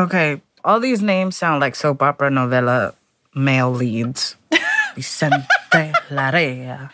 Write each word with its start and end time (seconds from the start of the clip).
Okay, 0.00 0.40
all 0.64 0.80
these 0.80 1.02
names 1.02 1.36
sound 1.36 1.60
like 1.60 1.76
soap 1.76 2.00
opera 2.00 2.30
novella 2.30 2.94
male 3.34 3.70
leads. 3.70 4.34
Vicente 4.94 5.92
Larrea. 6.08 6.88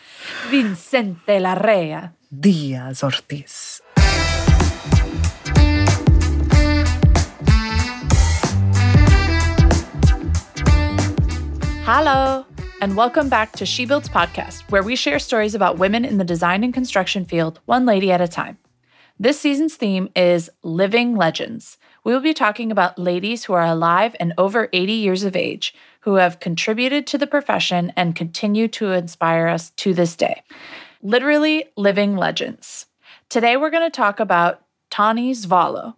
Vicente 0.49 1.39
Larrea. 1.39 2.11
Diaz 2.29 3.03
Ortiz. 3.03 3.79
Hello, 11.85 12.45
and 12.81 12.97
welcome 12.97 13.29
back 13.29 13.53
to 13.53 13.65
She 13.65 13.85
Builds 13.85 14.09
Podcast, 14.09 14.69
where 14.69 14.83
we 14.83 14.97
share 14.97 15.19
stories 15.19 15.55
about 15.55 15.77
women 15.77 16.03
in 16.03 16.17
the 16.17 16.25
design 16.25 16.61
and 16.65 16.73
construction 16.73 17.23
field, 17.23 17.61
one 17.63 17.85
lady 17.85 18.11
at 18.11 18.19
a 18.19 18.27
time. 18.27 18.57
This 19.17 19.39
season's 19.39 19.77
theme 19.77 20.09
is 20.13 20.49
Living 20.61 21.15
Legends. 21.15 21.77
We 22.07 22.13
will 22.13 22.21
be 22.21 22.33
talking 22.33 22.71
about 22.71 22.97
ladies 22.97 23.43
who 23.43 23.51
are 23.51 23.65
alive 23.65 24.15
and 24.17 24.33
over 24.37 24.69
80 24.71 24.93
years 24.93 25.25
of 25.25 25.35
age 25.35 25.75
who 25.99 26.15
have 26.15 26.39
contributed 26.39 27.05
to 27.07 27.17
the 27.17 27.27
profession 27.27 27.91
and 27.97 28.15
continue 28.15 28.69
to 28.69 28.93
inspire 28.93 29.47
us 29.47 29.71
to 29.71 29.93
this 29.93 30.15
day. 30.15 30.41
Literally 31.01 31.65
living 31.75 32.15
legends. 32.15 32.85
Today 33.27 33.57
we're 33.57 33.71
going 33.71 33.83
to 33.83 33.89
talk 33.89 34.21
about 34.21 34.61
Tonny 34.89 35.33
Zwollo, 35.33 35.95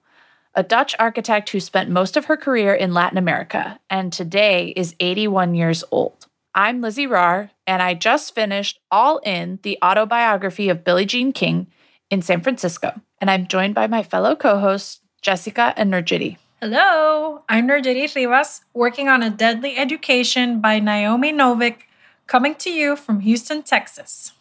a 0.55 0.63
Dutch 0.63 0.95
architect 0.97 1.51
who 1.51 1.59
spent 1.59 1.91
most 1.91 2.17
of 2.17 2.25
her 2.25 2.37
career 2.37 2.73
in 2.73 2.91
Latin 2.91 3.19
America 3.19 3.79
and 3.87 4.11
today 4.11 4.73
is 4.75 4.95
81 4.99 5.53
years 5.53 5.83
old. 5.91 6.25
I'm 6.55 6.81
Lizi 6.81 7.07
Raar, 7.07 7.51
and 7.67 7.83
I 7.83 7.93
just 7.93 8.33
finished 8.33 8.79
All 8.89 9.19
In, 9.19 9.59
the 9.61 9.77
autobiography 9.83 10.69
of 10.69 10.83
Billie 10.83 11.05
Jean 11.05 11.31
King 11.33 11.67
in 12.09 12.23
San 12.23 12.41
Francisco. 12.41 12.99
And 13.21 13.29
I'm 13.29 13.45
joined 13.45 13.75
by 13.75 13.85
my 13.85 14.01
fellow 14.01 14.35
co 14.35 14.57
hosts, 14.57 15.01
Jessica 15.21 15.73
and 15.75 15.91
Norgerie. 15.91 16.37
Hello, 16.61 17.43
I'm 17.47 17.67
Norgerie 17.67 18.07
Rivas, 18.15 18.61
working 18.73 19.07
on 19.07 19.23
A 19.23 19.29
Deadly 19.29 19.77
Education 19.77 20.59
by 20.59 20.79
Naomi 20.79 21.31
Novik, 21.31 21.83
coming 22.27 22.55
to 22.55 22.69
you 22.69 22.95
from 22.95 23.21
Houston, 23.21 23.63
Texas. 23.63 24.33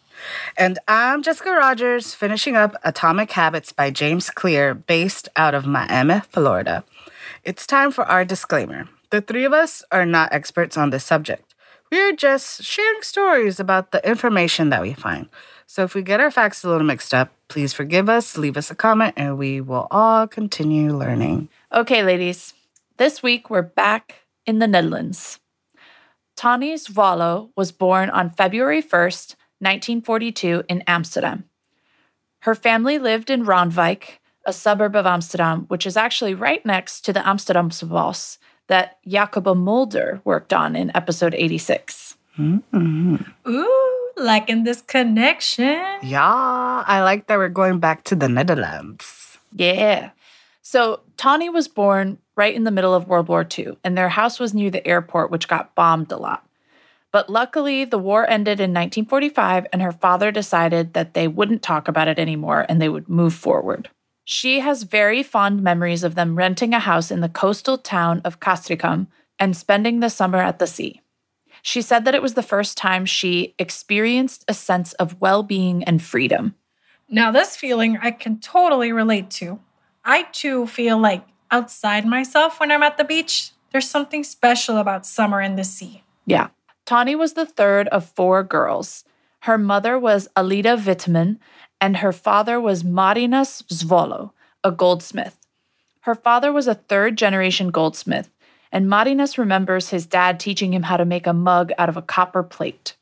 And 0.57 0.79
I'm 0.87 1.23
Jessica 1.23 1.51
Rogers, 1.51 2.13
finishing 2.13 2.55
up 2.55 2.75
Atomic 2.83 3.31
Habits 3.31 3.71
by 3.71 3.89
James 3.89 4.29
Clear, 4.29 4.73
based 4.73 5.29
out 5.35 5.53
of 5.53 5.65
Miami, 5.65 6.21
Florida. 6.29 6.83
It's 7.43 7.65
time 7.65 7.91
for 7.91 8.05
our 8.05 8.25
disclaimer. 8.25 8.89
The 9.11 9.21
three 9.21 9.45
of 9.45 9.53
us 9.53 9.83
are 9.91 10.05
not 10.05 10.33
experts 10.33 10.77
on 10.77 10.89
this 10.89 11.05
subject. 11.05 11.55
We're 11.91 12.15
just 12.15 12.63
sharing 12.63 13.01
stories 13.01 13.59
about 13.59 13.91
the 13.91 14.07
information 14.07 14.69
that 14.69 14.81
we 14.81 14.93
find. 14.93 15.29
So 15.69 15.83
if 15.83 15.93
we 15.93 16.01
get 16.01 16.19
our 16.19 16.31
facts 16.31 16.63
a 16.63 16.67
little 16.67 16.87
mixed 16.87 17.13
up, 17.13 17.31
please 17.47 17.73
forgive 17.73 18.09
us, 18.09 18.39
leave 18.39 18.57
us 18.57 18.71
a 18.71 18.75
comment, 18.75 19.13
and 19.15 19.37
we 19.37 19.61
will 19.61 19.85
all 19.91 20.25
continue 20.25 20.97
learning. 20.97 21.47
Okay, 21.71 22.03
ladies, 22.03 22.55
this 22.97 23.21
week 23.21 23.51
we're 23.51 23.61
back 23.61 24.25
in 24.47 24.57
the 24.57 24.65
Netherlands. 24.65 25.39
Tonny 26.35 26.73
Zwollo 26.73 27.51
was 27.55 27.71
born 27.71 28.09
on 28.09 28.31
February 28.31 28.81
1st, 28.81 29.35
1942, 29.59 30.63
in 30.67 30.81
Amsterdam. 30.87 31.43
Her 32.39 32.55
family 32.55 32.97
lived 32.97 33.29
in 33.29 33.45
Randwijk, 33.45 34.17
a 34.47 34.53
suburb 34.53 34.95
of 34.95 35.05
Amsterdam, 35.05 35.65
which 35.67 35.85
is 35.85 35.95
actually 35.95 36.33
right 36.33 36.65
next 36.65 37.01
to 37.01 37.13
the 37.13 37.19
Amsterdamse 37.19 37.87
Bos 37.87 38.39
that 38.65 38.97
Jakoba 39.07 39.55
Mulder 39.55 40.19
worked 40.23 40.51
on 40.51 40.75
in 40.75 40.89
episode 40.95 41.35
86. 41.35 42.17
Mm-hmm. 42.39 43.17
Ooh, 43.47 43.88
liking 44.19 44.63
this 44.63 44.81
connection. 44.81 45.81
Yeah, 46.01 46.83
I 46.85 47.01
like 47.01 47.27
that 47.27 47.37
we're 47.37 47.49
going 47.49 47.79
back 47.79 48.03
to 48.05 48.15
the 48.15 48.29
Netherlands. 48.29 49.37
Yeah. 49.53 50.11
So 50.61 51.01
Tonny 51.17 51.49
was 51.49 51.67
born 51.67 52.19
right 52.35 52.53
in 52.53 52.63
the 52.63 52.71
middle 52.71 52.93
of 52.93 53.07
World 53.07 53.27
War 53.27 53.47
II, 53.57 53.77
and 53.83 53.97
their 53.97 54.09
house 54.09 54.39
was 54.39 54.53
near 54.53 54.69
the 54.69 54.85
airport, 54.87 55.31
which 55.31 55.47
got 55.47 55.73
bombed 55.75 56.11
a 56.11 56.17
lot. 56.17 56.45
But 57.11 57.29
luckily, 57.29 57.85
the 57.85 57.97
war 57.97 58.29
ended 58.29 58.59
in 58.59 58.69
1945, 58.69 59.67
and 59.73 59.81
her 59.81 59.91
father 59.91 60.31
decided 60.31 60.93
that 60.93 61.15
they 61.15 61.27
wouldn't 61.27 61.63
talk 61.63 61.87
about 61.87 62.07
it 62.07 62.19
anymore 62.19 62.65
and 62.69 62.79
they 62.79 62.89
would 62.89 63.09
move 63.09 63.33
forward. 63.33 63.89
She 64.25 64.59
has 64.59 64.83
very 64.83 65.23
fond 65.23 65.63
memories 65.63 66.03
of 66.03 66.13
them 66.13 66.35
renting 66.35 66.75
a 66.75 66.79
house 66.79 67.09
in 67.09 67.21
the 67.21 67.29
coastal 67.29 67.79
town 67.79 68.21
of 68.23 68.39
Castricum 68.39 69.07
and 69.39 69.57
spending 69.57 70.01
the 70.01 70.09
summer 70.09 70.37
at 70.37 70.59
the 70.59 70.67
sea. 70.67 71.01
She 71.61 71.81
said 71.81 72.05
that 72.05 72.15
it 72.15 72.21
was 72.21 72.33
the 72.33 72.43
first 72.43 72.77
time 72.77 73.05
she 73.05 73.55
experienced 73.59 74.45
a 74.47 74.53
sense 74.53 74.93
of 74.93 75.19
well 75.19 75.43
being 75.43 75.83
and 75.83 76.01
freedom. 76.01 76.55
Now, 77.09 77.31
this 77.31 77.55
feeling 77.55 77.97
I 78.01 78.11
can 78.11 78.39
totally 78.39 78.91
relate 78.91 79.29
to. 79.31 79.59
I 80.05 80.23
too 80.31 80.67
feel 80.67 80.97
like 80.97 81.25
outside 81.51 82.05
myself 82.05 82.59
when 82.59 82.71
I'm 82.71 82.83
at 82.83 82.97
the 82.97 83.03
beach. 83.03 83.51
There's 83.71 83.89
something 83.89 84.23
special 84.23 84.77
about 84.77 85.05
summer 85.05 85.41
in 85.41 85.55
the 85.55 85.63
sea. 85.63 86.03
Yeah. 86.25 86.49
Tonny 86.85 87.15
was 87.15 87.33
the 87.33 87.45
third 87.45 87.87
of 87.89 88.09
four 88.09 88.43
girls. 88.43 89.03
Her 89.41 89.57
mother 89.57 89.97
was 89.97 90.27
Alida 90.35 90.77
Witteman, 90.77 91.37
and 91.79 91.97
her 91.97 92.11
father 92.11 92.59
was 92.59 92.83
Marinus 92.83 93.63
Zwollo, 93.69 94.31
a 94.63 94.71
goldsmith. 94.71 95.37
Her 96.01 96.15
father 96.15 96.51
was 96.51 96.67
a 96.67 96.75
third 96.75 97.17
generation 97.17 97.69
goldsmith, 97.69 98.29
and 98.71 98.89
Marinus 98.89 99.37
remembers 99.37 99.89
his 99.89 100.05
dad 100.05 100.39
teaching 100.39 100.73
him 100.73 100.83
how 100.83 100.97
to 100.97 101.05
make 101.05 101.27
a 101.27 101.33
mug 101.33 101.71
out 101.77 101.89
of 101.89 101.97
a 101.97 102.01
copper 102.01 102.43
plate. 102.43 102.95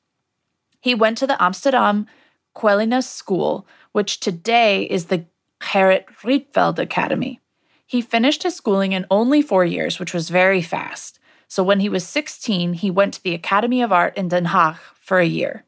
He 0.79 0.95
went 0.95 1.17
to 1.17 1.27
the 1.27 1.41
Amsterdam 1.41 2.07
Quellinus 2.55 3.07
School, 3.07 3.67
which 3.91 4.19
today 4.19 4.83
is 4.83 5.05
the 5.05 5.25
Gerrit 5.59 6.05
Rietveld 6.21 6.79
Academy. 6.79 7.41
He 7.85 8.01
finished 8.01 8.43
his 8.43 8.55
schooling 8.55 8.91
in 8.91 9.05
only 9.09 9.41
four 9.41 9.65
years, 9.65 9.99
which 9.99 10.13
was 10.13 10.29
very 10.29 10.61
fast. 10.61 11.19
So 11.47 11.63
when 11.63 11.79
he 11.79 11.89
was 11.89 12.05
16, 12.05 12.73
he 12.73 12.91
went 12.91 13.13
to 13.15 13.23
the 13.23 13.33
Academy 13.33 13.81
of 13.81 13.93
Art 13.93 14.15
in 14.17 14.27
Den 14.27 14.47
Haag 14.47 14.77
for 14.99 15.19
a 15.19 15.25
year. 15.25 15.63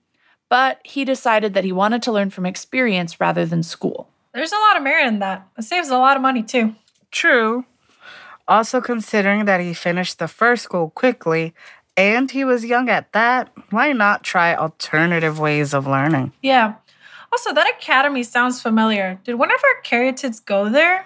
But 0.50 0.80
he 0.84 1.06
decided 1.06 1.54
that 1.54 1.63
he 1.63 1.72
wanted 1.72 2.02
to 2.04 2.12
learn 2.12 2.30
from 2.30 2.45
experience 2.45 3.19
rather 3.19 3.45
than 3.45 3.63
school. 3.63 4.10
There's 4.34 4.52
a 4.52 4.57
lot 4.57 4.78
of 4.78 4.84
merit 4.84 5.07
in 5.07 5.19
that. 5.19 5.48
It 5.57 5.63
saves 5.63 5.90
a 5.90 5.98
lot 5.98 6.18
of 6.18 6.22
money 6.22 6.44
too. 6.44 6.75
True. 7.12 7.66
Also, 8.50 8.81
considering 8.81 9.46
that 9.46 9.62
he 9.62 9.75
finished 9.75 10.18
the 10.18 10.28
first 10.28 10.63
school 10.63 10.90
quickly 10.90 11.54
and 11.96 12.31
he 12.31 12.44
was 12.44 12.66
young 12.66 12.90
at 12.90 13.13
that, 13.13 13.51
why 13.69 13.94
not 13.94 14.24
try 14.24 14.56
alternative 14.56 15.40
ways 15.40 15.72
of 15.72 15.86
learning? 15.86 16.34
Yeah. 16.42 16.74
Also, 17.31 17.54
that 17.54 17.69
academy 17.78 18.24
sounds 18.24 18.60
familiar. 18.60 19.19
Did 19.24 19.36
one 19.36 19.51
of 19.51 19.62
our 19.63 19.84
caryatids 19.84 20.44
go 20.44 20.68
there? 20.68 21.06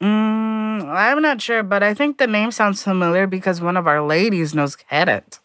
Mm, 0.00 0.88
I'm 0.88 1.22
not 1.22 1.40
sure, 1.40 1.62
but 1.62 1.84
I 1.84 1.94
think 1.94 2.18
the 2.18 2.26
name 2.26 2.50
sounds 2.50 2.82
familiar 2.82 3.28
because 3.28 3.60
one 3.60 3.76
of 3.76 3.86
our 3.86 4.02
ladies 4.04 4.52
knows 4.52 4.76
Gerrit. 4.90 5.38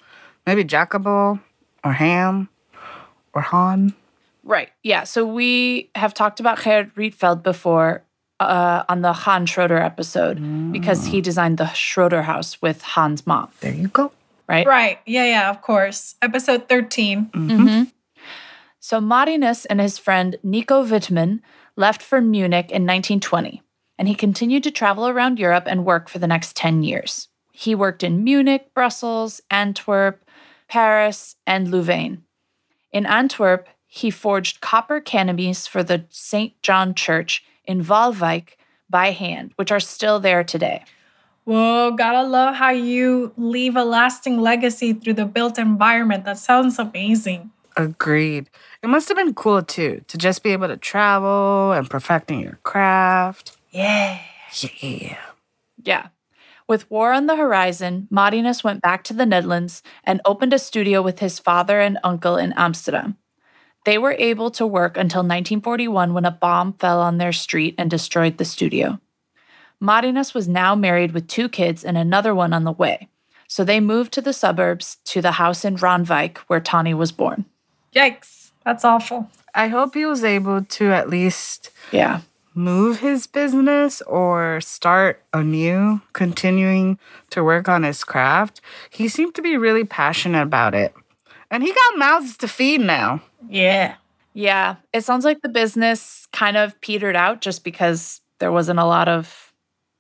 Maybe 0.48 0.66
Jakoba 0.66 1.40
or 1.84 1.94
Ham 1.94 2.50
or 3.34 3.42
Han. 3.42 3.94
Right. 4.44 4.70
Yeah. 4.82 5.04
So 5.04 5.24
we 5.24 5.92
have 5.94 6.16
talked 6.16 6.40
about 6.40 6.58
Gerrit 6.58 6.94
Rietveld 6.96 7.44
before 7.44 8.04
uh, 8.42 8.84
on 8.90 9.02
the 9.02 9.14
Han 9.14 9.46
Schroeder 9.46 9.78
episode 9.78 10.42
because 10.72 11.06
he 11.08 11.22
designed 11.22 11.58
the 11.58 11.72
Schroeder 11.74 12.22
house 12.24 12.62
with 12.62 12.82
Han's 12.82 13.26
mom, 13.28 13.50
There 13.62 13.74
you 13.74 13.88
go. 13.90 14.12
right? 14.48 14.66
Right. 14.66 15.00
Yeah, 15.06 15.26
yeah, 15.26 15.50
of 15.50 15.62
course. 15.62 16.16
Episode 16.22 16.68
13. 16.70 17.30
hmm 17.34 17.84
So 18.80 19.00
Marinus 19.00 19.66
and 19.66 19.80
his 19.80 19.98
friend 19.98 20.38
Nico 20.44 20.84
Wittmann 20.84 21.42
left 21.76 22.02
for 22.02 22.20
Munich 22.22 22.66
in 22.72 22.84
1920, 22.84 23.62
and 23.98 24.08
he 24.08 24.16
continued 24.16 24.64
to 24.64 24.72
travel 24.72 25.08
around 25.08 25.40
Europe 25.40 25.66
and 25.68 25.86
work 25.86 26.10
for 26.10 26.20
the 26.20 26.28
next 26.28 26.56
10 26.56 26.84
years. 26.84 27.28
He 27.54 27.76
worked 27.76 28.02
in 28.04 28.24
Munich, 28.24 28.74
Brussels, 28.74 29.42
Antwerp, 29.52 30.24
Paris, 30.68 31.36
and 31.46 31.70
Louvain. 31.70 32.24
In 32.92 33.06
Antwerp, 33.06 33.68
he 33.88 34.10
forged 34.10 34.62
copper 34.62 35.00
canopies 35.02 35.68
for 35.68 35.84
the 35.84 36.06
St. 36.10 36.60
John 36.64 36.94
Church 36.96 37.44
in 37.66 37.84
Waalwijk 37.84 38.56
by 38.90 39.12
hand, 39.12 39.54
which 39.56 39.72
are 39.72 39.80
still 39.80 40.20
there 40.20 40.44
today. 40.44 40.84
Whoa, 41.46 41.92
gotta 41.92 42.24
love 42.28 42.56
how 42.56 42.70
you 42.70 43.34
leave 43.36 43.76
a 43.76 43.84
lasting 43.84 44.40
legacy 44.40 44.94
through 44.94 45.14
the 45.14 45.26
built 45.26 45.58
environment. 45.58 46.26
That 46.26 46.38
sounds 46.38 46.78
amazing. 46.78 47.52
Agreed. 47.78 48.50
It 48.84 48.88
must 48.88 49.08
have 49.08 49.18
been 49.18 49.34
cool 49.34 49.64
too 49.64 50.04
to 50.08 50.18
just 50.18 50.44
be 50.44 50.52
able 50.52 50.68
to 50.68 50.78
travel 50.78 51.72
and 51.72 51.90
perfecting 51.90 52.42
your 52.42 52.60
craft. 52.64 53.58
Yeah. 53.72 54.20
Yeah. 54.82 55.18
Yeah. 55.84 56.08
With 56.68 56.90
war 56.92 57.12
on 57.12 57.26
the 57.26 57.36
horizon, 57.36 58.08
Marinus 58.10 58.64
went 58.64 58.82
back 58.82 59.04
to 59.06 59.14
the 59.14 59.26
Netherlands 59.26 59.82
and 60.04 60.22
opened 60.26 60.54
a 60.54 60.60
studio 60.60 61.02
with 61.02 61.20
his 61.20 61.40
father 61.40 61.80
and 61.80 61.98
uncle 62.04 62.38
in 62.38 62.54
Amsterdam. 62.54 63.18
They 63.84 63.98
were 63.98 64.16
able 64.20 64.52
to 64.52 64.68
work 64.68 64.96
until 64.98 65.22
1941 65.22 66.14
when 66.14 66.26
a 66.26 66.32
bomb 66.32 66.74
fell 66.74 67.02
on 67.02 67.18
their 67.18 67.32
street 67.34 67.76
and 67.78 67.90
destroyed 67.90 68.38
the 68.38 68.46
studio. 68.46 69.00
Marinus 69.80 70.34
was 70.34 70.48
now 70.48 70.76
married 70.76 71.12
with 71.14 71.28
two 71.28 71.50
kids 71.50 71.84
and 71.84 71.98
another 71.98 72.36
one 72.36 72.54
on 72.54 72.64
the 72.64 72.72
way, 72.72 73.08
so 73.48 73.64
they 73.64 73.80
moved 73.80 74.12
to 74.14 74.22
the 74.22 74.34
suburbs 74.34 74.98
to 75.06 75.22
the 75.22 75.34
house 75.34 75.66
in 75.66 75.76
Ronwijk 75.78 76.38
where 76.48 76.60
Tonny 76.60 76.94
was 76.94 77.12
born. 77.12 77.46
Yikes. 77.96 78.52
That's 78.64 78.86
awful. 78.86 79.30
I 79.56 79.68
hope 79.70 79.96
he 79.96 80.06
was 80.06 80.24
able 80.24 80.64
to 80.64 80.92
at 80.92 81.10
least 81.10 81.72
Yeah. 81.92 82.20
move 82.54 83.00
his 83.00 83.26
business 83.26 84.02
or 84.04 84.62
start 84.62 85.24
anew, 85.34 86.02
continuing 86.14 87.00
to 87.32 87.44
work 87.44 87.68
on 87.68 87.82
his 87.84 88.04
craft. 88.04 88.62
He 88.92 89.08
seemed 89.08 89.34
to 89.36 89.42
be 89.42 89.58
really 89.58 89.84
passionate 89.84 90.44
about 90.44 90.76
it. 90.76 90.94
And 91.50 91.64
he 91.64 91.74
got 91.74 91.98
mouths 91.98 92.38
to 92.38 92.48
feed 92.48 92.82
now. 92.82 93.22
Yeah. 93.50 93.96
Yeah, 94.34 94.78
it 94.94 95.04
sounds 95.04 95.26
like 95.26 95.42
the 95.42 95.50
business 95.50 96.28
kind 96.32 96.56
of 96.56 96.80
petered 96.80 97.16
out 97.16 97.42
just 97.42 97.64
because 97.64 98.22
there 98.40 98.52
wasn't 98.52 98.80
a 98.80 98.86
lot 98.86 99.10
of 99.10 99.54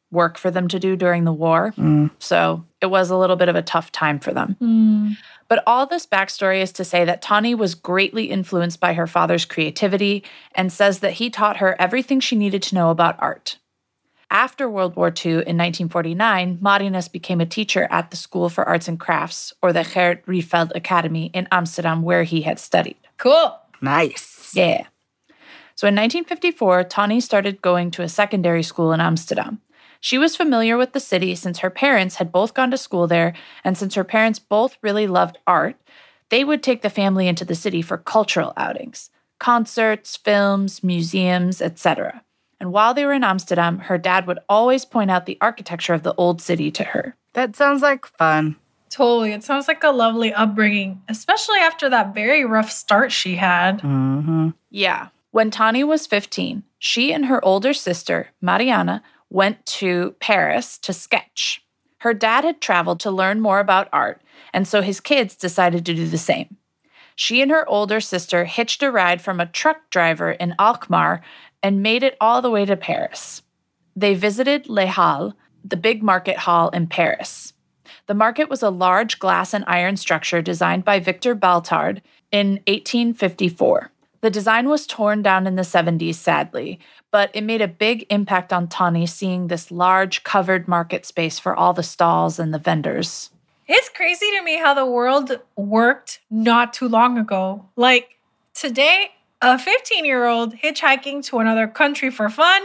work 0.09 0.37
for 0.37 0.49
them 0.49 0.67
to 0.69 0.79
do 0.79 0.95
during 0.95 1.25
the 1.25 1.33
war. 1.33 1.73
So 2.19 2.63
it 2.81 2.85
was 2.87 3.09
a 3.09 3.17
little 3.17 3.35
bit 3.35 3.49
of 3.49 3.55
a 3.55 3.61
tough 3.61 3.91
time 3.91 4.19
for 4.19 4.33
them. 4.33 4.55
Mm. 4.61 5.17
But 5.47 5.63
all 5.67 5.85
this 5.85 6.05
backstory 6.05 6.61
is 6.61 6.71
to 6.73 6.85
say 6.85 7.03
that 7.03 7.21
Tonny 7.21 7.55
was 7.55 7.75
greatly 7.75 8.25
influenced 8.25 8.79
by 8.79 8.93
her 8.93 9.05
father's 9.05 9.43
creativity 9.43 10.23
and 10.55 10.71
says 10.71 10.99
that 10.99 11.13
he 11.13 11.29
taught 11.29 11.57
her 11.57 11.75
everything 11.79 12.21
she 12.21 12.37
needed 12.37 12.63
to 12.63 12.75
know 12.75 12.89
about 12.89 13.17
art. 13.19 13.57
After 14.29 14.69
World 14.69 14.95
War 14.95 15.07
II 15.07 15.31
in 15.31 15.57
1949, 15.57 16.59
Marinus 16.61 17.09
became 17.09 17.41
a 17.41 17.45
teacher 17.45 17.85
at 17.91 18.11
the 18.11 18.17
School 18.17 18.47
for 18.47 18.63
Arts 18.63 18.87
and 18.87 18.97
Crafts, 18.97 19.51
or 19.61 19.73
the 19.73 19.81
Gerrit 19.81 20.23
Rietveld 20.23 20.71
Academy 20.73 21.31
in 21.33 21.49
Amsterdam, 21.51 22.01
where 22.01 22.23
he 22.23 22.43
had 22.43 22.57
studied. 22.57 22.95
Cool. 23.21 23.55
Nice. 23.81 24.51
Yeah. 24.55 24.87
So 25.75 25.87
in 25.87 25.93
1954, 25.93 26.85
Tonny 26.85 27.21
started 27.21 27.61
going 27.61 27.91
to 27.91 28.01
a 28.01 28.09
secondary 28.09 28.63
school 28.63 28.91
in 28.93 28.99
Amsterdam. 28.99 29.61
She 29.99 30.17
was 30.17 30.35
familiar 30.35 30.75
with 30.75 30.93
the 30.93 30.99
city 30.99 31.35
since 31.35 31.59
her 31.59 31.69
parents 31.69 32.15
had 32.15 32.31
both 32.31 32.55
gone 32.55 32.71
to 32.71 32.77
school 32.77 33.05
there, 33.05 33.33
and 33.63 33.77
since 33.77 33.93
her 33.93 34.03
parents 34.03 34.39
both 34.39 34.75
really 34.81 35.05
loved 35.05 35.37
art, 35.45 35.75
they 36.29 36.43
would 36.43 36.63
take 36.63 36.81
the 36.81 36.89
family 36.89 37.27
into 37.27 37.45
the 37.45 37.53
city 37.53 37.83
for 37.83 37.97
cultural 37.97 38.53
outings 38.57 39.11
concerts, 39.37 40.17
films, 40.17 40.83
museums, 40.83 41.61
etc. 41.61 42.23
And 42.59 42.71
while 42.71 42.95
they 42.95 43.05
were 43.05 43.13
in 43.13 43.23
Amsterdam, 43.23 43.79
her 43.79 43.99
dad 43.99 44.25
would 44.25 44.39
always 44.49 44.83
point 44.83 45.11
out 45.11 45.27
the 45.27 45.37
architecture 45.41 45.93
of 45.93 46.01
the 46.01 46.15
old 46.15 46.41
city 46.41 46.71
to 46.71 46.83
her. 46.83 47.15
That 47.33 47.55
sounds 47.55 47.83
like 47.83 48.05
fun. 48.05 48.55
Totally. 48.91 49.31
It 49.31 49.43
sounds 49.43 49.69
like 49.69 49.83
a 49.83 49.89
lovely 49.89 50.33
upbringing, 50.33 51.01
especially 51.07 51.59
after 51.59 51.89
that 51.89 52.13
very 52.13 52.43
rough 52.43 52.69
start 52.69 53.11
she 53.11 53.37
had. 53.37 53.79
Mm-hmm. 53.79 54.49
Yeah. 54.69 55.07
When 55.31 55.49
Tonny 55.49 55.83
was 55.85 56.05
15, 56.05 56.63
she 56.77 57.13
and 57.13 57.25
her 57.25 57.43
older 57.43 57.73
sister, 57.73 58.31
Mariana, 58.41 59.01
went 59.29 59.65
to 59.65 60.15
Paris 60.19 60.77
to 60.79 60.91
sketch. 60.91 61.63
Her 61.99 62.13
dad 62.13 62.43
had 62.43 62.59
traveled 62.59 62.99
to 63.01 63.11
learn 63.11 63.39
more 63.39 63.61
about 63.61 63.87
art, 63.93 64.21
and 64.53 64.67
so 64.67 64.81
his 64.81 64.99
kids 64.99 65.37
decided 65.37 65.85
to 65.85 65.93
do 65.93 66.05
the 66.05 66.17
same. 66.17 66.57
She 67.15 67.41
and 67.41 67.49
her 67.49 67.67
older 67.69 68.01
sister 68.01 68.43
hitched 68.43 68.83
a 68.83 68.91
ride 68.91 69.21
from 69.21 69.39
a 69.39 69.45
truck 69.45 69.89
driver 69.89 70.31
in 70.31 70.55
Alkmaar 70.59 71.21
and 71.63 71.83
made 71.83 72.03
it 72.03 72.17
all 72.19 72.41
the 72.41 72.51
way 72.51 72.65
to 72.65 72.75
Paris. 72.75 73.41
They 73.95 74.15
visited 74.15 74.67
Les 74.67 74.87
Halles, 74.87 75.33
the 75.63 75.77
big 75.77 76.03
market 76.03 76.37
hall 76.37 76.69
in 76.69 76.87
Paris. 76.87 77.53
The 78.11 78.15
market 78.15 78.49
was 78.49 78.61
a 78.61 78.69
large 78.69 79.19
glass 79.19 79.53
and 79.53 79.63
iron 79.67 79.95
structure 79.95 80.41
designed 80.41 80.83
by 80.83 80.99
Victor 80.99 81.33
Baltard 81.33 82.01
in 82.29 82.59
1854. 82.67 83.89
The 84.19 84.29
design 84.29 84.67
was 84.67 84.85
torn 84.85 85.21
down 85.21 85.47
in 85.47 85.55
the 85.55 85.61
70s, 85.61 86.15
sadly, 86.15 86.77
but 87.09 87.31
it 87.33 87.45
made 87.45 87.61
a 87.61 87.69
big 87.69 88.05
impact 88.09 88.51
on 88.51 88.67
Tonny 88.67 89.05
seeing 89.05 89.47
this 89.47 89.71
large 89.71 90.25
covered 90.25 90.67
market 90.67 91.05
space 91.05 91.39
for 91.39 91.55
all 91.55 91.71
the 91.71 91.83
stalls 91.83 92.37
and 92.37 92.53
the 92.53 92.59
vendors. 92.59 93.29
It's 93.65 93.87
crazy 93.87 94.29
to 94.37 94.43
me 94.43 94.57
how 94.57 94.73
the 94.73 94.85
world 94.85 95.39
worked 95.55 96.19
not 96.29 96.73
too 96.73 96.89
long 96.89 97.17
ago. 97.17 97.69
Like 97.77 98.17
today, 98.53 99.11
a 99.41 99.57
15 99.57 100.03
year 100.03 100.25
old 100.25 100.57
hitchhiking 100.57 101.23
to 101.27 101.39
another 101.39 101.65
country 101.65 102.11
for 102.11 102.29
fun, 102.29 102.61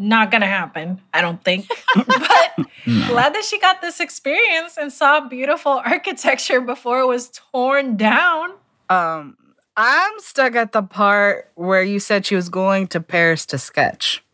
not 0.00 0.30
gonna 0.30 0.46
happen, 0.46 1.00
I 1.12 1.20
don't 1.20 1.42
think. 1.44 1.68
but 1.94 2.66
glad 3.06 3.34
that 3.34 3.44
she 3.44 3.58
got 3.60 3.80
this 3.82 4.00
experience 4.00 4.76
and 4.76 4.92
saw 4.92 5.20
beautiful 5.20 5.72
architecture 5.84 6.60
before 6.60 7.00
it 7.00 7.06
was 7.06 7.30
torn 7.52 7.96
down. 7.96 8.52
Um, 8.88 9.36
I'm 9.76 10.12
stuck 10.18 10.56
at 10.56 10.72
the 10.72 10.82
part 10.82 11.50
where 11.54 11.82
you 11.82 12.00
said 12.00 12.26
she 12.26 12.34
was 12.34 12.48
going 12.48 12.88
to 12.88 13.00
Paris 13.00 13.46
to 13.46 13.58
sketch. 13.58 14.24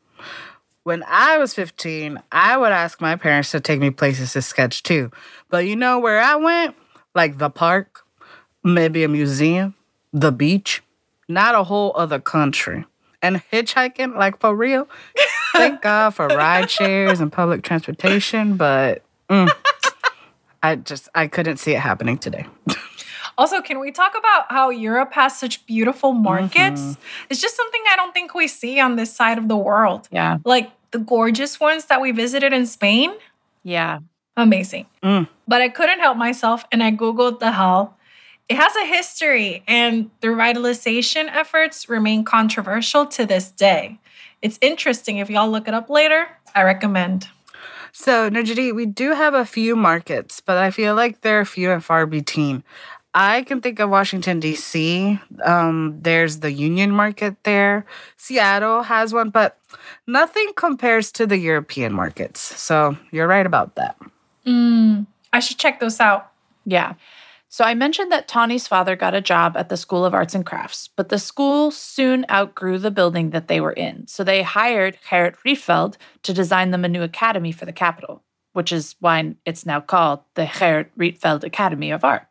When 0.85 1.05
I 1.09 1.37
was 1.39 1.53
15, 1.53 2.23
I 2.31 2.57
would 2.57 2.73
ask 2.73 3.01
my 3.01 3.17
parents 3.17 3.51
to 3.51 3.61
take 3.61 3.81
me 3.81 3.91
places 3.91 4.33
to 4.33 4.43
sketch 4.43 4.83
too. 4.83 5.11
But 5.51 5.67
you 5.67 5.75
know 5.75 5.99
where 5.99 6.21
I 6.21 6.37
went? 6.37 6.77
Like 7.15 7.39
the 7.39 7.51
park, 7.51 8.05
maybe 8.63 9.03
a 9.03 9.09
museum, 9.09 9.75
the 10.13 10.31
beach, 10.31 10.83
not 11.29 11.55
a 11.55 11.65
whole 11.65 11.93
other 11.97 12.21
country. 12.21 12.85
And 13.27 13.43
hitchhiking, 13.53 14.17
like 14.17 14.39
for 14.41 14.55
real. 14.55 14.89
Thank 15.53 15.83
God 15.89 16.15
for 16.15 16.29
ride 16.29 16.71
shares 16.71 17.21
and 17.21 17.33
public 17.33 17.63
transportation, 17.63 18.57
but 18.57 19.03
mm, 19.29 19.51
I 20.63 20.77
just 20.77 21.09
I 21.15 21.27
couldn't 21.27 21.57
see 21.59 21.73
it 21.73 21.81
happening 21.81 22.19
today. 22.19 22.47
Also, 23.39 23.61
can 23.61 23.79
we 23.81 23.93
talk 23.93 24.17
about 24.17 24.51
how 24.51 24.71
Europe 24.71 25.13
has 25.13 25.39
such 25.39 25.67
beautiful 25.67 26.13
markets? 26.15 26.97
It's 27.29 27.39
just 27.39 27.55
something 27.55 27.83
I 27.93 27.95
don't 27.95 28.15
think 28.15 28.35
we 28.35 28.49
see 28.49 28.81
on 28.81 28.97
this 28.97 29.15
side 29.15 29.37
of 29.37 29.49
the 29.49 29.57
world. 29.59 30.09
Yeah. 30.11 30.39
Like 30.47 30.71
the 30.91 30.99
gorgeous 30.99 31.61
ones 31.61 31.85
that 31.87 32.01
we 32.01 32.13
visited 32.13 32.55
in 32.55 32.65
Spain, 32.67 33.13
Yeah. 33.63 33.99
amazing. 34.39 34.87
Mm. 35.03 35.29
But 35.47 35.61
I 35.61 35.69
couldn't 35.69 35.99
help 36.01 36.17
myself 36.17 36.65
and 36.73 36.83
I 36.83 36.91
Googled 36.93 37.39
the 37.41 37.53
hell. 37.53 37.96
It 38.49 38.57
has 38.57 38.77
a 38.77 38.87
history, 38.87 39.65
and 39.67 40.11
the 40.21 40.29
revitalization 40.29 41.27
efforts 41.35 41.89
remain 41.89 42.25
controversial 42.25 43.05
to 43.07 43.27
this 43.27 43.51
day. 43.51 43.99
It's 44.41 44.59
interesting. 44.61 45.19
If 45.19 45.29
y'all 45.29 45.51
look 45.51 45.67
it 45.67 45.75
up 45.75 45.91
later, 45.91 46.29
I 46.55 46.63
recommend. 46.63 47.29
So, 47.91 48.29
Norgerie, 48.29 48.71
we 48.71 48.87
do 48.87 49.15
have 49.15 49.35
a 49.35 49.45
few 49.45 49.75
markets, 49.75 50.41
but 50.41 50.59
I 50.59 50.71
feel 50.71 50.95
like 50.95 51.23
they're 51.23 51.45
few 51.45 51.73
and 51.73 51.83
far 51.83 52.07
between. 52.07 52.63
I 53.15 53.43
can 53.43 53.63
think 53.63 53.81
of 53.81 53.91
Washington, 53.91 54.39
D.C. 54.39 55.19
Um, 55.43 55.99
there's 56.03 56.41
the 56.41 56.53
Union 56.53 56.91
Market 56.91 57.43
there. 57.43 57.87
Seattle 58.19 58.83
has 58.83 59.13
one, 59.15 59.31
but 59.31 59.59
nothing 60.07 60.53
compares 60.55 61.11
to 61.13 61.27
the 61.27 61.39
European 61.39 61.95
markets. 61.95 62.39
So, 62.41 62.97
you're 63.11 63.27
right 63.27 63.47
about 63.47 63.75
that. 63.75 63.97
Mm, 64.47 65.07
I 65.33 65.41
should 65.41 65.59
check 65.59 65.81
those 65.81 65.99
out. 65.99 66.31
Yeah. 66.67 66.95
So 67.57 67.65
I 67.65 67.73
mentioned 67.73 68.13
that 68.13 68.29
Tonny's 68.29 68.69
father 68.69 68.97
got 68.97 69.15
a 69.15 69.23
job 69.23 69.57
at 69.57 69.71
the 69.71 69.79
School 69.79 70.05
of 70.05 70.13
Arts 70.13 70.35
and 70.35 70.45
Crafts, 70.45 70.91
but 70.95 71.09
the 71.09 71.19
school 71.19 71.71
soon 71.71 72.27
outgrew 72.31 72.79
the 72.79 72.91
building 72.91 73.31
that 73.31 73.49
they 73.49 73.63
were 73.63 73.73
in. 73.73 74.07
So 74.09 74.23
they 74.23 74.43
hired 74.43 74.99
Gerrit 75.09 75.37
Rietveld 75.37 75.97
to 76.25 76.35
design 76.35 76.71
them 76.71 76.85
a 76.85 76.89
new 76.91 77.03
academy 77.03 77.53
for 77.53 77.65
the 77.65 77.73
capital, 77.73 78.23
which 78.53 78.73
is 78.73 78.95
why 79.01 79.37
it's 79.47 79.65
now 79.65 79.81
called 79.81 80.21
the 80.35 80.45
Gerrit 80.45 80.89
Rietveld 80.99 81.45
Academy 81.45 81.91
of 81.91 82.05
Art. 82.05 82.27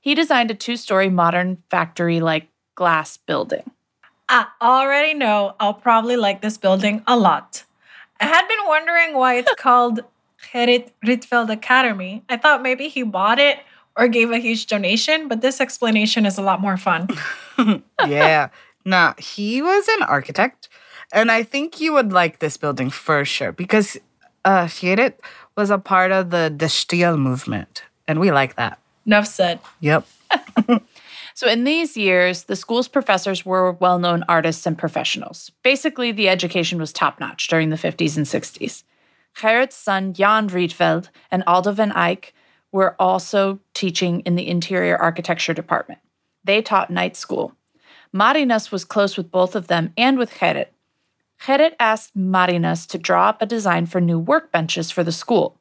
He 0.00 0.14
designed 0.14 0.52
a 0.52 0.54
two 0.54 0.76
story 0.76 1.10
modern 1.10 1.56
factory 1.68 2.20
like 2.20 2.46
glass 2.76 3.16
building. 3.16 3.68
I 4.28 4.46
already 4.60 5.14
know 5.14 5.56
I'll 5.58 5.74
probably 5.74 6.14
like 6.14 6.40
this 6.40 6.56
building 6.56 7.02
a 7.08 7.16
lot. 7.16 7.64
I 8.20 8.26
had 8.26 8.46
been 8.46 8.64
wondering 8.68 9.14
why 9.14 9.38
it's 9.38 9.54
called 9.58 10.04
Gerrit 10.52 10.92
Rietveld 11.04 11.50
Academy. 11.50 12.22
I 12.28 12.36
thought 12.36 12.62
maybe 12.62 12.86
he 12.86 13.02
bought 13.02 13.40
it 13.40 13.58
or 13.96 14.08
gave 14.08 14.30
a 14.30 14.38
huge 14.38 14.66
donation, 14.66 15.28
but 15.28 15.40
this 15.40 15.60
explanation 15.60 16.26
is 16.26 16.38
a 16.38 16.42
lot 16.42 16.60
more 16.60 16.76
fun. 16.76 17.08
yeah. 18.06 18.48
Now, 18.84 19.14
he 19.18 19.62
was 19.62 19.86
an 19.88 20.02
architect, 20.04 20.68
and 21.12 21.30
I 21.30 21.42
think 21.42 21.80
you 21.80 21.92
would 21.92 22.12
like 22.12 22.38
this 22.38 22.56
building 22.56 22.90
for 22.90 23.24
sure 23.24 23.52
because 23.52 23.96
uh 24.44 24.64
Gerrit 24.66 25.14
was 25.56 25.70
a 25.70 25.78
part 25.78 26.10
of 26.10 26.30
the 26.30 26.50
De 26.50 26.66
Stijl 26.66 27.18
movement, 27.18 27.84
and 28.08 28.18
we 28.18 28.32
like 28.32 28.56
that. 28.56 28.78
Enough 29.06 29.26
said. 29.26 29.60
Yep. 29.80 30.06
So, 31.34 31.48
in 31.48 31.64
these 31.64 31.96
years, 31.96 32.44
the 32.44 32.56
school's 32.56 32.88
professors 32.88 33.44
were 33.44 33.72
well 33.72 33.98
known 33.98 34.24
artists 34.28 34.66
and 34.66 34.76
professionals. 34.76 35.50
Basically, 35.62 36.12
the 36.12 36.28
education 36.28 36.78
was 36.78 36.92
top 36.92 37.20
notch 37.20 37.48
during 37.48 37.70
the 37.70 37.76
50s 37.76 38.16
and 38.16 38.26
60s. 38.26 38.84
Gerrit's 39.34 39.76
son, 39.76 40.12
Jan 40.12 40.48
Rietveld, 40.50 41.08
and 41.30 41.42
Aldo 41.46 41.72
van 41.72 41.92
Eyck 41.92 42.34
were 42.72 42.96
also 42.98 43.60
teaching 43.74 44.20
in 44.20 44.34
the 44.34 44.48
interior 44.48 44.96
architecture 44.96 45.54
department. 45.54 46.00
They 46.42 46.62
taught 46.62 46.90
night 46.90 47.16
school. 47.16 47.54
Marinus 48.12 48.72
was 48.72 48.84
close 48.84 49.16
with 49.16 49.30
both 49.30 49.54
of 49.54 49.68
them 49.68 49.92
and 49.96 50.18
with 50.18 50.32
Gerrit. 50.32 50.68
Gerrit 51.40 51.74
asked 51.78 52.16
Marinus 52.16 52.86
to 52.86 52.98
draw 52.98 53.28
up 53.28 53.42
a 53.42 53.46
design 53.46 53.86
for 53.86 54.00
new 54.00 54.22
workbenches 54.22 54.92
for 54.92 55.04
the 55.04 55.12
school. 55.12 55.58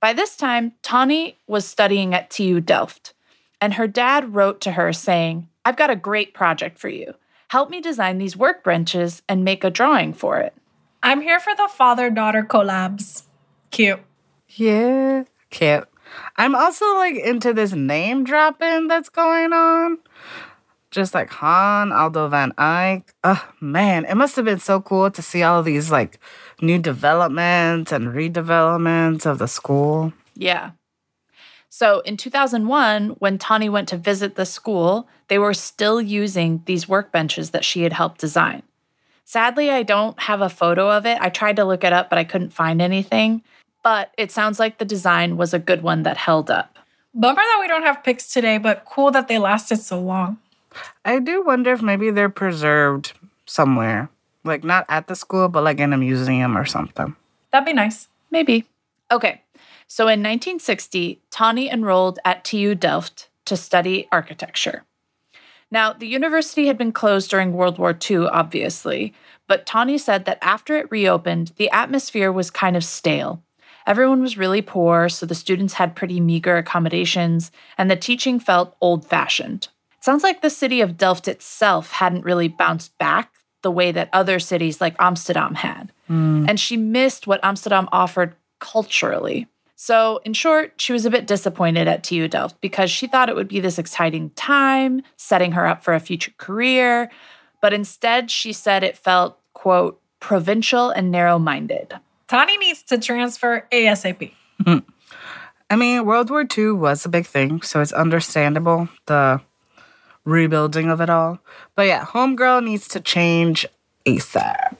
By 0.00 0.12
this 0.12 0.36
time, 0.36 0.72
Tonny 0.82 1.38
was 1.46 1.66
studying 1.66 2.14
at 2.14 2.30
TU 2.30 2.60
Delft, 2.60 3.12
and 3.60 3.74
her 3.74 3.86
dad 3.86 4.34
wrote 4.34 4.60
to 4.62 4.72
her 4.72 4.92
saying, 4.92 5.48
I've 5.64 5.76
got 5.76 5.90
a 5.90 5.96
great 5.96 6.32
project 6.32 6.78
for 6.78 6.88
you. 6.88 7.14
Help 7.48 7.68
me 7.68 7.80
design 7.80 8.18
these 8.18 8.34
workbenches 8.34 9.20
and 9.28 9.44
make 9.44 9.62
a 9.62 9.70
drawing 9.70 10.14
for 10.14 10.38
it. 10.38 10.54
I'm 11.02 11.20
here 11.20 11.40
for 11.40 11.54
the 11.54 11.68
father 11.68 12.08
daughter 12.08 12.42
collabs. 12.42 13.24
Cute. 13.70 14.00
Yeah. 14.48 15.24
Cute. 15.50 15.88
I'm 16.36 16.54
also 16.54 16.96
like 16.96 17.16
into 17.16 17.52
this 17.52 17.72
name 17.72 18.24
dropping 18.24 18.88
that's 18.88 19.08
going 19.08 19.52
on. 19.52 19.98
Just 20.90 21.14
like 21.14 21.30
Han, 21.30 21.92
Aldo 21.92 22.28
van 22.28 22.52
Eyck. 22.58 23.14
Oh 23.22 23.48
man, 23.60 24.04
it 24.06 24.16
must 24.16 24.34
have 24.36 24.44
been 24.44 24.58
so 24.58 24.80
cool 24.80 25.10
to 25.10 25.22
see 25.22 25.42
all 25.42 25.62
these 25.62 25.90
like 25.90 26.18
new 26.60 26.78
developments 26.78 27.92
and 27.92 28.08
redevelopments 28.08 29.24
of 29.24 29.38
the 29.38 29.46
school. 29.46 30.12
Yeah. 30.34 30.72
So 31.68 32.00
in 32.00 32.16
2001, 32.16 33.10
when 33.20 33.38
Tonny 33.38 33.68
went 33.68 33.88
to 33.90 33.96
visit 33.96 34.34
the 34.34 34.44
school, 34.44 35.08
they 35.28 35.38
were 35.38 35.54
still 35.54 36.02
using 36.02 36.62
these 36.66 36.86
workbenches 36.86 37.52
that 37.52 37.64
she 37.64 37.82
had 37.82 37.92
helped 37.92 38.20
design. 38.20 38.64
Sadly, 39.24 39.70
I 39.70 39.84
don't 39.84 40.18
have 40.18 40.40
a 40.40 40.48
photo 40.48 40.90
of 40.90 41.06
it. 41.06 41.18
I 41.20 41.28
tried 41.28 41.54
to 41.56 41.64
look 41.64 41.84
it 41.84 41.92
up, 41.92 42.10
but 42.10 42.18
I 42.18 42.24
couldn't 42.24 42.52
find 42.52 42.82
anything. 42.82 43.44
But 43.82 44.12
it 44.18 44.30
sounds 44.30 44.58
like 44.58 44.78
the 44.78 44.84
design 44.84 45.36
was 45.36 45.54
a 45.54 45.58
good 45.58 45.82
one 45.82 46.02
that 46.02 46.16
held 46.16 46.50
up. 46.50 46.78
Bummer 47.14 47.36
that 47.36 47.58
we 47.60 47.66
don't 47.66 47.82
have 47.82 48.04
pics 48.04 48.32
today, 48.32 48.58
but 48.58 48.84
cool 48.84 49.10
that 49.10 49.26
they 49.26 49.38
lasted 49.38 49.78
so 49.78 50.00
long. 50.00 50.38
I 51.04 51.18
do 51.18 51.42
wonder 51.44 51.72
if 51.72 51.82
maybe 51.82 52.10
they're 52.10 52.28
preserved 52.28 53.12
somewhere. 53.46 54.08
Like 54.44 54.64
not 54.64 54.86
at 54.88 55.06
the 55.06 55.16
school, 55.16 55.48
but 55.48 55.64
like 55.64 55.80
in 55.80 55.92
a 55.92 55.98
museum 55.98 56.56
or 56.56 56.64
something. 56.64 57.16
That'd 57.52 57.66
be 57.66 57.72
nice. 57.72 58.08
Maybe. 58.30 58.66
Okay. 59.10 59.42
So 59.88 60.04
in 60.04 60.20
1960, 60.20 61.20
Tonny 61.30 61.68
enrolled 61.68 62.20
at 62.24 62.44
TU 62.44 62.74
Delft 62.74 63.28
to 63.46 63.56
study 63.56 64.06
architecture. 64.12 64.84
Now, 65.72 65.92
the 65.92 66.06
university 66.06 66.66
had 66.66 66.78
been 66.78 66.92
closed 66.92 67.30
during 67.30 67.52
World 67.52 67.78
War 67.78 67.96
II, 68.08 68.26
obviously, 68.26 69.14
but 69.46 69.66
Tonny 69.66 69.98
said 69.98 70.24
that 70.24 70.38
after 70.42 70.76
it 70.76 70.90
reopened, 70.90 71.52
the 71.56 71.70
atmosphere 71.70 72.30
was 72.30 72.50
kind 72.50 72.76
of 72.76 72.84
stale. 72.84 73.42
Everyone 73.90 74.22
was 74.22 74.38
really 74.38 74.62
poor, 74.62 75.08
so 75.08 75.26
the 75.26 75.34
students 75.34 75.74
had 75.74 75.96
pretty 75.96 76.20
meager 76.20 76.56
accommodations, 76.56 77.50
and 77.76 77.90
the 77.90 77.96
teaching 77.96 78.38
felt 78.38 78.76
old 78.80 79.04
fashioned. 79.04 79.66
It 79.98 80.04
sounds 80.04 80.22
like 80.22 80.42
the 80.42 80.48
city 80.48 80.80
of 80.80 80.96
Delft 80.96 81.26
itself 81.26 81.90
hadn't 81.90 82.24
really 82.24 82.46
bounced 82.46 82.96
back 82.98 83.32
the 83.62 83.70
way 83.72 83.90
that 83.90 84.08
other 84.12 84.38
cities 84.38 84.80
like 84.80 84.94
Amsterdam 85.00 85.56
had. 85.56 85.90
Mm. 86.08 86.48
And 86.48 86.60
she 86.60 86.76
missed 86.76 87.26
what 87.26 87.40
Amsterdam 87.42 87.88
offered 87.90 88.36
culturally. 88.60 89.48
So, 89.74 90.20
in 90.24 90.34
short, 90.34 90.74
she 90.76 90.92
was 90.92 91.04
a 91.04 91.10
bit 91.10 91.26
disappointed 91.26 91.88
at 91.88 92.04
TU 92.04 92.28
Delft 92.28 92.60
because 92.60 92.92
she 92.92 93.08
thought 93.08 93.28
it 93.28 93.34
would 93.34 93.48
be 93.48 93.58
this 93.58 93.76
exciting 93.76 94.30
time, 94.36 95.02
setting 95.16 95.50
her 95.50 95.66
up 95.66 95.82
for 95.82 95.94
a 95.94 96.00
future 96.00 96.32
career. 96.38 97.10
But 97.60 97.72
instead, 97.72 98.30
she 98.30 98.52
said 98.52 98.84
it 98.84 98.96
felt, 98.96 99.40
quote, 99.52 100.00
provincial 100.20 100.90
and 100.90 101.10
narrow 101.10 101.40
minded. 101.40 101.98
Tonny 102.30 102.56
needs 102.58 102.84
to 102.84 102.96
transfer 102.96 103.66
ASAP. 103.72 104.30
Mm-hmm. 104.62 104.88
I 105.68 105.74
mean, 105.74 106.06
World 106.06 106.30
War 106.30 106.46
II 106.46 106.70
was 106.70 107.04
a 107.04 107.08
big 107.08 107.26
thing, 107.26 107.60
so 107.62 107.80
it's 107.80 107.90
understandable 107.90 108.88
the 109.06 109.40
rebuilding 110.24 110.90
of 110.90 111.00
it 111.00 111.10
all. 111.10 111.40
But 111.74 111.88
yeah, 111.88 112.04
Homegirl 112.04 112.62
needs 112.62 112.86
to 112.86 113.00
change 113.00 113.66
ASAP. 114.06 114.76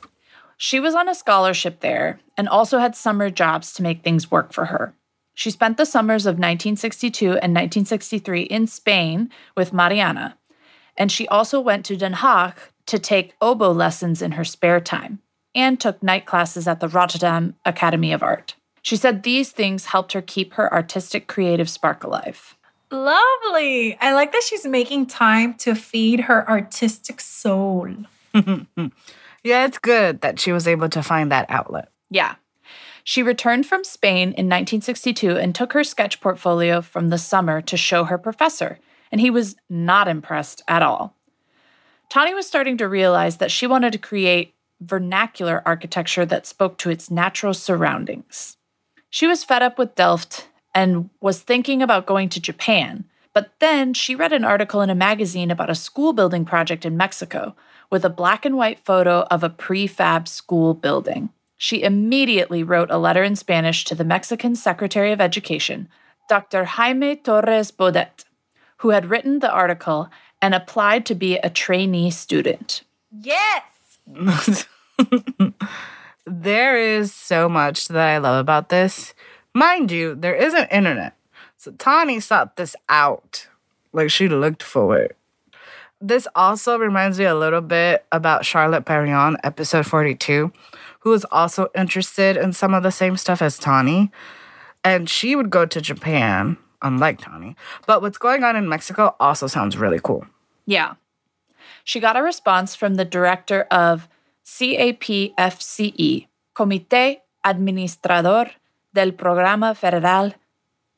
She 0.59 0.79
was 0.79 0.95
on 0.95 1.09
a 1.09 1.15
scholarship 1.15 1.81
there 1.81 2.21
and 2.37 2.49
also 2.49 2.79
had 2.79 2.95
summer 2.95 3.31
jobs 3.31 3.73
to 3.73 3.83
make 3.83 4.05
things 4.05 4.31
work 4.31 4.53
for 4.53 4.67
her. 4.67 4.95
She 5.35 5.51
spent 5.51 5.77
the 5.77 5.87
summers 5.87 6.27
of 6.27 6.35
1962 6.35 7.25
and 7.27 7.53
1963 7.53 8.43
in 8.43 8.69
Spain 8.69 9.29
with 9.57 9.73
Mariana, 9.73 10.39
and 10.97 11.11
she 11.11 11.27
also 11.27 11.59
went 11.59 11.85
to 11.87 11.97
Den 11.97 12.15
Haag 12.15 12.55
to 12.87 13.01
take 13.01 13.35
oboe 13.41 13.73
lessons 13.73 14.23
in 14.23 14.33
her 14.33 14.45
spare 14.45 14.81
time 14.81 15.21
and 15.55 15.81
took 15.81 16.03
night 16.03 16.27
classes 16.27 16.69
at 16.69 16.81
the 16.81 16.89
Rotterdam 16.89 17.55
Academy 17.65 18.13
of 18.13 18.23
Art. 18.23 18.55
She 18.83 18.97
said 18.97 19.23
these 19.23 19.51
things 19.51 19.87
helped 19.87 20.13
her 20.13 20.23
keep 20.23 20.55
her 20.55 20.73
artistic 20.73 21.27
creative 21.27 21.69
spark 21.69 22.05
alive. 22.05 22.57
Lovely. 22.91 23.97
I 24.01 24.15
like 24.15 24.33
that 24.33 24.43
she's 24.43 24.67
making 24.67 25.07
time 25.07 25.55
to 25.59 25.75
feed 25.75 26.21
her 26.21 26.49
artistic 26.49 27.21
soul. 27.21 27.89
Yeah, 29.43 29.65
it's 29.65 29.79
good 29.79 30.21
that 30.21 30.39
she 30.39 30.53
was 30.53 30.69
able 30.69 30.89
to 30.91 31.03
find 31.03 31.33
that 31.33 31.47
outlet. 31.49 31.89
Yeah. 32.11 32.35
She 33.05 33.23
returned 33.23 33.67
from 33.67 33.85
Spain 33.85 34.29
in 34.29 34.47
1962 34.47 35.39
and 35.39 35.55
took 35.55 35.73
her 35.73 35.83
sketch 35.83 36.21
portfolio 36.21 36.83
from 36.83 37.09
the 37.09 37.19
summer 37.19 37.63
to 37.63 37.77
show 37.77 38.05
her 38.05 38.19
professor, 38.19 38.79
and 39.11 39.21
he 39.21 39.31
was 39.31 39.57
not 39.71 40.09
impressed 40.09 40.63
at 40.69 40.83
all. 40.83 41.17
Tonny 42.11 42.35
was 42.35 42.47
starting 42.47 42.77
to 42.79 42.89
realize 42.89 43.39
that 43.39 43.51
she 43.51 43.67
wanted 43.67 43.93
to 43.93 43.99
create 43.99 44.55
vernacular 44.81 45.63
architecture 45.67 46.25
that 46.27 46.47
spoke 46.47 46.79
to 46.79 46.91
its 46.91 47.11
natural 47.11 47.55
surroundings. 47.55 48.57
She 49.11 49.27
was 49.27 49.45
fed 49.45 49.63
up 49.63 49.79
with 49.79 49.95
Delft 49.95 50.49
and 50.75 51.11
was 51.21 51.41
thinking 51.41 51.83
about 51.83 52.07
going 52.07 52.29
to 52.31 52.41
Japan, 52.41 53.05
but 53.33 53.53
then 53.59 53.95
she 53.95 54.15
read 54.15 54.33
an 54.33 54.45
article 54.45 54.81
in 54.81 54.91
a 54.91 54.95
magazine 54.95 55.51
about 55.51 55.71
a 55.71 55.75
school 55.75 56.13
building 56.13 56.45
project 56.45 56.85
in 56.85 56.97
Mexico 56.97 57.55
with 57.91 58.05
a 58.05 58.11
black 58.11 58.45
and 58.45 58.57
white 58.57 58.79
photo 58.85 59.23
of 59.31 59.43
a 59.43 59.51
prefab 59.51 60.29
school 60.29 60.75
building. 60.75 61.31
She 61.57 61.83
immediately 61.83 62.63
wrote 62.63 62.91
a 62.91 62.99
letter 62.99 63.23
in 63.23 63.37
Spanish 63.37 63.85
to 63.85 63.95
the 63.95 64.05
Mexican 64.05 64.57
Secretary 64.57 65.13
of 65.13 65.21
Education, 65.21 65.89
Dr. 66.29 66.65
Jaime 66.65 67.17
Torres 67.17 67.71
Bodet, 67.71 68.25
who 68.79 68.91
had 68.91 69.11
written 69.11 69.41
the 69.41 69.51
article 69.51 70.09
and 70.41 70.55
applied 70.55 71.05
to 71.07 71.15
be 71.15 71.37
a 71.37 71.51
trainee 71.51 72.11
student. 72.11 72.83
Yes! 73.11 73.80
there 76.27 76.77
is 76.77 77.13
so 77.13 77.49
much 77.49 77.89
that 77.89 78.09
I 78.09 78.19
love 78.19 78.41
about 78.41 78.69
this. 78.69 79.15
Mind 79.55 79.91
you, 79.91 80.15
there 80.15 80.35
isn't 80.35 80.69
internet. 80.69 81.17
So 81.57 81.73
Tonny 81.73 82.21
sought 82.21 82.57
this 82.57 82.77
out. 82.89 83.49
Like 83.93 84.11
she 84.11 84.29
looked 84.29 84.63
for 84.63 84.99
it 84.99 85.17
this 86.01 86.27
also 86.35 86.79
reminds 86.79 87.19
me 87.19 87.27
a 87.27 87.35
little 87.35 87.61
bit 87.61 88.07
about 88.11 88.47
Charlotte 88.47 88.85
Perriand, 88.85 89.37
episode 89.45 89.87
42, 89.87 90.51
who 91.01 91.11
was 91.11 91.25
also 91.31 91.69
interested 91.75 92.37
in 92.37 92.53
some 92.53 92.73
of 92.73 92.83
the 92.83 92.91
same 92.91 93.17
stuff 93.17 93.43
as 93.43 93.59
Tonny. 93.59 94.11
And 94.83 95.11
she 95.11 95.37
would 95.37 95.51
go 95.51 95.67
to 95.67 95.81
Japan, 95.81 96.57
unlike 96.81 97.19
Tonny. 97.19 97.55
But 97.87 98.01
what's 98.01 98.17
going 98.17 98.45
on 98.45 98.57
in 98.57 98.69
Mexico 98.69 99.15
also 99.21 99.47
sounds 99.47 99.77
really 99.77 100.01
cool. 100.03 100.25
Yeah. 100.65 100.95
She 101.85 102.01
got 102.01 102.17
a 102.17 102.23
response 102.23 102.75
from 102.75 102.95
the 102.95 103.05
director 103.05 103.67
of 103.71 104.09
CAPFCE, 104.45 106.27
Comité 106.55 107.21
Administrador 107.45 108.51
del 108.93 109.13
Programa 109.13 109.75
Federal 109.75 110.35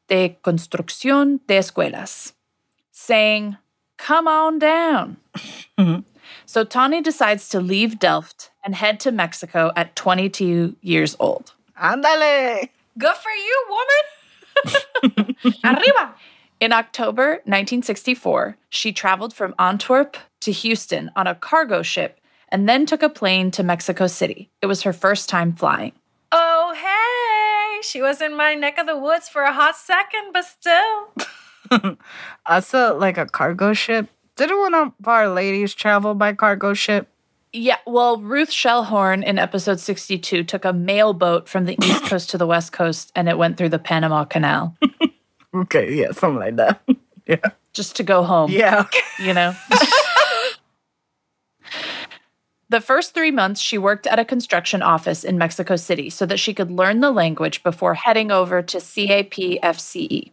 de 0.09 0.39
Construcción 0.43 1.41
de 1.47 1.59
Escuelas. 1.59 2.33
saying, 2.93 3.57
Come 3.99 4.29
on 4.29 4.59
down. 4.59 5.17
Mm-hmm. 5.79 6.01
so 6.47 6.65
Tonny 6.65 7.01
decides 7.01 7.49
to 7.49 7.61
leave 7.61 7.99
Delft 7.99 8.51
and 8.65 8.75
head 8.75 9.01
to 9.01 9.11
Mexico 9.13 9.73
at 9.77 9.97
22 9.97 10.77
years 10.83 11.17
old. 11.19 11.53
Ándale. 11.81 12.69
Good 12.99 13.15
for 13.17 13.31
you, 13.31 13.65
woman. 13.71 15.37
Arriba. 15.65 16.15
In 16.63 16.71
October 16.73 17.43
1964, 17.47 18.57
she 18.69 18.93
traveled 18.93 19.35
from 19.35 19.53
Antwerp 19.59 20.17
to 20.43 20.53
Houston 20.53 21.11
on 21.17 21.27
a 21.27 21.35
cargo 21.35 21.83
ship 21.83 22.21
and 22.51 22.69
then 22.69 22.87
took 22.87 23.03
a 23.03 23.09
plane 23.09 23.51
to 23.51 23.65
Mexico 23.65 24.07
City. 24.07 24.49
It 24.63 24.67
was 24.67 24.83
her 24.83 24.93
first 24.93 25.29
time 25.29 25.57
flying. 25.57 25.91
Oh, 26.31 26.73
hey. 26.73 27.83
She 27.83 28.01
was 28.01 28.21
in 28.21 28.37
my 28.37 28.55
neck 28.55 28.79
of 28.79 28.87
the 28.87 28.97
woods 28.97 29.29
for 29.29 29.43
a 29.43 29.53
hot 29.53 29.75
second, 29.75 30.33
but 30.33 30.45
still. 30.45 31.97
Also, 32.47 32.97
like 32.97 33.19
a 33.19 33.27
cargo 33.27 33.73
ship. 33.73 34.07
Didn't 34.37 34.59
one 34.59 34.75
of 34.75 34.93
our 35.05 35.29
ladies 35.29 35.75
travel 35.75 36.15
by 36.15 36.33
cargo 36.35 36.75
ship? 36.75 37.09
Yeah, 37.53 37.79
well, 37.87 38.19
Ruth 38.19 38.51
Shellhorn 38.51 39.25
in 39.25 39.39
episode 39.39 39.81
62 39.81 40.45
took 40.45 40.65
a 40.65 40.73
mail 40.73 41.13
boat 41.13 41.49
from 41.49 41.65
the 41.65 41.77
East 41.83 42.05
Coast 42.05 42.31
to 42.31 42.39
the 42.39 42.47
West 42.47 42.73
Coast 42.73 43.11
and 43.17 43.29
it 43.29 43.37
went 43.37 43.57
through 43.57 43.71
the 43.71 43.79
Panama 43.79 44.25
Canal 44.25 44.77
Okay, 45.55 45.95
yeah, 45.95 46.13
something 46.13 46.39
like 46.39 46.57
that. 46.57 46.83
yeah. 47.27 47.51
just 47.73 47.97
to 47.97 48.03
go 48.03 48.23
home. 48.23 48.51
Yeah. 48.51 48.87
you 49.19 49.35
know? 49.35 49.55
the 52.69 52.81
first 52.81 53.15
three 53.15 53.31
months, 53.31 53.61
she 53.61 53.79
worked 53.79 54.07
at 54.07 54.19
a 54.19 54.25
construction 54.25 54.83
office 54.83 55.25
in 55.25 55.39
Mexico 55.39 55.77
City 55.77 56.11
so 56.11 56.27
that 56.27 56.39
she 56.39 56.55
could 56.55 56.71
learn 56.71 57.01
the 57.01 57.11
language 57.11 57.63
before 57.63 57.95
heading 57.95 58.31
over 58.31 58.63
to 58.63 58.79
CAPFCE. 58.79 60.33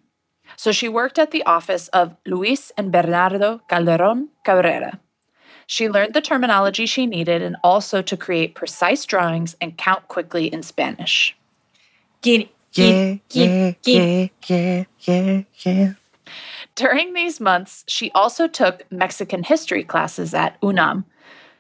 So 0.56 0.72
she 0.72 0.90
worked 0.90 1.20
at 1.20 1.32
the 1.32 1.44
office 1.44 1.88
of 1.90 2.16
Luis 2.26 2.72
and 2.78 2.92
Bernardo 2.92 3.62
Calderon 3.70 4.30
Cabrera. 4.44 5.00
She 5.68 5.88
learned 5.88 6.16
the 6.16 6.22
terminology 6.22 6.88
she 6.88 7.06
needed 7.06 7.44
and 7.44 7.56
also 7.64 8.02
to 8.02 8.18
create 8.18 8.56
precise 8.56 9.06
drawings 9.06 9.56
and 9.62 9.78
count 9.78 10.08
quickly 10.08 10.48
in 10.48 10.64
Spanish. 10.64 11.38
Get 12.22 12.42
it. 12.42 12.50
Yeah, 12.74 13.16
Get, 13.30 13.82
get, 13.82 13.88
yeah, 13.88 14.28
yeah, 14.48 14.48
yeah, 14.48 14.84
yeah, 15.02 15.44
yeah. 15.66 15.94
During 16.76 17.14
these 17.14 17.40
months, 17.40 17.84
she 17.88 18.12
also 18.12 18.48
took 18.48 18.90
Mexican 18.92 19.44
history 19.44 19.84
classes 19.84 20.34
at 20.34 20.58
UNAM. 20.62 21.06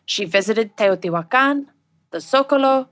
She 0.05 0.25
visited 0.25 0.77
Teotihuacan, 0.77 1.65
the 2.11 2.19
Zocalo, 2.19 2.87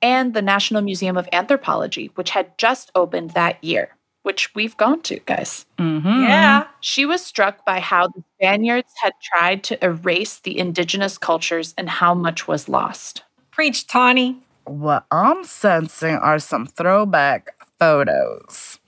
and 0.00 0.34
the 0.34 0.42
National 0.42 0.82
Museum 0.82 1.16
of 1.16 1.28
Anthropology, 1.32 2.10
which 2.14 2.30
had 2.30 2.56
just 2.58 2.90
opened 2.94 3.30
that 3.30 3.62
year, 3.64 3.96
which 4.22 4.54
we've 4.54 4.76
gone 4.76 5.00
to, 5.02 5.18
guys. 5.20 5.66
Mm-hmm. 5.78 6.24
Yeah. 6.24 6.66
She 6.80 7.06
was 7.06 7.24
struck 7.24 7.64
by 7.64 7.80
how 7.80 8.08
the 8.08 8.22
Spaniards 8.36 8.92
had 9.02 9.12
tried 9.22 9.62
to 9.64 9.84
erase 9.84 10.40
the 10.40 10.58
indigenous 10.58 11.18
cultures 11.18 11.74
and 11.78 11.88
how 11.88 12.14
much 12.14 12.46
was 12.48 12.68
lost. 12.68 13.22
Preach, 13.50 13.86
Tonny. 13.86 14.38
What 14.64 15.04
I'm 15.10 15.44
sensing 15.44 16.14
are 16.14 16.38
some 16.38 16.66
throwback 16.66 17.54
photos. 17.82 18.78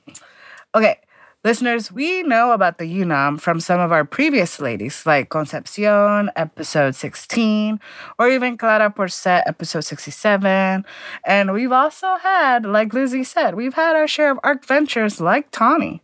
Okay, 0.73 1.01
listeners, 1.43 1.91
we 1.91 2.23
know 2.23 2.53
about 2.53 2.79
the 2.79 2.87
UNAM 2.87 3.39
from 3.39 3.59
some 3.59 3.81
of 3.81 3.91
our 3.91 4.05
previous 4.05 4.61
ladies, 4.61 5.05
like 5.05 5.31
Concepcion, 5.31 6.31
episode 6.37 6.95
16, 6.95 7.81
or 8.21 8.29
even 8.29 8.57
Clara 8.57 8.91
Porcet, 8.91 9.43
episode 9.47 9.81
67. 9.81 10.85
And 11.27 11.53
we've 11.53 11.73
also 11.73 12.15
had, 12.23 12.65
like 12.65 12.95
Lizzie 12.95 13.25
said, 13.25 13.57
we've 13.57 13.75
had 13.75 13.97
our 13.97 14.07
share 14.07 14.31
of 14.31 14.39
arc 14.45 14.65
ventures 14.65 15.21
like 15.21 15.51
Tonny. 15.51 16.01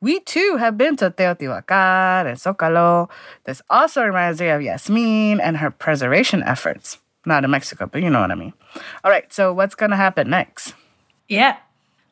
We 0.00 0.20
too 0.20 0.56
have 0.58 0.78
been 0.78 0.96
to 0.96 1.10
Teotihuacan 1.10 2.24
and 2.24 2.38
Zocalo. 2.38 3.10
This 3.44 3.60
also 3.68 4.02
reminds 4.02 4.40
me 4.40 4.48
of 4.48 4.62
Yasmin 4.62 5.40
and 5.40 5.58
her 5.58 5.70
preservation 5.70 6.42
efforts. 6.42 6.96
Not 7.26 7.44
in 7.44 7.50
Mexico, 7.50 7.84
but 7.84 8.00
you 8.00 8.08
know 8.08 8.22
what 8.22 8.30
I 8.30 8.34
mean. 8.34 8.54
All 9.04 9.10
right, 9.10 9.30
so 9.30 9.52
what's 9.52 9.74
going 9.74 9.90
to 9.90 9.96
happen 9.96 10.30
next? 10.30 10.72
Yeah. 11.28 11.58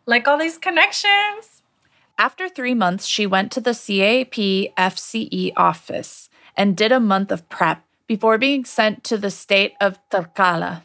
Like 0.08 0.26
all 0.26 0.38
these 0.38 0.56
connections. 0.56 1.60
After 2.16 2.48
three 2.48 2.72
months, 2.72 3.04
she 3.04 3.26
went 3.26 3.52
to 3.52 3.60
the 3.60 3.72
CAPFCE 3.72 5.28
E 5.30 5.52
office 5.54 6.30
and 6.56 6.74
did 6.74 6.90
a 6.90 6.98
month 6.98 7.30
of 7.30 7.46
prep 7.50 7.84
before 8.06 8.38
being 8.38 8.64
sent 8.64 9.04
to 9.04 9.18
the 9.18 9.30
state 9.30 9.74
of 9.82 9.98
Tlaxcala. 10.08 10.84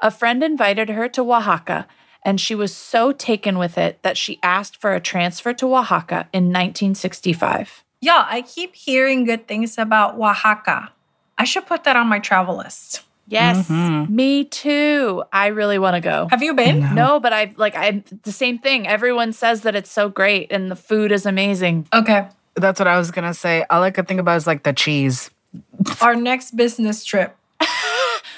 A 0.00 0.12
friend 0.12 0.44
invited 0.44 0.88
her 0.90 1.08
to 1.08 1.32
Oaxaca, 1.32 1.88
and 2.24 2.40
she 2.40 2.54
was 2.54 2.72
so 2.72 3.10
taken 3.10 3.58
with 3.58 3.76
it 3.76 4.00
that 4.04 4.16
she 4.16 4.38
asked 4.40 4.76
for 4.76 4.94
a 4.94 5.00
transfer 5.00 5.52
to 5.54 5.74
Oaxaca 5.74 6.28
in 6.32 6.44
1965. 6.44 7.82
Yeah, 8.00 8.24
I 8.28 8.42
keep 8.42 8.76
hearing 8.76 9.24
good 9.24 9.48
things 9.48 9.78
about 9.78 10.14
Oaxaca. 10.14 10.92
I 11.36 11.42
should 11.42 11.66
put 11.66 11.82
that 11.82 11.96
on 11.96 12.06
my 12.06 12.20
travel 12.20 12.58
list. 12.58 13.02
Yes, 13.30 13.68
Mhm. 13.68 14.10
me 14.10 14.44
too. 14.44 15.22
I 15.32 15.46
really 15.48 15.78
want 15.78 15.94
to 15.94 16.00
go. 16.00 16.26
Have 16.30 16.42
you 16.42 16.52
been? 16.52 16.94
No, 16.94 17.20
but 17.20 17.32
I 17.32 17.52
like 17.56 17.74
I 17.76 18.02
the 18.24 18.32
same 18.32 18.58
thing. 18.58 18.86
Everyone 18.88 19.32
says 19.32 19.62
that 19.62 19.74
it's 19.74 19.90
so 19.90 20.08
great 20.10 20.50
and 20.52 20.70
the 20.70 20.76
food 20.76 21.12
is 21.12 21.24
amazing. 21.26 21.86
Okay. 21.94 22.26
That's 22.56 22.80
what 22.80 22.88
I 22.88 22.98
was 22.98 23.10
going 23.12 23.26
to 23.28 23.32
say. 23.34 23.64
All 23.70 23.82
I 23.82 23.90
could 23.92 24.08
think 24.08 24.18
about 24.20 24.36
is 24.36 24.46
like 24.46 24.64
the 24.64 24.72
cheese. 24.72 25.30
Our 26.02 26.14
next 26.16 26.56
business 26.56 27.04
trip. 27.04 27.36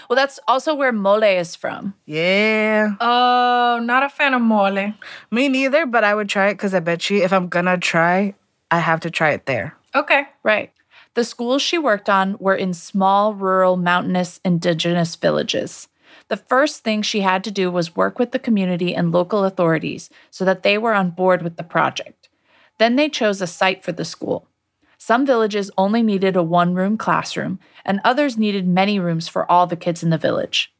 Well, 0.09 0.16
that's 0.16 0.38
also 0.46 0.74
where 0.74 0.92
mole 0.92 1.22
is 1.22 1.57
from. 1.57 1.94
Yeah. 2.05 2.96
Oh, 3.00 3.81
not 3.83 4.02
a 4.02 4.11
fan 4.11 4.35
of 4.35 4.42
mole. 4.42 4.92
Me 5.31 5.48
neither, 5.48 5.87
but 5.87 6.05
I 6.05 6.14
would 6.14 6.28
try 6.28 6.48
it 6.48 6.55
because 6.55 6.74
I 6.74 6.81
bet 6.81 7.09
you 7.09 7.22
if 7.22 7.33
I'm 7.33 7.48
going 7.48 7.64
to 7.64 7.78
try, 7.78 8.35
I 8.70 8.78
have 8.81 9.00
to 9.00 9.11
try 9.11 9.31
it 9.31 9.46
there. 9.46 9.74
Okay. 9.94 10.24
Right. 10.42 10.70
The 11.14 11.25
schools 11.25 11.61
she 11.61 11.77
worked 11.77 12.09
on 12.09 12.37
were 12.38 12.55
in 12.55 12.72
small, 12.72 13.35
rural, 13.35 13.77
mountainous, 13.77 14.40
indigenous 14.44 15.14
villages. 15.16 15.88
The 16.29 16.37
first 16.38 16.83
thing 16.83 17.03
she 17.03 17.20
had 17.20 17.44
to 17.44 17.51
do 17.51 17.70
was 17.70 17.96
work 17.96 18.18
with 18.18 18.33
the 18.33 18.38
community 18.38 18.94
and 18.94 19.12
local 19.12 19.44
authorities 19.44 20.09
so 20.31 20.44
that 20.44 20.62
they 20.62 20.79
were 20.79 20.94
on 20.94 21.11
board 21.11 21.42
with 21.42 21.57
the 21.57 21.64
project. 21.64 22.31
Then 22.79 22.96
they 22.96 23.09
chose 23.09 23.42
a 23.42 23.46
site 23.46 23.85
for 23.85 23.92
the 23.92 24.05
school. 24.05 24.48
Some 24.96 25.27
villages 25.27 25.70
only 25.77 26.03
needed 26.03 26.37
a 26.37 26.42
one 26.42 26.75
room 26.75 26.96
classroom, 26.96 27.59
and 27.85 28.01
others 28.05 28.38
needed 28.38 28.66
many 28.66 28.98
rooms 28.98 29.29
for 29.29 29.51
all 29.51 29.66
the 29.66 29.77
kids 29.77 30.03
in 30.03 30.11
the 30.11 30.16
village. 30.16 30.72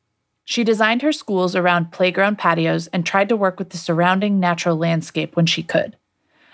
She 0.45 0.65
designed 0.65 1.03
her 1.03 1.13
schools 1.13 1.55
around 1.55 1.93
playground 1.93 2.39
patios 2.39 2.87
and 2.89 3.05
tried 3.05 3.29
to 3.29 3.37
work 3.37 3.59
with 3.59 3.71
the 3.71 3.77
surrounding 3.77 4.41
natural 4.41 4.77
landscape 4.77 5.37
when 5.37 5.47
she 5.47 5.63
could. 5.63 5.97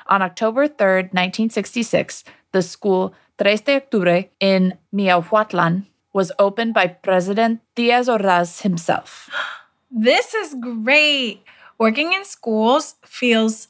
On 0.06 0.22
October 0.22 0.66
3rd, 0.66 1.12
1966, 1.12 2.24
the 2.52 2.62
school 2.62 3.14
Tres 3.38 3.60
de 3.60 3.80
Octubre 3.80 4.28
in 4.40 4.74
Miahuatlan 4.92 5.86
was 6.12 6.32
opened 6.38 6.74
by 6.74 6.86
President 6.88 7.60
Diaz 7.74 8.08
Ordaz 8.08 8.62
himself. 8.62 9.30
This 9.90 10.34
is 10.34 10.54
great. 10.60 11.42
Working 11.78 12.12
in 12.12 12.24
schools 12.24 12.96
feels 13.06 13.68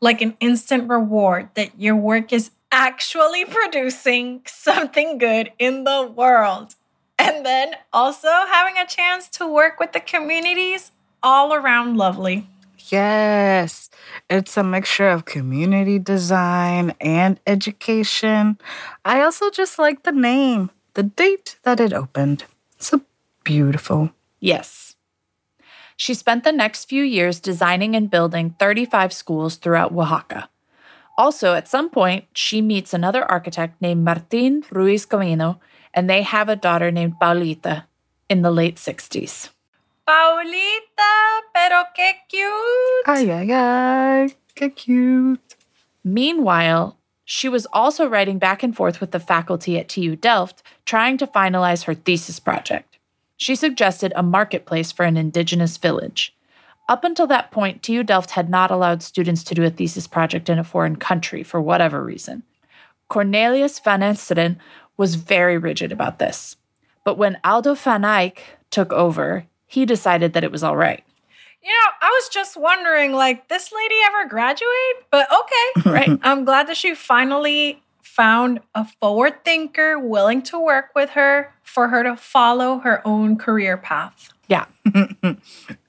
like 0.00 0.20
an 0.20 0.34
instant 0.40 0.88
reward 0.90 1.50
that 1.54 1.78
your 1.78 1.94
work 1.94 2.32
is 2.32 2.50
actually 2.72 3.44
producing 3.44 4.42
something 4.46 5.18
good 5.18 5.52
in 5.58 5.84
the 5.84 6.02
world. 6.02 6.74
And 7.18 7.46
then 7.46 7.74
also 7.92 8.28
having 8.28 8.78
a 8.78 8.86
chance 8.86 9.28
to 9.38 9.46
work 9.46 9.78
with 9.78 9.92
the 9.92 10.00
communities 10.00 10.90
all 11.22 11.52
around 11.52 11.96
lovely. 11.96 12.48
Yes. 12.90 13.90
It's 14.28 14.56
a 14.56 14.64
mixture 14.64 15.08
of 15.08 15.24
community 15.24 15.98
design 15.98 16.94
and 17.00 17.40
education. 17.46 18.58
I 19.04 19.22
also 19.22 19.50
just 19.50 19.78
like 19.78 20.02
the 20.02 20.12
name, 20.12 20.70
the 20.94 21.04
date 21.04 21.56
that 21.62 21.80
it 21.80 21.92
opened. 21.92 22.44
So 22.78 23.02
beautiful. 23.44 24.10
Yes. 24.40 24.96
She 25.96 26.14
spent 26.14 26.44
the 26.44 26.52
next 26.52 26.86
few 26.86 27.04
years 27.04 27.40
designing 27.40 27.94
and 27.94 28.10
building 28.10 28.56
35 28.58 29.12
schools 29.12 29.56
throughout 29.56 29.92
Oaxaca. 29.92 30.48
Also, 31.18 31.52
at 31.52 31.68
some 31.68 31.90
point, 31.90 32.24
she 32.32 32.62
meets 32.62 32.94
another 32.94 33.30
architect 33.30 33.80
named 33.82 34.02
Martin 34.02 34.64
Ruiz 34.70 35.04
Camino, 35.04 35.60
and 35.92 36.08
they 36.08 36.22
have 36.22 36.48
a 36.48 36.56
daughter 36.56 36.90
named 36.90 37.16
Paulita 37.20 37.84
in 38.30 38.40
the 38.40 38.50
late 38.50 38.76
60s. 38.76 39.50
Paulita, 40.10 41.40
pero 41.54 41.84
qué 41.96 42.14
cute. 42.28 43.06
Ay, 43.06 43.30
ay, 43.30 43.52
ay. 43.52 44.34
Que 44.56 44.68
cute. 44.68 45.54
Meanwhile, 46.02 46.96
she 47.24 47.48
was 47.48 47.68
also 47.72 48.08
writing 48.08 48.40
back 48.40 48.64
and 48.64 48.74
forth 48.74 49.00
with 49.00 49.12
the 49.12 49.20
faculty 49.20 49.78
at 49.78 49.88
TU 49.88 50.16
Delft, 50.16 50.64
trying 50.84 51.16
to 51.18 51.28
finalize 51.28 51.84
her 51.84 51.94
thesis 51.94 52.40
project. 52.40 52.98
She 53.36 53.54
suggested 53.54 54.12
a 54.16 54.22
marketplace 54.24 54.90
for 54.90 55.04
an 55.04 55.16
indigenous 55.16 55.76
village. 55.76 56.34
Up 56.88 57.04
until 57.04 57.28
that 57.28 57.52
point, 57.52 57.80
TU 57.80 58.02
Delft 58.02 58.32
had 58.32 58.50
not 58.50 58.72
allowed 58.72 59.04
students 59.04 59.44
to 59.44 59.54
do 59.54 59.62
a 59.62 59.70
thesis 59.70 60.08
project 60.08 60.48
in 60.48 60.58
a 60.58 60.64
foreign 60.64 60.96
country 60.96 61.44
for 61.44 61.60
whatever 61.60 62.02
reason. 62.02 62.42
Cornelius 63.06 63.78
van 63.78 64.00
Eesteren 64.00 64.56
was 64.96 65.14
very 65.14 65.56
rigid 65.56 65.92
about 65.92 66.18
this. 66.18 66.56
But 67.04 67.16
when 67.16 67.38
Aldo 67.44 67.74
van 67.74 68.04
Eyck 68.04 68.42
took 68.70 68.92
over, 68.92 69.46
he 69.70 69.86
decided 69.86 70.32
that 70.32 70.42
it 70.42 70.50
was 70.50 70.64
all 70.64 70.76
right. 70.76 71.02
You 71.62 71.68
know, 71.68 71.92
I 72.00 72.08
was 72.08 72.28
just 72.28 72.56
wondering, 72.56 73.12
like, 73.12 73.48
this 73.48 73.70
lady 73.72 73.94
ever 74.06 74.28
graduate? 74.28 75.06
But 75.10 75.28
okay. 75.32 75.90
Right. 75.90 76.18
I'm 76.22 76.44
glad 76.44 76.66
that 76.68 76.76
she 76.76 76.94
finally 76.94 77.80
found 78.02 78.60
a 78.74 78.84
forward 79.00 79.44
thinker 79.44 79.96
willing 79.98 80.42
to 80.42 80.58
work 80.58 80.90
with 80.96 81.10
her 81.10 81.54
for 81.62 81.88
her 81.88 82.02
to 82.02 82.16
follow 82.16 82.78
her 82.78 83.00
own 83.06 83.36
career 83.36 83.76
path. 83.76 84.30
Yeah. 84.48 84.66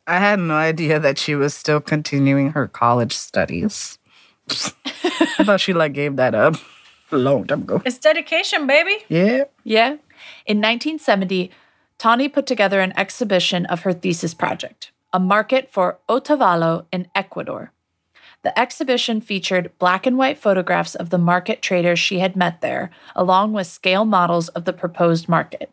I 0.07 0.19
had 0.19 0.39
no 0.39 0.53
idea 0.53 0.99
that 0.99 1.17
she 1.17 1.33
was 1.33 1.55
still 1.55 1.81
continuing 1.81 2.51
her 2.51 2.67
college 2.67 3.13
studies. 3.13 3.97
I 4.49 5.43
thought 5.43 5.61
she 5.61 5.73
like 5.73 5.93
gave 5.93 6.17
that 6.17 6.35
up 6.35 6.55
a 7.11 7.17
long 7.17 7.47
time 7.47 7.63
ago. 7.63 7.81
It's 7.83 7.97
dedication, 7.97 8.67
baby. 8.67 9.03
Yeah. 9.09 9.45
Yeah. 9.63 9.97
In 10.45 10.57
1970, 10.57 11.49
Tonny 12.01 12.27
put 12.27 12.47
together 12.47 12.79
an 12.79 12.97
exhibition 12.97 13.67
of 13.67 13.81
her 13.81 13.93
thesis 13.93 14.33
project, 14.33 14.91
a 15.13 15.19
market 15.19 15.69
for 15.69 15.99
Otavalo 16.09 16.87
in 16.91 17.07
Ecuador. 17.13 17.73
The 18.41 18.57
exhibition 18.57 19.21
featured 19.21 19.71
black 19.77 20.07
and 20.07 20.17
white 20.17 20.39
photographs 20.39 20.95
of 20.95 21.11
the 21.11 21.19
market 21.19 21.61
traders 21.61 21.99
she 21.99 22.17
had 22.17 22.35
met 22.35 22.61
there, 22.61 22.89
along 23.15 23.53
with 23.53 23.67
scale 23.67 24.03
models 24.03 24.47
of 24.49 24.65
the 24.65 24.73
proposed 24.73 25.29
market. 25.29 25.71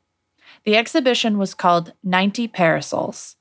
The 0.65 0.77
exhibition 0.77 1.39
was 1.39 1.55
called 1.55 1.95
90 2.05 2.47
Parasols. 2.49 3.37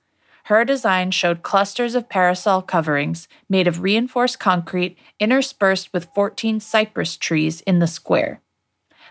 Her 0.45 0.63
design 0.63 1.11
showed 1.11 1.43
clusters 1.43 1.93
of 1.93 2.07
parasol 2.07 2.61
coverings 2.61 3.27
made 3.49 3.67
of 3.67 3.81
reinforced 3.81 4.39
concrete 4.39 4.97
interspersed 5.19 5.91
with 5.91 6.07
14 6.15 6.61
cypress 6.61 7.17
trees 7.17 7.59
in 7.67 7.79
the 7.79 7.87
square. 7.87 8.39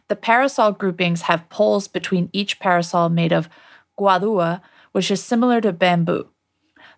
The 0.08 0.16
parasol 0.16 0.72
groupings 0.72 1.22
have 1.22 1.48
poles 1.50 1.88
between 1.88 2.30
each 2.32 2.58
parasol 2.58 3.10
made 3.10 3.32
of 3.32 3.50
guadua, 3.98 4.60
which 4.92 5.10
is 5.10 5.22
similar 5.22 5.60
to 5.60 5.72
bamboo. 5.72 6.28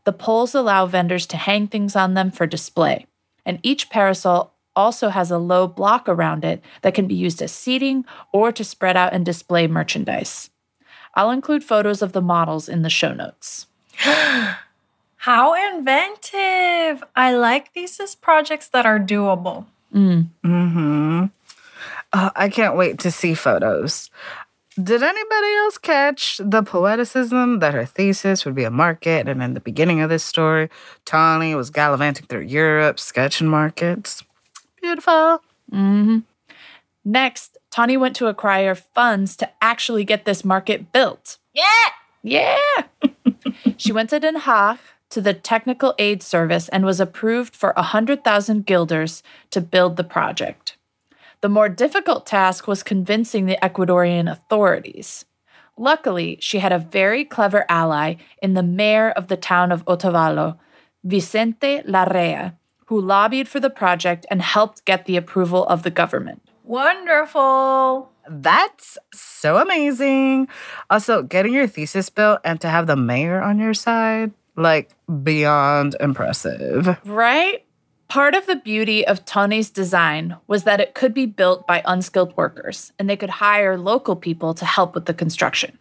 The 0.05 0.13
poles 0.13 0.55
allow 0.55 0.87
vendors 0.87 1.27
to 1.27 1.37
hang 1.37 1.67
things 1.67 1.97
on 1.97 2.15
them 2.15 2.31
for 2.31 2.47
display, 2.47 3.07
and 3.45 3.59
each 3.63 3.91
parasol 3.91 4.55
also 4.75 5.09
has 5.09 5.31
a 5.31 5.39
low 5.39 5.67
block 5.67 6.09
around 6.09 6.45
it 6.45 6.63
that 6.83 6.95
can 6.95 7.09
be 7.09 7.15
used 7.15 7.43
as 7.43 7.51
seating 7.51 8.05
or 8.33 8.53
to 8.53 8.63
spread 8.63 8.97
out 8.97 9.13
and 9.13 9.27
display 9.27 9.67
merchandise. 9.67 10.51
I'll 11.15 11.31
include 11.31 11.65
photos 11.65 12.01
of 12.01 12.13
the 12.13 12.23
models 12.23 12.69
in 12.69 12.83
the 12.83 12.91
show 12.91 13.13
notes. 13.13 13.67
How 15.17 15.77
inventive! 15.77 17.03
I 17.17 17.35
like 17.35 17.75
thesis 17.75 18.15
projects 18.15 18.69
that 18.69 18.87
are 18.87 19.01
doable. 19.01 19.67
Mm-hmm. 19.93 21.27
Uh, 22.13 22.31
I 22.37 22.49
can't 22.49 22.77
wait 22.77 23.01
to 23.01 23.11
see 23.11 23.35
photos. 23.35 24.11
Did 24.81 25.03
anybody 25.03 25.55
else 25.57 25.77
catch 25.77 26.37
the 26.39 26.63
poeticism 26.63 27.59
that 27.59 27.75
her 27.75 27.85
thesis 27.85 28.45
would 28.45 28.55
be 28.55 28.63
a 28.63 28.71
market? 28.71 29.27
And 29.27 29.43
in 29.43 29.55
the 29.55 29.61
beginning 29.61 30.01
of 30.01 30.09
this 30.09 30.23
story, 30.23 30.71
Tonny 31.05 31.57
was 31.57 31.71
gallivanting 31.71 32.27
through 32.27 32.43
Europe, 32.43 33.01
sketching 33.01 33.49
markets. 33.49 34.23
Beautiful. 34.81 35.43
hmm 35.71 36.19
Next, 37.05 37.59
Tonny 37.71 37.97
went 37.97 38.15
to 38.17 38.27
acquire 38.27 38.75
funds 38.75 39.35
to 39.37 39.51
actually 39.61 40.05
get 40.05 40.25
this 40.25 40.45
market 40.45 40.93
built. 40.93 41.39
Yeah! 41.55 41.65
Yeah. 42.23 42.59
she 43.77 43.93
went 43.93 44.11
to 44.11 44.21
Den 44.21 44.41
Haag 44.41 44.79
to 45.11 45.21
the 45.21 45.35
Technical 45.35 45.95
Aid 45.99 46.23
Service 46.23 46.69
and 46.69 46.85
was 46.85 47.01
approved 47.01 47.57
for 47.57 47.73
100,000 47.77 48.67
guilders 48.67 49.23
to 49.51 49.61
build 49.61 49.97
the 49.97 50.05
project. 50.05 50.68
The 51.41 51.49
more 51.49 51.69
difficult 51.69 52.27
task 52.27 52.67
was 52.67 52.83
convincing 52.83 53.47
the 53.47 53.59
Ecuadorian 53.63 54.31
authorities. 54.31 55.25
Luckily, 55.77 56.37
she 56.41 56.59
had 56.59 56.73
a 56.73 56.81
very 56.81 57.25
clever 57.25 57.65
ally 57.69 58.17
in 58.43 58.55
the 58.55 58.63
mayor 58.63 59.11
of 59.11 59.29
the 59.29 59.37
town 59.37 59.71
of 59.71 59.85
Otavalo, 59.85 60.59
Vicente 61.05 61.83
Larrea, 61.87 62.57
who 62.87 63.01
lobbied 63.01 63.47
for 63.47 63.61
the 63.61 63.71
project 63.71 64.27
and 64.31 64.43
helped 64.43 64.85
get 64.85 65.05
the 65.05 65.17
approval 65.17 65.65
of 65.67 65.85
the 65.85 65.91
government. 65.91 66.43
Wonderful. 66.65 68.11
That's 68.29 68.99
so 69.15 69.59
amazing. 69.59 70.49
Also, 70.91 71.23
getting 71.23 71.55
your 71.55 71.69
thesis 71.69 72.11
built 72.11 72.41
and 72.45 72.61
to 72.61 72.69
have 72.69 72.89
the 72.89 72.97
mayor 72.97 73.41
on 73.41 73.61
your 73.61 73.75
side, 73.75 74.33
like 74.57 74.91
beyond 75.23 75.95
impressive. 76.01 76.99
Right? 77.07 77.65
Part 78.09 78.35
of 78.35 78.47
the 78.47 78.57
beauty 78.57 79.07
of 79.07 79.27
Tonny's 79.27 79.69
design 79.69 80.37
was 80.47 80.65
that 80.65 80.81
it 80.81 80.95
could 80.95 81.13
be 81.13 81.27
built 81.27 81.67
by 81.67 81.83
unskilled 81.85 82.35
workers, 82.39 82.91
and 82.99 83.09
they 83.09 83.17
could 83.17 83.29
hire 83.29 83.77
local 83.77 84.17
people 84.17 84.55
to 84.55 84.65
help 84.65 84.95
with 84.95 85.05
the 85.05 85.13
construction. 85.13 85.79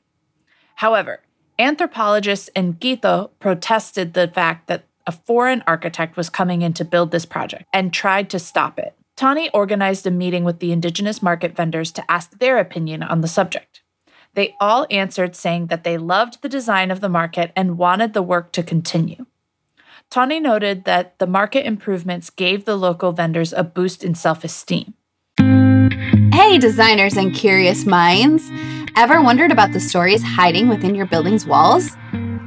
However, 0.76 1.22
anthropologists 1.58 2.50
in 2.54 2.74
Quito 2.74 3.32
protested 3.40 4.14
the 4.14 4.28
fact 4.28 4.68
that 4.68 4.84
a 5.08 5.14
foreign 5.14 5.64
architect 5.66 6.18
was 6.18 6.30
coming 6.30 6.64
in 6.64 6.74
to 6.74 6.84
build 6.84 7.12
this 7.12 7.26
project 7.26 7.64
and 7.72 7.94
tried 7.94 8.30
to 8.32 8.40
stop 8.40 8.78
it. 8.78 8.94
Tonny 9.16 9.50
organized 9.52 10.06
a 10.06 10.12
meeting 10.12 10.44
with 10.44 10.60
the 10.60 10.74
indigenous 10.74 11.24
market 11.24 11.56
vendors 11.56 11.94
to 11.94 12.12
ask 12.12 12.38
their 12.40 12.58
opinion 12.58 13.04
on 13.04 13.22
the 13.22 13.30
subject. 13.30 13.84
They 14.34 14.54
all 14.60 14.86
answered 14.92 15.34
saying 15.34 15.68
that 15.68 15.86
they 15.86 15.98
loved 15.98 16.42
the 16.42 16.50
design 16.50 16.92
of 16.92 17.00
the 17.00 17.08
market 17.08 17.54
and 17.56 17.78
wanted 17.78 18.14
the 18.14 18.22
work 18.22 18.52
to 18.52 18.64
continue. 18.64 19.26
Tonny 20.10 20.40
noted 20.40 20.86
that 20.86 21.20
the 21.20 21.28
market 21.28 21.66
improvements 21.66 22.30
gave 22.30 22.64
the 22.64 22.78
local 22.78 23.12
vendors 23.12 23.52
a 23.52 23.64
boost 23.64 24.04
in 24.04 24.16
self 24.16 24.44
esteem. 24.44 24.94
Hey, 26.32 26.58
designers 26.58 27.18
and 27.18 27.36
curious 27.36 27.86
minds! 27.86 28.50
Ever 28.96 29.22
wondered 29.22 29.52
about 29.52 29.74
the 29.74 29.82
stories 29.82 30.24
hiding 30.24 30.70
within 30.70 30.96
your 30.96 31.08
building's 31.08 31.46
walls? 31.46 31.92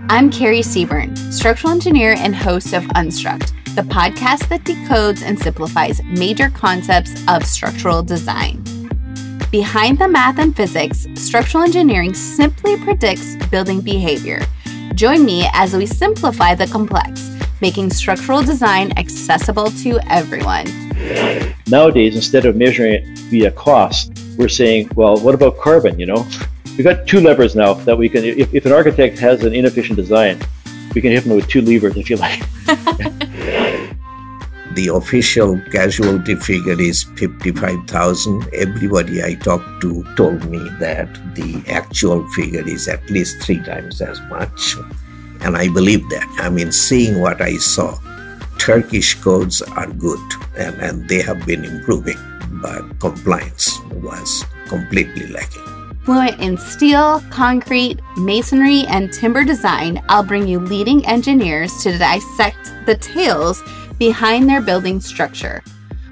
I'm 0.09 0.31
Carrie 0.31 0.62
Seaburn, 0.62 1.16
structural 1.33 1.73
engineer 1.73 2.14
and 2.18 2.35
host 2.35 2.73
of 2.73 2.83
Unstruct, 2.96 3.53
the 3.75 3.83
podcast 3.83 4.49
that 4.49 4.64
decodes 4.64 5.23
and 5.23 5.38
simplifies 5.38 6.03
major 6.05 6.49
concepts 6.49 7.23
of 7.29 7.44
structural 7.44 8.03
design. 8.03 8.64
Behind 9.53 9.99
the 9.99 10.09
math 10.09 10.38
and 10.38 10.57
physics, 10.57 11.07
structural 11.14 11.64
engineering 11.64 12.14
simply 12.14 12.79
predicts 12.79 13.37
building 13.49 13.81
behavior. 13.83 14.40
Join 14.94 15.25
me 15.25 15.49
as 15.53 15.77
we 15.77 15.87
simplify 15.87 16.55
the 16.55 16.66
complex, 16.66 17.30
making 17.61 17.90
structural 17.90 18.42
design 18.42 18.92
accessible 18.96 19.70
to 19.83 19.99
everyone. 20.09 20.66
Nowadays, 21.68 22.16
instead 22.16 22.46
of 22.46 22.57
measuring 22.57 22.94
it 22.94 23.18
via 23.31 23.51
cost, 23.51 24.12
we're 24.37 24.49
saying, 24.49 24.90
well, 24.94 25.16
what 25.18 25.35
about 25.35 25.59
carbon? 25.59 25.99
You 25.99 26.07
know, 26.07 26.27
we've 26.77 26.85
got 26.85 27.07
two 27.07 27.20
levers 27.20 27.55
now 27.55 27.75
that 27.75 27.96
we 27.96 28.09
can. 28.09 28.25
If, 28.25 28.55
if 28.55 28.66
an 28.66 28.73
architect 28.73 29.18
has 29.18 29.44
an 29.44 29.55
inefficient 29.55 29.96
design, 29.96 30.40
we 30.94 31.01
can 31.01 31.12
hit 31.12 31.25
them 31.25 31.37
with 31.37 31.49
two 31.49 31.62
levers, 31.62 31.96
if 31.96 32.11
you 32.11 32.16
like. 32.16 32.40
The 34.73 34.87
official 34.87 35.61
casualty 35.73 36.37
figure 36.37 36.81
is 36.81 37.03
55,000. 37.16 38.49
Everybody 38.55 39.20
I 39.20 39.35
talked 39.35 39.83
to 39.83 40.05
told 40.14 40.49
me 40.49 40.59
that 40.79 41.09
the 41.35 41.61
actual 41.68 42.25
figure 42.29 42.66
is 42.66 42.87
at 42.87 43.11
least 43.11 43.42
three 43.42 43.59
times 43.64 44.01
as 44.01 44.20
much. 44.31 44.77
And 45.42 45.57
I 45.57 45.68
believe 45.68 46.09
that. 46.11 46.29
I 46.38 46.50
mean, 46.50 46.72
seeing 46.72 47.20
what 47.20 47.40
I 47.40 47.57
saw, 47.57 47.98
Turkish 48.59 49.14
codes 49.14 49.62
are 49.62 49.87
good 49.87 50.20
and, 50.57 50.76
and 50.81 51.09
they 51.09 51.22
have 51.22 51.46
been 51.46 51.64
improving, 51.64 52.18
but 52.62 52.83
compliance 53.00 53.81
was 54.03 54.44
completely 54.66 55.26
lacking. 55.29 55.62
Fluent 56.05 56.40
in 56.40 56.57
steel, 56.57 57.22
concrete, 57.31 58.00
masonry, 58.16 58.85
and 58.88 59.12
timber 59.12 59.44
design, 59.44 60.03
I'll 60.09 60.22
bring 60.22 60.48
you 60.48 60.59
leading 60.59 61.07
engineers 61.07 61.83
to 61.83 61.96
dissect 61.96 62.72
the 62.87 62.96
tales 62.96 63.62
behind 63.98 64.48
their 64.48 64.61
building 64.61 65.00
structure. 65.00 65.62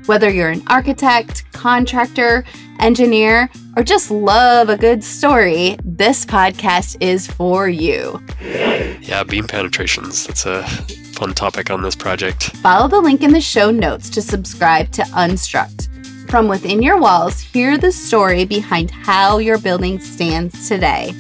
Whether 0.09 0.31
you're 0.31 0.49
an 0.49 0.63
architect, 0.69 1.45
contractor, 1.53 2.43
engineer, 2.81 3.51
or 3.77 3.83
just 3.83 4.11
love 4.11 4.71
a 4.71 4.77
good 4.79 5.05
story, 5.05 5.77
this 5.85 6.25
podcast 6.25 6.97
is 7.03 7.27
for 7.27 7.69
you. 7.69 8.19
Yeah, 8.41 9.23
beam 9.25 9.47
penetrations. 9.47 10.27
That's 10.27 10.47
a 10.47 10.67
fun 11.13 11.35
topic 11.35 11.71
on 11.71 11.83
this 11.83 11.95
project. 11.95 12.57
Follow 12.57 12.89
the 12.89 13.03
link 13.03 13.23
in 13.23 13.35
the 13.35 13.41
show 13.43 13.71
notes 13.71 14.09
to 14.09 14.23
subscribe 14.23 14.91
to 14.93 15.03
Unstruct. 15.03 16.31
From 16.31 16.49
within 16.49 16.83
your 16.83 16.99
walls, 16.99 17.39
hear 17.41 17.77
the 17.77 17.93
story 17.93 18.47
behind 18.47 18.91
how 18.91 19.37
your 19.37 19.59
building 19.59 19.99
stands 19.99 20.71
today. 20.71 21.13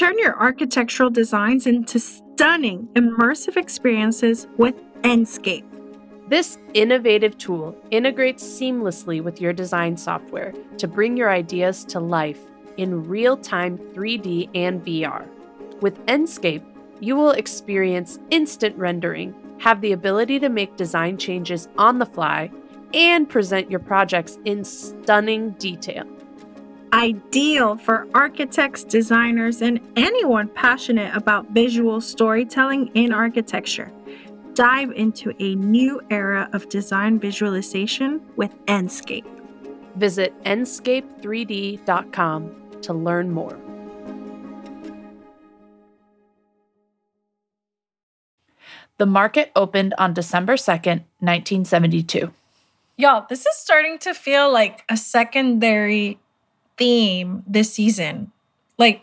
Turn 0.00 0.18
your 0.18 0.34
architectural 0.40 1.10
designs 1.10 1.66
into 1.66 1.98
stunning, 1.98 2.88
immersive 2.94 3.58
experiences 3.58 4.46
with 4.56 4.74
Enscape. 5.02 5.66
This 6.26 6.56
innovative 6.72 7.36
tool 7.36 7.76
integrates 7.90 8.42
seamlessly 8.42 9.22
with 9.22 9.42
your 9.42 9.52
design 9.52 9.98
software 9.98 10.54
to 10.78 10.88
bring 10.88 11.18
your 11.18 11.28
ideas 11.28 11.84
to 11.84 12.00
life 12.00 12.40
in 12.78 13.06
real 13.08 13.36
time 13.36 13.76
3D 13.76 14.48
and 14.54 14.82
VR. 14.82 15.26
With 15.82 15.98
Enscape, 16.06 16.64
you 17.00 17.14
will 17.14 17.32
experience 17.32 18.18
instant 18.30 18.74
rendering, 18.78 19.34
have 19.58 19.82
the 19.82 19.92
ability 19.92 20.40
to 20.40 20.48
make 20.48 20.76
design 20.76 21.18
changes 21.18 21.68
on 21.76 21.98
the 21.98 22.06
fly, 22.06 22.50
and 22.94 23.28
present 23.28 23.70
your 23.70 23.80
projects 23.80 24.38
in 24.46 24.64
stunning 24.64 25.50
detail. 25.58 26.06
Ideal 26.92 27.76
for 27.76 28.06
architects, 28.14 28.84
designers, 28.84 29.62
and 29.62 29.80
anyone 29.96 30.48
passionate 30.48 31.14
about 31.14 31.48
visual 31.50 32.00
storytelling 32.00 32.88
in 32.94 33.12
architecture. 33.12 33.92
Dive 34.54 34.90
into 34.92 35.34
a 35.38 35.54
new 35.54 36.00
era 36.10 36.48
of 36.52 36.68
design 36.68 37.20
visualization 37.20 38.20
with 38.36 38.52
Enscape. 38.66 39.24
Visit 39.96 40.34
enscape3d.com 40.44 42.56
to 42.82 42.92
learn 42.92 43.30
more. 43.30 43.58
The 48.98 49.06
market 49.06 49.50
opened 49.56 49.94
on 49.96 50.12
December 50.12 50.56
2nd, 50.56 51.04
1972. 51.20 52.30
Y'all, 52.98 53.24
this 53.30 53.46
is 53.46 53.56
starting 53.56 53.98
to 54.00 54.12
feel 54.12 54.52
like 54.52 54.84
a 54.90 54.98
secondary 54.98 56.18
theme 56.80 57.44
this 57.46 57.72
season. 57.72 58.32
Like 58.78 59.02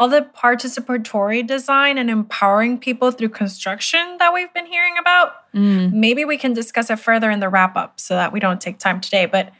all 0.00 0.08
the 0.08 0.26
participatory 0.34 1.46
design 1.46 1.98
and 1.98 2.08
empowering 2.08 2.78
people 2.78 3.10
through 3.10 3.28
construction 3.28 4.16
that 4.18 4.32
we've 4.32 4.52
been 4.54 4.64
hearing 4.64 4.94
about. 4.98 5.52
Mm. 5.54 5.92
Maybe 5.92 6.24
we 6.24 6.38
can 6.38 6.54
discuss 6.54 6.88
it 6.88 6.98
further 6.98 7.30
in 7.30 7.40
the 7.40 7.50
wrap 7.50 7.76
up 7.76 8.00
so 8.00 8.14
that 8.14 8.32
we 8.32 8.40
don't 8.40 8.62
take 8.62 8.78
time 8.78 9.02
today. 9.02 9.26
But 9.26 9.52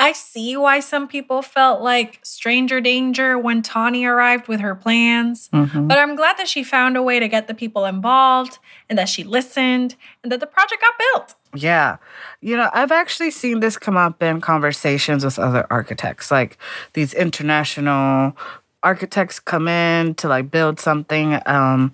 I 0.00 0.12
see 0.12 0.56
why 0.56 0.78
some 0.80 1.08
people 1.08 1.42
felt 1.42 1.82
like 1.82 2.20
stranger 2.22 2.80
danger 2.80 3.36
when 3.38 3.62
Tonny 3.62 4.04
arrived 4.04 4.46
with 4.46 4.60
her 4.60 4.74
plans. 4.76 5.48
Mhm. 5.52 5.88
But 5.88 5.98
I'm 5.98 6.14
glad 6.14 6.36
that 6.38 6.48
she 6.48 6.62
found 6.62 6.96
a 6.96 7.02
way 7.02 7.18
to 7.18 7.26
get 7.26 7.48
the 7.48 7.54
people 7.54 7.84
involved 7.84 8.58
and 8.88 8.96
that 8.98 9.08
she 9.08 9.24
listened 9.24 9.96
and 10.22 10.30
that 10.30 10.38
the 10.38 10.46
project 10.46 10.80
got 10.80 10.94
built. 10.98 11.34
Yeah. 11.54 11.96
You 12.40 12.56
know, 12.56 12.70
I've 12.72 12.92
actually 12.92 13.32
seen 13.32 13.58
this 13.60 13.76
come 13.76 13.96
up 13.96 14.22
in 14.22 14.40
conversations 14.40 15.24
with 15.24 15.38
other 15.38 15.66
architects. 15.68 16.30
Like 16.30 16.58
these 16.92 17.12
international 17.12 18.36
architects 18.84 19.40
come 19.40 19.66
in 19.66 20.14
to 20.14 20.28
like 20.28 20.50
build 20.50 20.78
something 20.78 21.40
um 21.46 21.92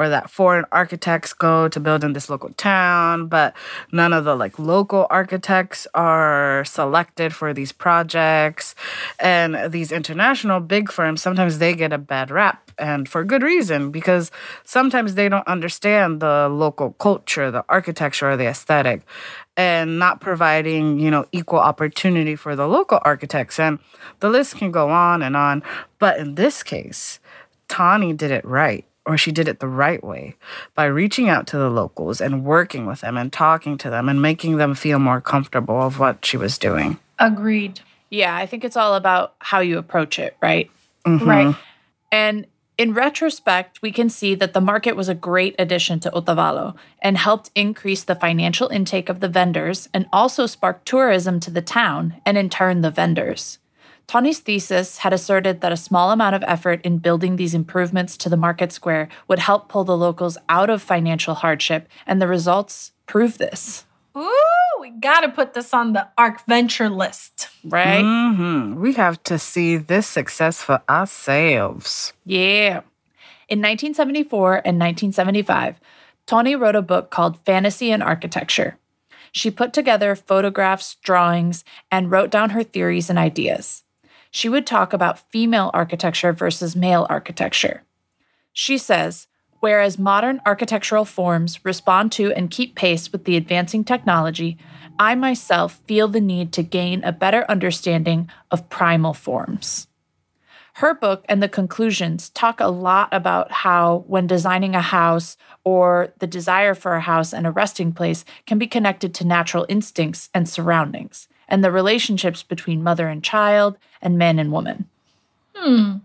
or 0.00 0.08
that 0.08 0.30
foreign 0.30 0.64
architects 0.72 1.34
go 1.34 1.68
to 1.68 1.78
build 1.78 2.02
in 2.02 2.14
this 2.14 2.30
local 2.30 2.48
town, 2.54 3.28
but 3.28 3.54
none 3.92 4.14
of 4.14 4.24
the 4.24 4.34
like 4.34 4.58
local 4.58 5.06
architects 5.10 5.86
are 5.94 6.64
selected 6.64 7.34
for 7.34 7.52
these 7.52 7.70
projects. 7.70 8.74
And 9.18 9.70
these 9.70 9.92
international 9.92 10.60
big 10.60 10.90
firms, 10.90 11.20
sometimes 11.20 11.58
they 11.58 11.74
get 11.74 11.92
a 11.92 11.98
bad 11.98 12.30
rap 12.30 12.70
and 12.78 13.06
for 13.06 13.22
good 13.24 13.42
reason 13.42 13.90
because 13.90 14.30
sometimes 14.64 15.16
they 15.16 15.28
don't 15.28 15.46
understand 15.46 16.20
the 16.20 16.48
local 16.48 16.92
culture, 16.92 17.50
the 17.50 17.62
architecture, 17.68 18.30
or 18.30 18.36
the 18.38 18.46
aesthetic 18.46 19.02
and 19.54 19.98
not 19.98 20.22
providing, 20.22 20.98
you 20.98 21.10
know, 21.10 21.26
equal 21.32 21.58
opportunity 21.58 22.36
for 22.36 22.56
the 22.56 22.66
local 22.66 23.00
architects. 23.04 23.60
And 23.60 23.78
the 24.20 24.30
list 24.30 24.56
can 24.56 24.70
go 24.70 24.88
on 24.88 25.20
and 25.20 25.36
on. 25.36 25.62
But 25.98 26.18
in 26.18 26.36
this 26.36 26.62
case, 26.62 27.20
Tonny 27.68 28.14
did 28.14 28.30
it 28.30 28.44
right, 28.44 28.84
or 29.06 29.16
she 29.16 29.32
did 29.32 29.48
it 29.48 29.60
the 29.60 29.68
right 29.68 30.02
way 30.04 30.34
by 30.74 30.84
reaching 30.84 31.28
out 31.28 31.46
to 31.48 31.58
the 31.58 31.70
locals 31.70 32.20
and 32.20 32.44
working 32.44 32.86
with 32.86 33.00
them 33.00 33.16
and 33.16 33.32
talking 33.32 33.78
to 33.78 33.90
them 33.90 34.08
and 34.08 34.20
making 34.20 34.56
them 34.56 34.74
feel 34.74 34.98
more 34.98 35.20
comfortable 35.20 35.80
of 35.80 35.98
what 35.98 36.24
she 36.24 36.36
was 36.36 36.58
doing. 36.58 36.98
Agreed. 37.18 37.80
Yeah, 38.10 38.34
I 38.34 38.46
think 38.46 38.64
it's 38.64 38.76
all 38.76 38.94
about 38.94 39.34
how 39.38 39.60
you 39.60 39.78
approach 39.78 40.18
it, 40.18 40.36
right? 40.42 40.70
Mhm. 41.06 41.26
Right. 41.26 41.54
And 42.12 42.46
in 42.76 42.94
retrospect, 42.94 43.82
we 43.82 43.92
can 43.92 44.08
see 44.08 44.34
that 44.34 44.52
the 44.54 44.60
market 44.60 44.96
was 44.96 45.08
a 45.08 45.14
great 45.14 45.54
addition 45.58 46.00
to 46.00 46.10
Otavalo 46.10 46.74
and 47.00 47.18
helped 47.18 47.50
increase 47.54 48.02
the 48.02 48.14
financial 48.14 48.68
intake 48.68 49.08
of 49.08 49.20
the 49.20 49.28
vendors 49.28 49.88
and 49.92 50.06
also 50.12 50.46
sparked 50.46 50.86
tourism 50.86 51.40
to 51.40 51.50
the 51.50 51.62
town 51.62 52.14
and 52.24 52.38
in 52.38 52.48
turn 52.48 52.80
the 52.80 52.90
vendors. 52.90 53.58
Tonny's 54.10 54.40
thesis 54.40 54.98
had 54.98 55.12
asserted 55.12 55.60
that 55.60 55.70
a 55.70 55.76
small 55.76 56.10
amount 56.10 56.34
of 56.34 56.42
effort 56.48 56.80
in 56.82 56.98
building 56.98 57.36
these 57.36 57.54
improvements 57.54 58.16
to 58.16 58.28
the 58.28 58.36
market 58.36 58.72
square 58.72 59.08
would 59.28 59.38
help 59.38 59.68
pull 59.68 59.84
the 59.84 59.96
locals 59.96 60.36
out 60.48 60.68
of 60.68 60.82
financial 60.82 61.36
hardship, 61.36 61.88
and 62.08 62.20
the 62.20 62.26
results 62.26 62.90
prove 63.06 63.38
this. 63.38 63.86
Ooh, 64.16 64.80
we 64.80 64.90
gotta 64.90 65.28
put 65.28 65.54
this 65.54 65.72
on 65.72 65.92
the 65.92 66.08
Arc 66.18 66.44
Venture 66.46 66.90
list. 66.90 67.50
Right? 67.62 68.02
Mm-hmm. 68.02 68.80
We 68.80 68.94
have 68.94 69.22
to 69.22 69.38
see 69.38 69.76
this 69.76 70.08
success 70.08 70.60
for 70.60 70.82
ourselves. 70.88 72.12
Yeah. 72.26 72.80
In 73.48 73.60
1974 73.60 74.54
and 74.64 74.80
1975, 74.80 75.78
Tonny 76.26 76.56
wrote 76.56 76.74
a 76.74 76.82
book 76.82 77.12
called 77.12 77.38
Fantasy 77.46 77.92
and 77.92 78.02
Architecture. 78.02 78.76
She 79.30 79.52
put 79.52 79.72
together 79.72 80.16
photographs, 80.16 80.96
drawings, 80.96 81.62
and 81.92 82.10
wrote 82.10 82.32
down 82.32 82.50
her 82.50 82.64
theories 82.64 83.08
and 83.08 83.16
ideas. 83.16 83.84
She 84.30 84.48
would 84.48 84.66
talk 84.66 84.92
about 84.92 85.30
female 85.30 85.70
architecture 85.74 86.32
versus 86.32 86.76
male 86.76 87.06
architecture. 87.10 87.82
She 88.52 88.78
says, 88.78 89.26
whereas 89.60 89.98
modern 89.98 90.40
architectural 90.46 91.04
forms 91.04 91.64
respond 91.64 92.12
to 92.12 92.32
and 92.32 92.50
keep 92.50 92.74
pace 92.74 93.12
with 93.12 93.24
the 93.24 93.36
advancing 93.36 93.84
technology, 93.84 94.56
I 94.98 95.14
myself 95.14 95.80
feel 95.86 96.08
the 96.08 96.20
need 96.20 96.52
to 96.52 96.62
gain 96.62 97.02
a 97.04 97.12
better 97.12 97.44
understanding 97.48 98.30
of 98.50 98.68
primal 98.68 99.14
forms. 99.14 99.86
Her 100.74 100.94
book 100.94 101.24
and 101.28 101.42
the 101.42 101.48
conclusions 101.48 102.30
talk 102.30 102.60
a 102.60 102.68
lot 102.68 103.08
about 103.12 103.50
how, 103.50 104.04
when 104.06 104.26
designing 104.26 104.74
a 104.74 104.80
house 104.80 105.36
or 105.64 106.14
the 106.20 106.26
desire 106.26 106.74
for 106.74 106.94
a 106.94 107.00
house 107.00 107.34
and 107.34 107.46
a 107.46 107.50
resting 107.50 107.92
place, 107.92 108.24
can 108.46 108.58
be 108.58 108.66
connected 108.66 109.12
to 109.14 109.26
natural 109.26 109.66
instincts 109.68 110.30
and 110.32 110.48
surroundings, 110.48 111.28
and 111.50 111.62
the 111.64 111.70
relationships 111.70 112.42
between 112.42 112.82
mother 112.82 113.08
and 113.08 113.22
child 113.22 113.76
and 114.00 114.16
man 114.16 114.38
and 114.38 114.52
woman. 114.52 114.86
Hmm. 115.54 115.96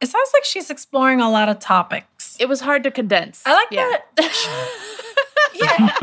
It 0.00 0.08
sounds 0.08 0.30
like 0.34 0.44
she's 0.44 0.70
exploring 0.70 1.20
a 1.20 1.30
lot 1.30 1.48
of 1.48 1.58
topics. 1.58 2.36
It 2.38 2.48
was 2.48 2.60
hard 2.60 2.82
to 2.84 2.90
condense. 2.90 3.42
I 3.46 3.54
like 3.54 3.68
Yeah. 3.70 3.90
that. 4.16 4.72
yeah. 5.54 5.96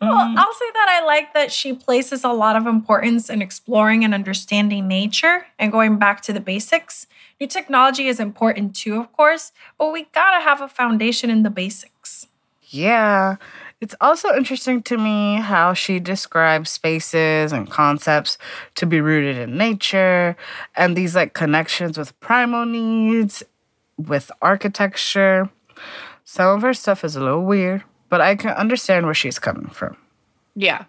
well, 0.00 0.34
I'll 0.38 0.52
say 0.54 0.70
that 0.74 0.86
I 0.88 1.04
like 1.04 1.34
that 1.34 1.50
she 1.52 1.72
places 1.72 2.22
a 2.24 2.32
lot 2.32 2.56
of 2.56 2.66
importance 2.66 3.28
in 3.28 3.42
exploring 3.42 4.04
and 4.04 4.14
understanding 4.14 4.86
nature 4.88 5.46
and 5.58 5.72
going 5.72 5.98
back 5.98 6.20
to 6.22 6.32
the 6.32 6.40
basics. 6.40 7.06
New 7.40 7.46
technology 7.46 8.06
is 8.06 8.20
important 8.20 8.76
too, 8.76 9.00
of 9.00 9.12
course, 9.12 9.52
but 9.78 9.92
we 9.92 10.04
gotta 10.12 10.40
have 10.42 10.60
a 10.60 10.68
foundation 10.68 11.30
in 11.30 11.42
the 11.42 11.50
basics. 11.50 12.28
Yeah. 12.68 13.36
It's 13.80 13.94
also 13.98 14.34
interesting 14.34 14.82
to 14.82 14.98
me 14.98 15.36
how 15.36 15.72
she 15.72 16.00
describes 16.00 16.68
spaces 16.68 17.50
and 17.50 17.70
concepts 17.70 18.36
to 18.74 18.84
be 18.84 19.00
rooted 19.00 19.38
in 19.38 19.56
nature 19.56 20.36
and 20.76 20.94
these 20.94 21.16
like 21.16 21.32
connections 21.32 21.96
with 21.96 22.18
primal 22.20 22.66
needs, 22.66 23.42
with 23.96 24.30
architecture. 24.42 25.48
Some 26.24 26.56
of 26.56 26.62
her 26.62 26.74
stuff 26.74 27.04
is 27.04 27.16
a 27.16 27.20
little 27.20 27.44
weird, 27.44 27.82
but 28.10 28.20
I 28.20 28.36
can 28.36 28.50
understand 28.50 29.06
where 29.06 29.14
she's 29.14 29.38
coming 29.38 29.68
from. 29.68 29.96
Yeah. 30.54 30.84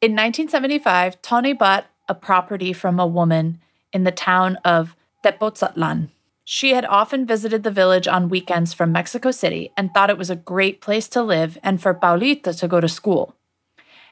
In 0.00 0.12
1975, 0.12 1.22
Tonny 1.22 1.52
bought 1.52 1.86
a 2.08 2.16
property 2.16 2.72
from 2.72 2.98
a 2.98 3.06
woman 3.06 3.60
in 3.92 4.02
the 4.02 4.10
town 4.10 4.56
of 4.64 4.96
Tepoztlan. 5.24 6.08
She 6.54 6.74
had 6.74 6.84
often 6.84 7.24
visited 7.24 7.62
the 7.62 7.70
village 7.70 8.06
on 8.06 8.28
weekends 8.28 8.74
from 8.74 8.92
Mexico 8.92 9.30
City 9.30 9.72
and 9.74 9.90
thought 9.90 10.10
it 10.10 10.18
was 10.18 10.28
a 10.28 10.36
great 10.36 10.82
place 10.82 11.08
to 11.08 11.22
live 11.22 11.56
and 11.62 11.80
for 11.80 11.94
Paulita 11.94 12.54
to 12.58 12.68
go 12.68 12.78
to 12.78 12.90
school. 12.90 13.34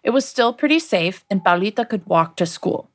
It 0.02 0.08
was 0.16 0.24
still 0.24 0.54
pretty 0.54 0.78
safe, 0.78 1.22
and 1.28 1.44
Paulita 1.44 1.86
could 1.86 2.06
walk 2.06 2.36
to 2.36 2.46
school. 2.46 2.88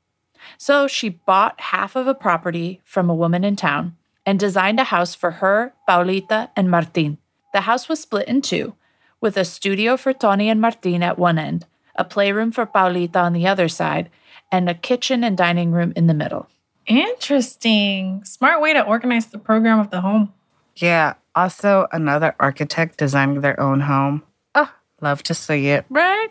So 0.57 0.87
she 0.87 1.09
bought 1.09 1.61
half 1.61 1.95
of 1.95 2.07
a 2.07 2.15
property 2.15 2.81
from 2.83 3.07
a 3.07 3.13
woman 3.13 3.43
in 3.43 3.55
town 3.55 3.95
and 4.25 4.39
designed 4.39 4.79
a 4.79 4.85
house 4.85 5.13
for 5.13 5.29
her, 5.29 5.75
Paulita, 5.87 6.49
and 6.55 6.71
Martin. 6.71 7.19
The 7.53 7.69
house 7.69 7.87
was 7.87 7.99
split 7.99 8.27
in 8.27 8.41
two, 8.41 8.73
with 9.21 9.37
a 9.37 9.45
studio 9.45 9.95
for 9.95 10.11
Tonny 10.11 10.49
and 10.49 10.59
Martin 10.59 11.03
at 11.03 11.19
one 11.19 11.37
end, 11.37 11.67
a 11.95 12.03
playroom 12.03 12.51
for 12.51 12.65
Paulita 12.65 13.17
on 13.17 13.33
the 13.33 13.45
other 13.45 13.67
side, 13.67 14.09
and 14.51 14.67
a 14.67 14.73
kitchen 14.73 15.23
and 15.23 15.37
dining 15.37 15.71
room 15.71 15.93
in 15.95 16.07
the 16.07 16.15
middle. 16.15 16.49
Interesting. 16.87 18.23
Smart 18.23 18.61
way 18.61 18.73
to 18.73 18.81
organize 18.85 19.27
the 19.27 19.37
program 19.37 19.79
of 19.79 19.89
the 19.89 20.01
home. 20.01 20.33
Yeah. 20.75 21.15
Also, 21.33 21.87
another 21.91 22.35
architect 22.39 22.97
designing 22.97 23.41
their 23.41 23.59
own 23.59 23.81
home. 23.81 24.23
Ah, 24.53 24.73
love 25.01 25.23
to 25.23 25.33
see 25.33 25.67
it. 25.67 25.85
Right? 25.89 26.29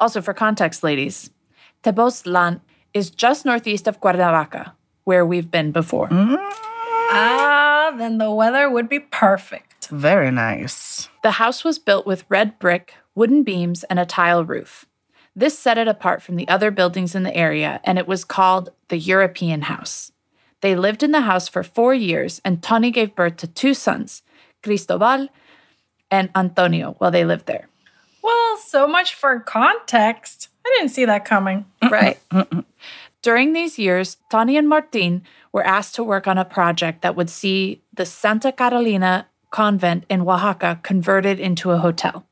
Also, 0.00 0.20
for 0.20 0.34
context, 0.34 0.82
ladies, 0.82 1.30
Tepoztlan 1.82 2.60
is 2.92 3.10
just 3.10 3.44
northeast 3.44 3.86
of 3.86 4.00
Cuernavaca, 4.00 4.74
where 5.04 5.24
we've 5.24 5.50
been 5.50 5.72
before. 5.72 6.08
Ah, 6.10 7.94
then 7.96 8.18
the 8.18 8.30
weather 8.30 8.68
would 8.68 8.88
be 8.88 9.00
perfect. 9.00 9.88
Very 9.88 10.30
nice. 10.30 11.08
The 11.22 11.32
house 11.32 11.64
was 11.64 11.78
built 11.78 12.06
with 12.06 12.24
red 12.28 12.58
brick, 12.58 12.94
wooden 13.14 13.42
beams, 13.42 13.84
and 13.84 13.98
a 13.98 14.06
tile 14.06 14.44
roof. 14.44 14.86
This 15.38 15.58
set 15.58 15.76
it 15.76 15.86
apart 15.86 16.22
from 16.22 16.36
the 16.36 16.48
other 16.48 16.70
buildings 16.70 17.14
in 17.14 17.22
the 17.22 17.36
area, 17.36 17.78
and 17.84 17.98
it 17.98 18.08
was 18.08 18.24
called 18.24 18.70
the 18.88 18.96
European 18.96 19.62
House. 19.62 20.10
They 20.62 20.74
lived 20.74 21.02
in 21.02 21.10
the 21.10 21.20
house 21.20 21.46
for 21.46 21.62
four 21.62 21.92
years, 21.92 22.40
and 22.42 22.62
Tonny 22.62 22.90
gave 22.90 23.14
birth 23.14 23.36
to 23.36 23.46
two 23.46 23.74
sons, 23.74 24.22
Cristobal 24.62 25.28
and 26.10 26.30
Antonio, 26.34 26.94
while 26.98 27.10
they 27.10 27.26
lived 27.26 27.44
there. 27.44 27.68
Well, 28.22 28.56
so 28.56 28.88
much 28.88 29.14
for 29.14 29.38
context. 29.40 30.48
I 30.64 30.74
didn't 30.78 30.92
see 30.92 31.04
that 31.04 31.24
coming. 31.24 31.66
Right. 31.82 32.18
During 33.22 33.52
these 33.52 33.78
years, 33.78 34.16
Tonny 34.30 34.56
and 34.56 34.68
Martin 34.68 35.22
were 35.52 35.64
asked 35.64 35.94
to 35.96 36.04
work 36.04 36.26
on 36.26 36.38
a 36.38 36.44
project 36.44 37.02
that 37.02 37.14
would 37.14 37.30
see 37.30 37.82
the 37.92 38.06
Santa 38.06 38.52
Catalina 38.52 39.26
convent 39.50 40.04
in 40.08 40.22
Oaxaca 40.22 40.80
converted 40.82 41.38
into 41.38 41.70
a 41.70 41.78
hotel. 41.78 42.25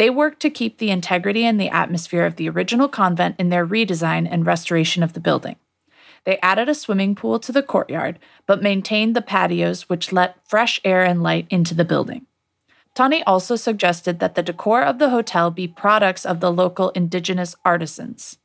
They 0.00 0.08
worked 0.08 0.40
to 0.40 0.48
keep 0.48 0.78
the 0.78 0.88
integrity 0.88 1.44
and 1.44 1.60
the 1.60 1.68
atmosphere 1.68 2.24
of 2.24 2.36
the 2.36 2.48
original 2.48 2.88
convent 2.88 3.36
in 3.38 3.50
their 3.50 3.66
redesign 3.66 4.26
and 4.30 4.46
restoration 4.46 5.02
of 5.02 5.12
the 5.12 5.20
building. 5.20 5.56
They 6.24 6.38
added 6.38 6.70
a 6.70 6.74
swimming 6.74 7.14
pool 7.14 7.38
to 7.38 7.52
the 7.52 7.62
courtyard, 7.62 8.18
but 8.46 8.62
maintained 8.62 9.14
the 9.14 9.20
patios, 9.20 9.90
which 9.90 10.10
let 10.10 10.38
fresh 10.48 10.80
air 10.86 11.04
and 11.04 11.22
light 11.22 11.46
into 11.50 11.74
the 11.74 11.84
building. 11.84 12.24
Tonny 12.94 13.22
also 13.24 13.56
suggested 13.56 14.20
that 14.20 14.36
the 14.36 14.42
decor 14.42 14.80
of 14.80 14.98
the 14.98 15.10
hotel 15.10 15.50
be 15.50 15.68
products 15.68 16.24
of 16.24 16.40
the 16.40 16.50
local 16.50 16.88
indigenous 16.92 17.54
artisans. 17.62 18.38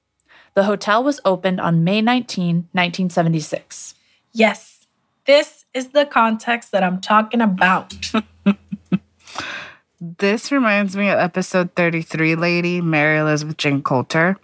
The 0.56 0.66
hotel 0.66 1.06
was 1.06 1.22
opened 1.24 1.62
on 1.62 1.86
May 1.86 2.02
19, 2.02 2.68
1976. 2.74 3.96
Yes, 4.34 4.88
this 5.26 5.64
is 5.74 5.92
the 5.92 6.06
context 6.06 6.74
that 6.74 6.84
I'm 6.84 7.00
talking 7.00 7.40
about. 7.40 7.96
This 10.02 10.52
reminds 10.52 10.96
me 10.98 11.10
of 11.10 11.20
episode 11.20 11.74
33 11.76 12.36
lady, 12.36 12.82
Mary 12.82 13.18
Elizabeth 13.20 13.58
Jane 13.58 13.82
Colter. 13.82 14.38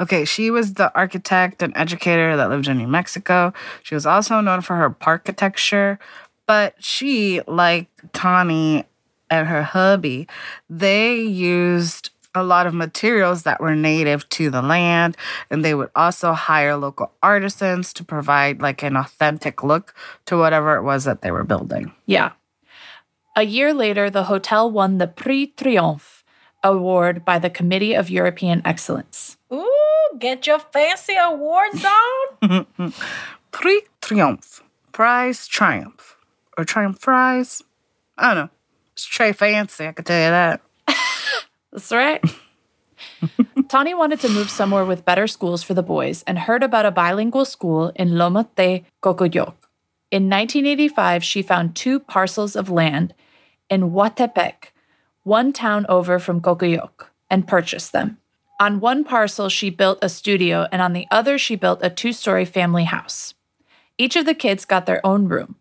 Okay, 0.00 0.24
she 0.24 0.50
was 0.50 0.74
the 0.74 0.94
architect 0.94 1.62
and 1.62 1.76
educator 1.76 2.36
that 2.36 2.48
lived 2.48 2.68
in 2.68 2.78
New 2.78 2.86
Mexico. 2.86 3.52
She 3.82 3.94
was 3.94 4.06
also 4.06 4.40
known 4.40 4.62
for 4.62 4.76
her 4.76 4.96
architecture, 5.02 5.98
but 6.46 6.74
she, 6.78 7.40
like 7.46 7.88
Tonny 8.12 8.84
and 9.28 9.48
her 9.48 9.62
hubby, 9.62 10.28
they 10.70 11.20
used 11.20 12.10
a 12.34 12.42
lot 12.42 12.66
of 12.66 12.74
materials 12.74 13.44
that 13.44 13.60
were 13.60 13.74
native 13.74 14.28
to 14.28 14.50
the 14.50 14.60
land 14.60 15.16
and 15.50 15.64
they 15.64 15.74
would 15.74 15.90
also 15.96 16.34
hire 16.34 16.76
local 16.76 17.10
artisans 17.22 17.94
to 17.94 18.04
provide 18.04 18.60
like 18.60 18.82
an 18.82 18.94
authentic 18.94 19.62
look 19.62 19.94
to 20.26 20.36
whatever 20.36 20.76
it 20.76 20.82
was 20.82 21.04
that 21.04 21.22
they 21.22 21.30
were 21.30 21.44
building. 21.44 21.92
Yeah. 22.04 22.32
A 23.38 23.42
year 23.42 23.74
later, 23.74 24.08
the 24.08 24.24
hotel 24.24 24.70
won 24.70 24.96
the 24.96 25.06
Prix 25.06 25.52
Triomphe 25.58 26.24
award 26.64 27.22
by 27.22 27.38
the 27.38 27.50
Committee 27.50 27.92
of 27.92 28.08
European 28.08 28.62
Excellence. 28.64 29.36
Ooh, 29.52 30.16
get 30.18 30.46
your 30.46 30.58
fancy 30.58 31.16
awards 31.20 31.84
on. 32.40 32.94
Prix 33.52 33.82
Triomphe, 34.00 34.62
prize 34.90 35.46
triumph, 35.46 36.16
or 36.56 36.64
triumph 36.64 36.98
prize. 36.98 37.62
I 38.16 38.32
don't 38.32 38.46
know. 38.46 38.50
It's 38.94 39.04
Trey 39.04 39.34
Fancy, 39.34 39.86
I 39.86 39.92
can 39.92 40.06
tell 40.06 40.24
you 40.24 40.30
that. 40.30 40.62
That's 41.72 41.92
right. 41.92 42.24
Tonny 43.68 43.92
wanted 43.92 44.20
to 44.20 44.30
move 44.30 44.48
somewhere 44.48 44.86
with 44.86 45.04
better 45.04 45.26
schools 45.26 45.62
for 45.62 45.74
the 45.74 45.82
boys 45.82 46.24
and 46.26 46.38
heard 46.38 46.62
about 46.62 46.86
a 46.86 46.90
bilingual 46.90 47.44
school 47.44 47.92
in 47.96 48.16
Loma 48.16 48.48
de 48.56 48.86
Cocoyoc. 49.02 49.56
In 50.10 50.30
1985, 50.30 51.22
she 51.22 51.42
found 51.42 51.76
two 51.76 52.00
parcels 52.00 52.56
of 52.56 52.70
land 52.70 53.12
in 53.70 53.90
Huatepec, 53.90 54.72
one 55.22 55.52
town 55.52 55.86
over 55.88 56.18
from 56.18 56.40
Cocoyoc, 56.40 57.08
and 57.28 57.48
purchased 57.48 57.92
them. 57.92 58.18
On 58.60 58.80
one 58.80 59.04
parcel, 59.04 59.48
she 59.48 59.68
built 59.68 59.98
a 60.00 60.08
studio, 60.08 60.66
and 60.72 60.80
on 60.80 60.92
the 60.92 61.06
other, 61.10 61.36
she 61.36 61.56
built 61.56 61.80
a 61.82 61.90
two 61.90 62.12
story 62.12 62.44
family 62.44 62.84
house. 62.84 63.34
Each 63.98 64.16
of 64.16 64.24
the 64.24 64.34
kids 64.34 64.64
got 64.64 64.86
their 64.86 65.04
own 65.04 65.28
room. 65.28 65.56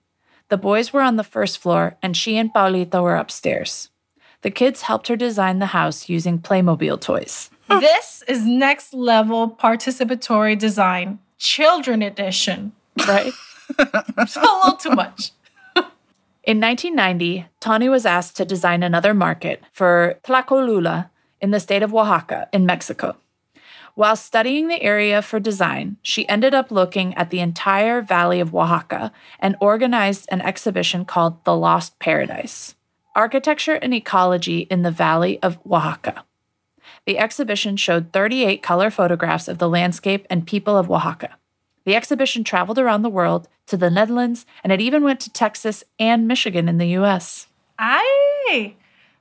The 0.49 0.57
boys 0.57 0.93
were 0.93 1.01
on 1.01 1.15
the 1.15 1.23
first 1.23 1.57
floor, 1.57 1.97
and 2.01 2.15
she 2.15 2.37
and 2.37 2.53
Paulita 2.53 3.01
were 3.01 3.15
upstairs. 3.15 3.89
The 4.43 4.51
kids 4.51 4.83
helped 4.83 5.07
her 5.07 5.15
design 5.15 5.59
the 5.59 5.67
house 5.67 6.07
using 6.07 6.39
Playmobil 6.39 7.01
toys. 7.01 7.49
this 7.67 8.23
is 8.27 8.45
next 8.45 8.93
level 8.93 9.49
participatory 9.49 10.57
design, 10.57 11.19
children 11.37 12.01
edition. 12.01 12.73
Right? 13.07 13.33
It's 13.79 14.35
a 14.35 14.41
little 14.41 14.77
too 14.77 14.91
much. 14.91 15.31
In 16.45 16.61
1990, 16.61 17.47
Tonny 17.59 17.89
was 17.89 18.05
asked 18.05 18.37
to 18.37 18.45
design 18.45 18.83
another 18.83 19.15
market 19.15 19.63
for 19.71 20.19
Tlacolula 20.23 21.09
in 21.41 21.49
the 21.49 21.59
state 21.59 21.81
of 21.81 21.91
Oaxaca 21.91 22.47
in 22.53 22.67
Mexico. 22.67 23.15
While 23.95 24.15
studying 24.15 24.67
the 24.67 24.83
area 24.83 25.23
for 25.23 25.39
design, 25.39 25.97
she 26.03 26.29
ended 26.29 26.53
up 26.53 26.69
looking 26.69 27.15
at 27.15 27.31
the 27.31 27.39
entire 27.39 27.99
valley 28.03 28.39
of 28.39 28.53
Oaxaca 28.53 29.11
and 29.39 29.55
organized 29.59 30.27
an 30.29 30.41
exhibition 30.41 31.03
called 31.03 31.43
The 31.45 31.55
Lost 31.55 31.97
Paradise 31.97 32.75
Architecture 33.15 33.79
and 33.81 33.93
Ecology 33.93 34.67
in 34.69 34.83
the 34.83 34.91
Valley 34.91 35.41
of 35.41 35.57
Oaxaca. 35.65 36.25
The 37.07 37.17
exhibition 37.17 37.75
showed 37.75 38.13
38 38.13 38.61
color 38.61 38.91
photographs 38.91 39.47
of 39.47 39.57
the 39.57 39.69
landscape 39.69 40.27
and 40.29 40.45
people 40.45 40.77
of 40.77 40.91
Oaxaca. 40.91 41.37
The 41.85 41.95
exhibition 41.95 42.43
traveled 42.43 42.79
around 42.79 43.03
the 43.03 43.09
world 43.09 43.47
to 43.67 43.77
the 43.77 43.89
Netherlands 43.89 44.45
and 44.63 44.73
it 44.73 44.81
even 44.81 45.03
went 45.03 45.19
to 45.21 45.31
Texas 45.31 45.83
and 45.99 46.27
Michigan 46.27 46.67
in 46.67 46.77
the 46.77 46.97
US. 46.97 47.47
Aye, 47.79 48.75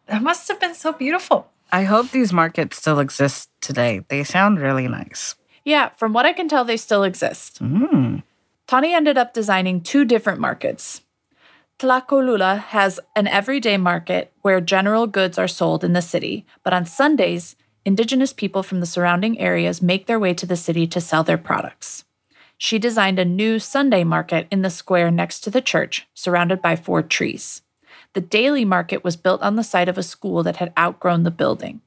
that 0.06 0.22
must 0.22 0.48
have 0.48 0.60
been 0.60 0.74
so 0.74 0.92
beautiful. 0.92 1.50
I 1.72 1.84
hope 1.84 2.10
these 2.10 2.32
markets 2.32 2.78
still 2.78 3.00
exist 3.00 3.50
today. 3.60 4.04
They 4.08 4.24
sound 4.24 4.60
really 4.60 4.88
nice. 4.88 5.34
Yeah, 5.64 5.88
from 5.90 6.12
what 6.12 6.26
I 6.26 6.32
can 6.32 6.48
tell, 6.48 6.64
they 6.64 6.76
still 6.76 7.04
exist. 7.04 7.62
Mm. 7.62 8.22
Tonny 8.66 8.94
ended 8.94 9.18
up 9.18 9.34
designing 9.34 9.80
two 9.80 10.04
different 10.04 10.40
markets. 10.40 11.02
Tlacolula 11.78 12.58
has 12.58 13.00
an 13.16 13.26
everyday 13.26 13.76
market 13.76 14.32
where 14.42 14.60
general 14.60 15.06
goods 15.06 15.38
are 15.38 15.48
sold 15.48 15.82
in 15.82 15.92
the 15.92 16.02
city, 16.02 16.46
but 16.62 16.72
on 16.72 16.86
Sundays, 16.86 17.56
indigenous 17.84 18.32
people 18.32 18.62
from 18.62 18.80
the 18.80 18.86
surrounding 18.86 19.38
areas 19.38 19.82
make 19.82 20.06
their 20.06 20.20
way 20.20 20.32
to 20.34 20.46
the 20.46 20.56
city 20.56 20.86
to 20.86 21.00
sell 21.00 21.24
their 21.24 21.38
products. 21.38 22.04
She 22.56 22.78
designed 22.78 23.18
a 23.18 23.24
new 23.24 23.58
Sunday 23.58 24.04
market 24.04 24.46
in 24.50 24.62
the 24.62 24.70
square 24.70 25.10
next 25.10 25.40
to 25.40 25.50
the 25.50 25.60
church, 25.60 26.06
surrounded 26.14 26.62
by 26.62 26.76
four 26.76 27.02
trees. 27.02 27.62
The 28.14 28.20
daily 28.20 28.64
market 28.64 29.02
was 29.02 29.16
built 29.16 29.42
on 29.42 29.56
the 29.56 29.64
site 29.64 29.88
of 29.88 29.98
a 29.98 30.02
school 30.02 30.42
that 30.44 30.56
had 30.56 30.72
outgrown 30.78 31.24
the 31.24 31.30
building. 31.30 31.80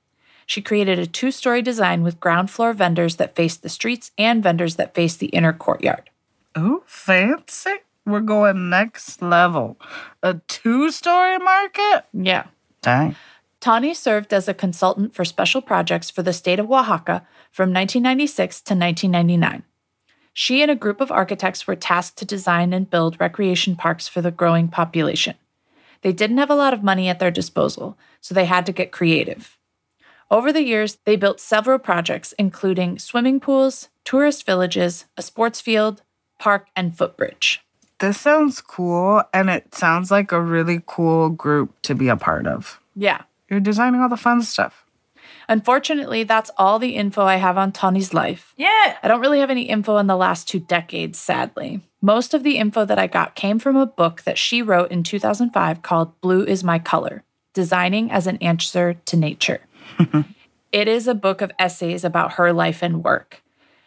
She 0.46 0.62
created 0.62 1.00
a 1.00 1.08
two 1.08 1.32
story 1.32 1.62
design 1.62 2.04
with 2.04 2.20
ground 2.20 2.50
floor 2.50 2.74
vendors 2.74 3.18
that 3.18 3.36
faced 3.36 3.64
the 3.64 3.70
streets 3.70 4.12
and 4.18 4.44
vendors 4.44 4.76
that 4.76 4.96
faced 4.96 5.20
the 5.20 5.28
inner 5.28 5.54
courtyard. 5.54 6.10
Oh, 6.56 6.84
fancy. 6.86 7.76
We're 8.06 8.22
going 8.22 8.70
next 8.70 9.22
level. 9.22 9.78
A 10.24 10.36
two 10.48 10.92
story 10.92 11.38
market? 11.38 12.06
Yeah. 12.14 12.48
Dang. 12.82 13.16
Tonny 13.60 13.94
served 13.94 14.34
as 14.34 14.48
a 14.48 14.54
consultant 14.54 15.14
for 15.14 15.26
special 15.26 15.62
projects 15.62 16.10
for 16.10 16.24
the 16.24 16.32
state 16.32 16.60
of 16.60 16.72
Oaxaca 16.72 17.26
from 17.52 17.74
1996 17.74 18.62
to 18.62 18.76
1999. 18.76 19.64
She 20.40 20.62
and 20.62 20.70
a 20.70 20.76
group 20.76 21.02
of 21.02 21.12
architects 21.12 21.66
were 21.66 21.76
tasked 21.76 22.20
to 22.20 22.24
design 22.26 22.72
and 22.72 22.88
build 22.88 23.20
recreation 23.20 23.76
parks 23.76 24.08
for 24.08 24.22
the 24.22 24.30
growing 24.30 24.68
population. 24.68 25.34
They 26.04 26.14
didn't 26.14 26.38
have 26.38 26.52
a 26.52 26.56
lot 26.56 26.76
of 26.76 26.84
money 26.84 27.10
at 27.10 27.18
their 27.18 27.32
disposal, 27.32 27.98
so 28.22 28.36
they 28.36 28.46
had 28.46 28.64
to 28.68 28.72
get 28.72 28.92
creative. 28.92 29.58
Over 30.30 30.54
the 30.54 30.62
years, 30.62 31.00
they 31.06 31.16
built 31.16 31.40
several 31.40 31.80
projects, 31.80 32.36
including 32.38 33.00
swimming 33.00 33.40
pools, 33.40 33.90
tourist 34.06 34.46
villages, 34.46 35.06
a 35.18 35.24
sports 35.24 35.60
field, 35.60 36.04
park, 36.38 36.68
and 36.76 36.96
footbridge. 36.96 37.64
This 37.98 38.22
sounds 38.22 38.62
cool, 38.62 39.24
and 39.34 39.50
it 39.50 39.74
sounds 39.74 40.12
like 40.12 40.32
a 40.32 40.40
really 40.40 40.84
cool 40.86 41.32
group 41.32 41.82
to 41.82 41.96
be 41.96 42.10
a 42.10 42.16
part 42.16 42.46
of. 42.46 42.80
Yeah. 42.96 43.24
You're 43.50 43.60
designing 43.60 44.02
all 44.02 44.10
the 44.10 44.16
fun 44.16 44.44
stuff. 44.44 44.86
Unfortunately, 45.50 46.24
that's 46.24 46.52
all 46.58 46.78
the 46.78 46.96
info 46.96 47.24
I 47.24 47.38
have 47.38 47.58
on 47.58 47.72
Tonny's 47.72 48.14
life. 48.14 48.54
Yeah. 48.58 48.98
I 49.02 49.08
don't 49.08 49.22
really 49.22 49.40
have 49.40 49.50
any 49.50 49.64
info 49.64 49.98
in 49.98 50.08
the 50.08 50.18
last 50.18 50.48
two 50.48 50.60
decades, 50.60 51.18
sadly. 51.18 51.82
Most 52.02 52.34
of 52.34 52.44
the 52.44 52.58
info 52.58 52.86
that 52.86 53.00
I 53.00 53.08
got 53.08 53.36
came 53.36 53.58
from 53.58 53.76
a 53.76 53.86
book 53.86 54.24
that 54.24 54.38
she 54.38 54.62
wrote 54.62 54.92
in 54.92 55.04
2005 55.04 55.82
called 55.82 56.20
Blue 56.22 56.44
is 56.44 56.64
My 56.64 56.80
Color 56.80 57.24
Designing 57.54 58.12
as 58.12 58.28
an 58.28 58.38
Answer 58.38 58.96
to 59.06 59.18
Nature. 59.18 59.62
it 60.72 60.88
is 60.88 61.08
a 61.08 61.16
book 61.16 61.42
of 61.42 61.52
essays 61.58 62.04
about 62.04 62.34
her 62.34 62.52
life 62.52 62.84
and 62.84 63.04
work. 63.04 63.42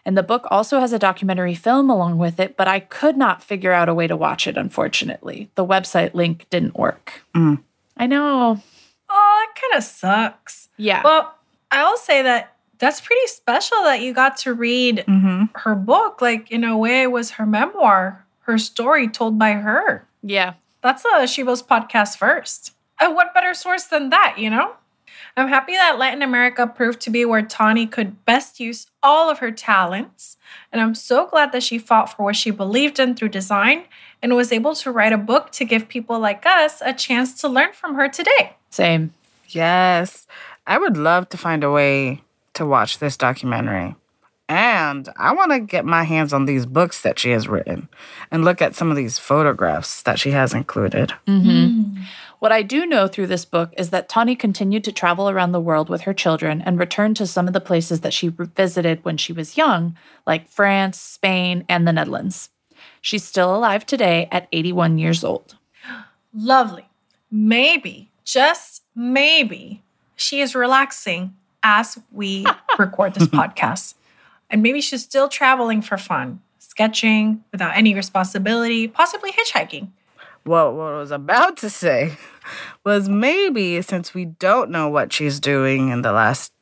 And 0.05 0.17
the 0.17 0.23
book 0.23 0.47
also 0.51 0.81
has 0.81 0.93
a 0.93 0.99
documentary 0.99 1.55
film 1.55 1.91
along 1.91 2.19
with 2.19 2.41
it, 2.41 2.57
but 2.57 2.67
I 2.67 2.81
could 2.81 3.17
not 3.17 3.43
figure 3.43 3.73
out 3.73 3.89
a 3.89 3.95
way 3.95 4.07
to 4.07 4.17
watch 4.17 4.47
it, 4.47 4.57
unfortunately. 4.57 5.51
The 5.57 5.67
website 5.67 6.15
link 6.15 6.47
didn't 6.49 6.79
work. 6.79 7.23
Mm. 7.37 7.63
I 7.97 8.07
know. 8.07 8.61
Oh, 9.11 9.47
it 9.49 9.61
kind 9.61 9.79
of 9.79 9.85
sucks. 9.85 10.69
Yeah. 10.79 11.03
Well, 11.05 11.35
I'll 11.71 11.97
say 11.97 12.23
that 12.23 12.55
that's 12.79 13.01
pretty 13.01 13.27
special 13.27 13.79
that 13.85 14.01
you 14.01 14.13
got 14.13 14.37
to 14.39 14.55
read 14.55 15.05
Mm-hmm. 15.07 15.45
her 15.59 15.75
book. 15.75 16.21
Like, 16.23 16.51
in 16.51 16.65
a 16.65 16.77
way, 16.77 17.03
it 17.03 17.13
was 17.13 17.33
her 17.33 17.47
memoir, 17.47 18.25
her 18.43 18.59
story 18.59 19.09
told 19.09 19.39
by 19.39 19.53
her. 19.53 20.07
Yeah. 20.23 20.55
That's 20.83 21.05
a 21.05 21.27
She 21.27 21.43
Builds 21.43 21.63
podcast 21.63 22.17
first. 22.17 22.73
And 22.99 23.15
what 23.15 23.35
better 23.35 23.53
source 23.55 23.85
than 23.85 24.09
that, 24.11 24.37
you 24.39 24.49
know? 24.51 24.73
I'm 25.37 25.49
happy 25.49 25.73
that 25.73 25.99
Latin 25.99 26.23
America 26.23 26.67
proved 26.67 27.01
to 27.03 27.11
be 27.11 27.25
where 27.25 27.43
Tonny 27.43 27.87
could 27.87 28.25
best 28.25 28.59
use 28.61 28.87
all 29.03 29.31
of 29.31 29.39
her 29.39 29.51
talents. 29.51 30.37
And 30.73 30.81
I'm 30.81 30.95
so 30.95 31.27
glad 31.27 31.53
that 31.53 31.63
she 31.63 31.79
fought 31.79 32.15
for 32.17 32.25
what 32.25 32.37
she 32.37 32.51
believed 32.51 32.99
in 32.99 33.15
through 33.15 33.29
design 33.29 33.85
and 34.23 34.35
was 34.35 34.53
able 34.53 34.75
to 34.77 34.91
write 34.91 35.13
a 35.13 35.19
book 35.19 35.51
to 35.53 35.65
give 35.65 35.89
people 35.89 36.19
like 36.19 36.45
us 36.47 36.83
a 36.85 36.93
chance 36.93 37.39
to 37.43 37.49
learn 37.49 37.73
from 37.73 37.95
her 37.95 38.09
today. 38.09 38.57
Same. 38.71 39.13
Yes. 39.49 40.27
I 40.71 40.79
would 40.79 40.97
love 40.97 41.29
to 41.31 41.37
find 41.37 41.65
a 41.65 41.71
way 41.73 42.23
to 42.55 42.65
watch 42.65 43.01
this 43.01 43.17
documentary. 43.17 43.97
And 44.49 45.09
I 45.17 45.35
want 45.35 45.51
to 45.51 45.59
get 45.59 45.85
my 45.85 46.05
hands 46.05 46.33
on 46.33 46.45
these 46.45 46.65
books 46.65 47.03
that 47.03 47.19
she 47.19 47.31
has 47.33 47.49
written 47.49 47.89
and 48.31 48.45
look 48.45 48.63
at 48.63 48.77
some 48.77 48.89
of 48.89 48.97
these 48.97 49.19
photographs 49.19 50.03
that 50.05 50.21
she 50.21 50.31
has 50.31 50.55
included. 50.55 51.13
Mm-hmm. 51.27 52.03
What 52.39 52.53
I 52.53 52.63
do 52.63 52.87
know 52.87 53.09
through 53.09 53.27
this 53.27 53.45
book 53.45 53.75
is 53.77 53.91
that 53.91 54.09
Tonny 54.09 54.37
continued 54.37 54.85
to 54.85 54.93
travel 54.93 55.29
around 55.29 55.51
the 55.51 55.61
world 55.61 55.89
with 55.89 56.03
her 56.03 56.15
children 56.15 56.63
and 56.63 56.79
returned 56.79 57.17
to 57.17 57.27
some 57.27 57.49
of 57.49 57.53
the 57.53 57.61
places 57.61 58.03
that 58.03 58.15
she 58.15 58.29
visited 58.29 59.05
when 59.05 59.17
she 59.17 59.33
was 59.33 59.57
young, 59.57 59.97
like 60.25 60.49
France, 60.49 61.01
Spain, 61.01 61.65
and 61.69 61.85
the 61.87 61.93
Netherlands. 61.93 62.49
She's 63.01 63.25
still 63.25 63.53
alive 63.53 63.85
today 63.85 64.29
at 64.31 64.47
81 64.53 64.99
years 64.99 65.25
old. 65.25 65.57
Lovely. 66.33 66.87
Maybe, 67.29 68.13
just 68.25 68.85
maybe, 68.95 69.83
she 70.21 70.41
is 70.41 70.55
relaxing 70.55 71.35
as 71.63 71.99
we 72.13 72.47
record 72.79 73.15
this 73.15 73.29
podcast. 73.29 73.95
And 74.51 74.63
maybe 74.63 74.81
she's 74.81 75.03
still 75.03 75.29
traveling 75.29 75.81
for 75.81 75.97
fun, 75.97 76.41
sketching 76.59 77.45
without 77.53 77.77
any 77.77 77.95
responsibility, 77.95 78.89
possibly 78.89 79.33
hitchhiking. 79.33 79.89
Well, 80.45 80.75
what 80.75 80.93
I 80.93 80.99
was 80.99 81.11
about 81.11 81.57
to 81.59 81.71
say 81.71 82.17
was 82.85 83.09
maybe 83.09 83.81
since 83.83 84.15
we 84.15 84.25
don't 84.25 84.71
know 84.71 84.89
what 84.89 85.13
she's 85.13 85.39
doing 85.39 85.91
in 85.91 86.03
the 86.03 86.13
last, 86.13 86.53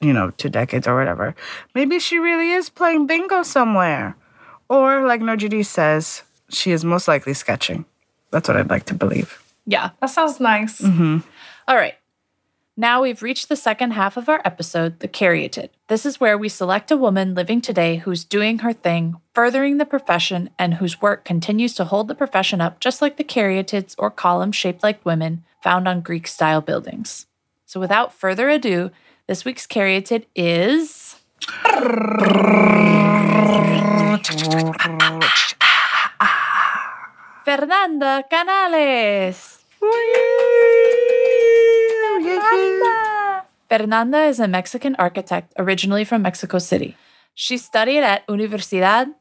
you 0.00 0.12
know, 0.12 0.30
two 0.30 0.48
decades 0.48 0.86
or 0.86 0.96
whatever, 0.96 1.34
maybe 1.74 1.98
she 1.98 2.18
really 2.18 2.52
is 2.52 2.68
playing 2.68 3.06
bingo 3.06 3.42
somewhere. 3.42 4.16
Or, 4.68 5.06
like 5.06 5.20
Norgerie 5.20 5.62
says, 5.62 6.22
she 6.48 6.72
is 6.72 6.84
most 6.84 7.06
likely 7.06 7.34
sketching. 7.34 7.84
That's 8.30 8.48
what 8.48 8.56
I'd 8.56 8.70
like 8.70 8.86
to 8.86 8.94
believe. 8.94 9.42
Yeah. 9.64 9.90
That 10.00 10.10
sounds 10.10 10.40
nice. 10.40 10.80
Mm-hmm. 10.80 11.18
All 11.68 11.76
right. 11.76 11.94
Now 12.78 13.00
we've 13.00 13.22
reached 13.22 13.48
the 13.48 13.56
second 13.56 13.92
half 13.92 14.18
of 14.18 14.28
our 14.28 14.42
episode, 14.44 15.00
The 15.00 15.08
Caryatid. 15.08 15.70
This 15.88 16.04
is 16.04 16.20
where 16.20 16.36
we 16.36 16.50
select 16.50 16.90
a 16.90 16.96
woman 16.98 17.34
living 17.34 17.62
today 17.62 17.96
who's 17.96 18.22
doing 18.22 18.58
her 18.58 18.74
thing, 18.74 19.16
furthering 19.34 19.78
the 19.78 19.86
profession, 19.86 20.50
and 20.58 20.74
whose 20.74 21.00
work 21.00 21.24
continues 21.24 21.72
to 21.76 21.86
hold 21.86 22.06
the 22.06 22.14
profession 22.14 22.60
up, 22.60 22.78
just 22.78 23.00
like 23.00 23.16
the 23.16 23.24
caryatids 23.24 23.94
or 23.96 24.10
columns 24.10 24.56
shaped 24.56 24.82
like 24.82 25.06
women 25.06 25.42
found 25.62 25.88
on 25.88 26.02
Greek 26.02 26.26
style 26.26 26.60
buildings. 26.60 27.24
So 27.64 27.80
without 27.80 28.12
further 28.12 28.50
ado, 28.50 28.90
this 29.26 29.46
week's 29.46 29.66
caryatid 29.66 30.26
is. 30.34 31.16
Fernanda 37.42 38.22
Canales. 38.28 39.64
Fernanda. 42.56 43.44
Fernanda 43.68 44.20
is 44.24 44.40
a 44.40 44.48
Mexican 44.48 44.96
architect 44.98 45.52
originally 45.58 46.04
from 46.04 46.22
Mexico 46.22 46.58
City. 46.58 46.96
She 47.34 47.58
studied 47.58 48.00
at 48.00 48.26
Universidad 48.26 49.12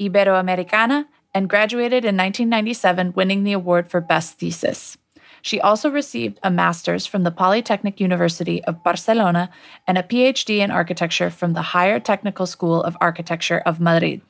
Iberoamericana 0.00 1.06
and 1.34 1.50
graduated 1.50 2.04
in 2.04 2.16
1997, 2.16 3.12
winning 3.16 3.42
the 3.42 3.52
award 3.52 3.90
for 3.90 4.00
Best 4.00 4.38
Thesis. 4.38 4.96
She 5.42 5.60
also 5.60 5.90
received 5.90 6.38
a 6.42 6.50
master's 6.50 7.04
from 7.04 7.24
the 7.24 7.30
Polytechnic 7.30 8.00
University 8.00 8.64
of 8.64 8.82
Barcelona 8.84 9.50
and 9.86 9.98
a 9.98 10.02
PhD 10.02 10.58
in 10.58 10.70
architecture 10.70 11.28
from 11.28 11.52
the 11.52 11.74
Higher 11.74 12.00
Technical 12.00 12.46
School 12.46 12.82
of 12.82 12.96
Architecture 13.00 13.58
of 13.66 13.80
Madrid. 13.80 14.22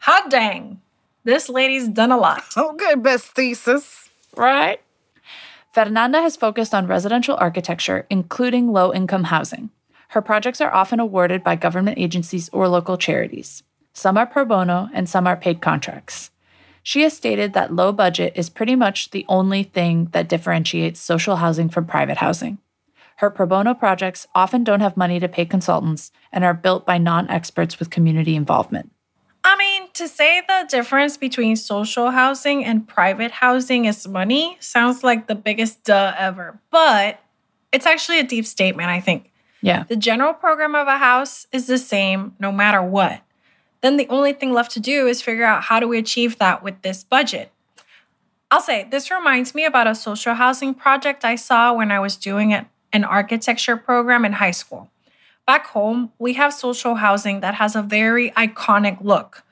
Hot 0.00 0.30
dang. 0.30 0.80
This 1.24 1.48
lady's 1.48 1.88
done 1.88 2.12
a 2.12 2.18
lot. 2.18 2.44
Okay, 2.56 2.94
best 2.94 3.32
thesis. 3.34 4.10
Right? 4.36 4.81
Fernanda 5.72 6.20
has 6.20 6.36
focused 6.36 6.74
on 6.74 6.86
residential 6.86 7.34
architecture, 7.40 8.04
including 8.10 8.72
low 8.72 8.92
income 8.92 9.24
housing. 9.24 9.70
Her 10.08 10.20
projects 10.20 10.60
are 10.60 10.74
often 10.74 11.00
awarded 11.00 11.42
by 11.42 11.56
government 11.56 11.98
agencies 11.98 12.50
or 12.50 12.68
local 12.68 12.98
charities. 12.98 13.62
Some 13.94 14.18
are 14.18 14.26
pro 14.26 14.44
bono 14.44 14.90
and 14.92 15.08
some 15.08 15.26
are 15.26 15.34
paid 15.34 15.62
contracts. 15.62 16.30
She 16.82 17.00
has 17.04 17.14
stated 17.14 17.54
that 17.54 17.72
low 17.72 17.90
budget 17.90 18.34
is 18.36 18.50
pretty 18.50 18.76
much 18.76 19.12
the 19.12 19.24
only 19.30 19.62
thing 19.62 20.08
that 20.12 20.28
differentiates 20.28 21.00
social 21.00 21.36
housing 21.36 21.70
from 21.70 21.86
private 21.86 22.18
housing. 22.18 22.58
Her 23.16 23.30
pro 23.30 23.46
bono 23.46 23.72
projects 23.72 24.26
often 24.34 24.64
don't 24.64 24.80
have 24.80 24.98
money 24.98 25.20
to 25.20 25.28
pay 25.28 25.46
consultants 25.46 26.12
and 26.30 26.44
are 26.44 26.52
built 26.52 26.84
by 26.84 26.98
non 26.98 27.30
experts 27.30 27.78
with 27.78 27.88
community 27.88 28.36
involvement. 28.36 28.90
To 29.94 30.08
say 30.08 30.40
the 30.46 30.66
difference 30.68 31.16
between 31.16 31.56
social 31.56 32.10
housing 32.10 32.64
and 32.64 32.88
private 32.88 33.30
housing 33.30 33.84
is 33.84 34.08
money 34.08 34.56
sounds 34.58 35.04
like 35.04 35.26
the 35.26 35.34
biggest 35.34 35.84
duh 35.84 36.14
ever, 36.18 36.58
but 36.70 37.20
it's 37.72 37.86
actually 37.86 38.18
a 38.18 38.24
deep 38.24 38.46
statement, 38.46 38.88
I 38.88 39.00
think. 39.00 39.30
Yeah. 39.60 39.84
The 39.84 39.96
general 39.96 40.32
program 40.32 40.74
of 40.74 40.88
a 40.88 40.98
house 40.98 41.46
is 41.52 41.66
the 41.66 41.78
same 41.78 42.34
no 42.38 42.50
matter 42.50 42.82
what. 42.82 43.22
Then 43.82 43.96
the 43.96 44.08
only 44.08 44.32
thing 44.32 44.52
left 44.52 44.70
to 44.72 44.80
do 44.80 45.06
is 45.06 45.20
figure 45.20 45.44
out 45.44 45.64
how 45.64 45.78
do 45.78 45.88
we 45.88 45.98
achieve 45.98 46.38
that 46.38 46.62
with 46.62 46.80
this 46.82 47.04
budget. 47.04 47.52
I'll 48.50 48.60
say 48.60 48.86
this 48.90 49.10
reminds 49.10 49.54
me 49.54 49.64
about 49.64 49.86
a 49.86 49.94
social 49.94 50.34
housing 50.34 50.74
project 50.74 51.24
I 51.24 51.36
saw 51.36 51.72
when 51.72 51.90
I 51.90 52.00
was 52.00 52.16
doing 52.16 52.52
an 52.54 53.04
architecture 53.04 53.76
program 53.76 54.24
in 54.24 54.34
high 54.34 54.50
school. 54.50 54.90
Back 55.46 55.66
home, 55.68 56.12
we 56.18 56.34
have 56.34 56.54
social 56.54 56.96
housing 56.96 57.40
that 57.40 57.54
has 57.54 57.74
a 57.74 57.82
very 57.82 58.30
iconic 58.32 59.02
look. 59.02 59.42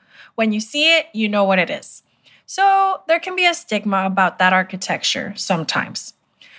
When 0.41 0.53
you 0.53 0.59
see 0.59 0.97
it, 0.97 1.05
you 1.13 1.29
know 1.29 1.43
what 1.43 1.59
it 1.59 1.69
is. 1.69 2.01
So 2.47 3.03
there 3.07 3.19
can 3.19 3.35
be 3.35 3.45
a 3.45 3.53
stigma 3.53 4.07
about 4.07 4.39
that 4.39 4.53
architecture 4.53 5.33
sometimes. 5.35 6.15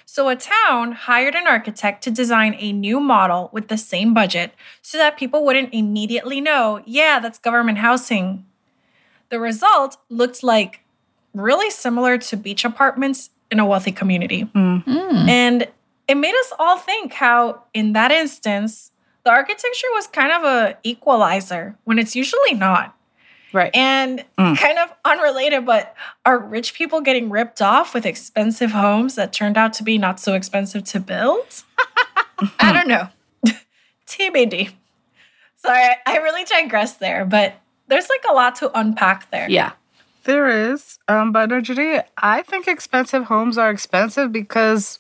So 0.07 0.29
a 0.29 0.37
town 0.37 0.93
hired 0.93 1.35
an 1.35 1.49
architect 1.49 2.05
to 2.05 2.13
design 2.13 2.55
a 2.61 2.73
new 2.73 3.01
model 3.01 3.51
with 3.53 3.67
the 3.67 3.77
same 3.77 4.15
budget 4.15 4.55
so 4.83 4.99
that 4.99 5.19
people 5.19 5.45
wouldn't 5.45 5.75
immediately 5.75 6.41
know, 6.41 6.81
yeah, 6.87 7.19
that's 7.19 7.41
government 7.41 7.79
housing. 7.79 8.47
The 9.31 9.41
result 9.41 9.97
looked 10.09 10.45
like 10.45 10.85
really 11.35 11.69
similar 11.69 12.19
to 12.19 12.37
beach 12.37 12.65
apartments 12.65 13.31
in 13.51 13.59
a 13.59 13.67
wealthy 13.67 13.91
community. 13.91 14.45
Mm. 14.55 14.87
And 15.29 15.67
it 16.07 16.15
made 16.15 16.37
us 16.37 16.53
all 16.57 16.79
think 16.79 17.15
how, 17.15 17.65
in 17.75 17.95
that 17.95 18.13
instance, 18.13 18.93
the 19.25 19.31
architecture 19.31 19.89
was 19.95 20.07
kind 20.07 20.31
of 20.31 20.45
a 20.45 20.79
equalizer 20.85 21.75
when 21.83 21.99
it's 21.99 22.15
usually 22.15 22.55
not. 22.55 22.97
Right. 23.53 23.71
And 23.75 24.25
Mm. 24.39 24.57
kind 24.59 24.79
of 24.79 24.93
unrelated, 25.05 25.67
but 25.67 25.95
are 26.25 26.39
rich 26.39 26.75
people 26.75 27.01
getting 27.01 27.31
ripped 27.31 27.61
off 27.63 27.95
with 27.95 28.07
expensive 28.07 28.71
homes 28.73 29.15
that 29.17 29.33
turned 29.33 29.57
out 29.59 29.73
to 29.75 29.83
be 29.83 29.99
not 29.99 30.19
so 30.21 30.35
expensive 30.35 30.85
to 30.85 31.01
build? 31.01 31.63
I 32.61 32.73
don't 32.73 32.89
know. 32.89 33.09
TBD. 34.07 34.73
Sorry, 35.57 35.79
I, 35.81 35.97
I 36.07 36.17
really 36.19 36.45
digress 36.45 36.95
there, 36.97 37.25
but 37.25 37.55
there's 37.89 38.09
like 38.09 38.25
a 38.29 38.33
lot 38.33 38.57
to 38.57 38.77
unpack 38.79 39.31
there. 39.31 39.49
Yeah. 39.49 39.73
There 40.25 40.49
is. 40.73 40.99
Um, 41.09 41.33
but 41.33 41.49
Norgerie, 41.49 42.01
I 42.17 42.43
think 42.43 42.67
expensive 42.69 43.25
homes 43.25 43.59
are 43.59 43.71
expensive 43.71 44.31
because 44.33 44.99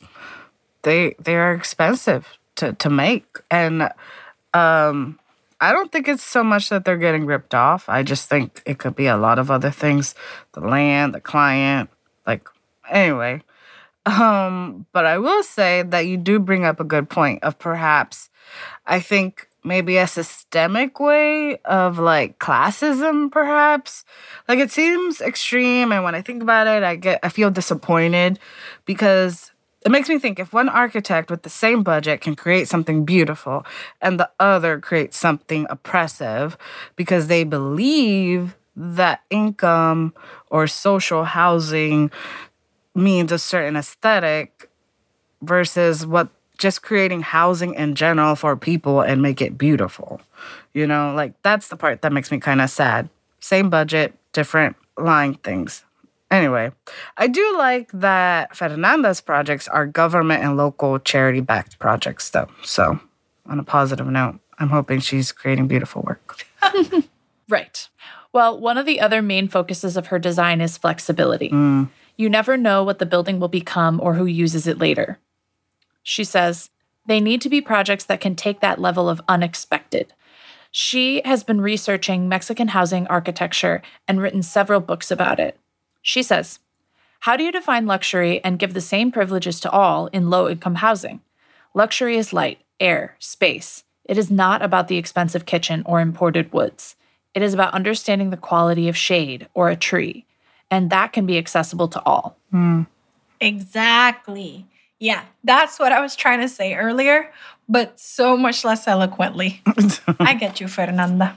they 0.82 1.14
they 1.18 1.36
are 1.36 1.52
expensive 1.52 2.26
to, 2.56 2.72
to 2.74 2.90
make. 2.90 3.26
And 3.50 3.88
um 4.52 5.18
I 5.62 5.72
don't 5.72 5.92
think 5.92 6.08
it's 6.08 6.24
so 6.24 6.42
much 6.42 6.70
that 6.70 6.84
they're 6.84 6.96
getting 6.96 7.24
ripped 7.24 7.54
off. 7.54 7.88
I 7.88 8.02
just 8.02 8.28
think 8.28 8.60
it 8.66 8.80
could 8.80 8.96
be 8.96 9.06
a 9.06 9.16
lot 9.16 9.38
of 9.38 9.48
other 9.48 9.70
things. 9.70 10.16
The 10.54 10.60
land, 10.60 11.14
the 11.14 11.20
client, 11.20 11.88
like 12.26 12.48
anyway. 12.90 13.42
Um, 14.04 14.86
but 14.92 15.06
I 15.06 15.18
will 15.18 15.44
say 15.44 15.84
that 15.84 16.00
you 16.00 16.16
do 16.16 16.40
bring 16.40 16.64
up 16.64 16.80
a 16.80 16.84
good 16.84 17.08
point 17.08 17.44
of 17.44 17.60
perhaps 17.60 18.28
I 18.84 18.98
think 18.98 19.48
maybe 19.62 19.98
a 19.98 20.08
systemic 20.08 20.98
way 20.98 21.58
of 21.58 21.96
like 21.96 22.40
classism 22.40 23.30
perhaps 23.30 24.04
like 24.48 24.58
it 24.58 24.72
seems 24.72 25.20
extreme 25.20 25.92
and 25.92 26.02
when 26.02 26.16
i 26.16 26.20
think 26.20 26.42
about 26.42 26.66
it 26.66 26.82
i 26.82 26.96
get 26.96 27.20
i 27.22 27.28
feel 27.28 27.48
disappointed 27.48 28.40
because 28.86 29.51
it 29.84 29.90
makes 29.90 30.08
me 30.08 30.18
think 30.18 30.38
if 30.38 30.52
one 30.52 30.68
architect 30.68 31.30
with 31.30 31.42
the 31.42 31.50
same 31.50 31.82
budget 31.82 32.20
can 32.20 32.36
create 32.36 32.68
something 32.68 33.04
beautiful 33.04 33.66
and 34.00 34.18
the 34.18 34.30
other 34.38 34.78
creates 34.78 35.16
something 35.16 35.66
oppressive 35.70 36.56
because 36.96 37.26
they 37.26 37.44
believe 37.44 38.56
that 38.76 39.22
income 39.30 40.14
or 40.50 40.66
social 40.66 41.24
housing 41.24 42.10
means 42.94 43.32
a 43.32 43.38
certain 43.38 43.76
aesthetic 43.76 44.70
versus 45.42 46.06
what 46.06 46.28
just 46.58 46.82
creating 46.82 47.22
housing 47.22 47.74
in 47.74 47.94
general 47.94 48.36
for 48.36 48.56
people 48.56 49.00
and 49.00 49.20
make 49.20 49.42
it 49.42 49.58
beautiful. 49.58 50.20
You 50.74 50.86
know, 50.86 51.12
like 51.14 51.34
that's 51.42 51.68
the 51.68 51.76
part 51.76 52.02
that 52.02 52.12
makes 52.12 52.30
me 52.30 52.38
kind 52.38 52.60
of 52.60 52.70
sad. 52.70 53.08
Same 53.40 53.68
budget, 53.68 54.14
different 54.32 54.76
line 54.96 55.34
things. 55.34 55.84
Anyway, 56.32 56.72
I 57.16 57.28
do 57.28 57.56
like 57.58 57.90
that 57.92 58.56
Fernanda's 58.56 59.20
projects 59.20 59.68
are 59.68 59.86
government 59.86 60.42
and 60.42 60.56
local 60.56 60.98
charity 60.98 61.40
backed 61.40 61.78
projects, 61.78 62.30
though. 62.30 62.48
So, 62.64 62.98
on 63.46 63.60
a 63.60 63.64
positive 63.64 64.06
note, 64.06 64.40
I'm 64.58 64.70
hoping 64.70 65.00
she's 65.00 65.30
creating 65.30 65.68
beautiful 65.68 66.02
work. 66.02 66.44
Right. 67.52 67.86
Well, 68.32 68.58
one 68.58 68.78
of 68.78 68.86
the 68.86 68.98
other 68.98 69.20
main 69.20 69.46
focuses 69.46 69.98
of 69.98 70.06
her 70.06 70.18
design 70.18 70.62
is 70.62 70.78
flexibility. 70.78 71.50
Mm. 71.50 71.90
You 72.16 72.30
never 72.30 72.56
know 72.56 72.82
what 72.82 72.98
the 72.98 73.04
building 73.04 73.38
will 73.40 73.48
become 73.48 74.00
or 74.02 74.14
who 74.14 74.24
uses 74.24 74.66
it 74.66 74.78
later. 74.78 75.18
She 76.02 76.24
says, 76.24 76.70
they 77.04 77.20
need 77.20 77.42
to 77.42 77.50
be 77.50 77.60
projects 77.60 78.04
that 78.04 78.22
can 78.22 78.36
take 78.36 78.60
that 78.60 78.80
level 78.80 79.10
of 79.10 79.20
unexpected. 79.28 80.14
She 80.70 81.20
has 81.26 81.44
been 81.44 81.60
researching 81.60 82.26
Mexican 82.26 82.68
housing 82.68 83.06
architecture 83.08 83.82
and 84.08 84.18
written 84.18 84.42
several 84.42 84.80
books 84.80 85.10
about 85.10 85.38
it. 85.38 85.58
She 86.02 86.22
says, 86.22 86.58
How 87.20 87.36
do 87.36 87.44
you 87.44 87.52
define 87.52 87.86
luxury 87.86 88.42
and 88.44 88.58
give 88.58 88.74
the 88.74 88.80
same 88.80 89.10
privileges 89.12 89.60
to 89.60 89.70
all 89.70 90.08
in 90.08 90.28
low 90.28 90.48
income 90.48 90.76
housing? 90.76 91.20
Luxury 91.74 92.16
is 92.16 92.32
light, 92.32 92.58
air, 92.80 93.16
space. 93.18 93.84
It 94.04 94.18
is 94.18 94.30
not 94.30 94.62
about 94.62 94.88
the 94.88 94.98
expensive 94.98 95.46
kitchen 95.46 95.82
or 95.86 96.00
imported 96.00 96.52
woods. 96.52 96.96
It 97.34 97.42
is 97.42 97.54
about 97.54 97.72
understanding 97.72 98.30
the 98.30 98.36
quality 98.36 98.88
of 98.88 98.96
shade 98.96 99.48
or 99.54 99.70
a 99.70 99.76
tree, 99.76 100.26
and 100.70 100.90
that 100.90 101.12
can 101.12 101.24
be 101.24 101.38
accessible 101.38 101.88
to 101.88 102.02
all. 102.04 102.36
Hmm. 102.50 102.82
Exactly. 103.40 104.66
Yeah, 104.98 105.24
that's 105.42 105.78
what 105.78 105.92
I 105.92 106.00
was 106.00 106.14
trying 106.14 106.40
to 106.40 106.48
say 106.48 106.74
earlier, 106.74 107.32
but 107.68 107.98
so 107.98 108.36
much 108.36 108.64
less 108.64 108.86
eloquently. 108.86 109.62
I 110.20 110.34
get 110.34 110.60
you, 110.60 110.68
Fernanda. 110.68 111.36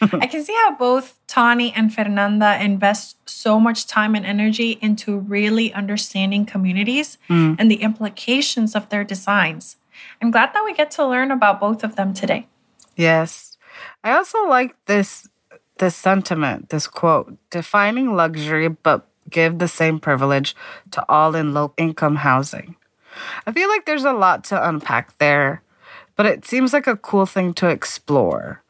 I 0.12 0.26
can 0.26 0.44
see 0.44 0.52
how 0.54 0.74
both 0.76 1.18
Tonny 1.26 1.72
and 1.74 1.92
Fernanda 1.92 2.58
invest 2.62 3.16
so 3.28 3.58
much 3.60 3.86
time 3.86 4.14
and 4.14 4.26
energy 4.26 4.78
into 4.80 5.18
really 5.18 5.72
understanding 5.72 6.44
communities 6.46 7.18
Mm. 7.28 7.56
and 7.58 7.70
the 7.70 7.82
implications 7.82 8.74
of 8.74 8.88
their 8.88 9.04
designs. 9.04 9.76
I'm 10.20 10.30
glad 10.30 10.52
that 10.54 10.64
we 10.64 10.74
get 10.74 10.90
to 10.92 11.06
learn 11.06 11.30
about 11.30 11.60
both 11.60 11.82
of 11.84 11.96
them 11.96 12.12
today. 12.12 12.46
Yes. 12.96 13.56
I 14.04 14.12
also 14.12 14.46
like 14.48 14.74
this 14.86 15.28
this 15.78 15.94
sentiment, 15.94 16.70
this 16.70 16.86
quote, 16.86 17.36
defining 17.50 18.16
luxury 18.16 18.68
but 18.68 19.06
give 19.28 19.58
the 19.58 19.68
same 19.68 19.98
privilege 19.98 20.54
to 20.92 21.04
all 21.08 21.34
in 21.34 21.52
low 21.52 21.72
income 21.76 22.16
housing. 22.16 22.76
I 23.46 23.52
feel 23.52 23.68
like 23.68 23.84
there's 23.86 24.04
a 24.04 24.12
lot 24.12 24.44
to 24.44 24.68
unpack 24.68 25.18
there, 25.18 25.62
but 26.16 26.24
it 26.26 26.46
seems 26.46 26.72
like 26.72 26.86
a 26.86 26.96
cool 26.96 27.26
thing 27.26 27.52
to 27.54 27.68
explore. 27.68 28.62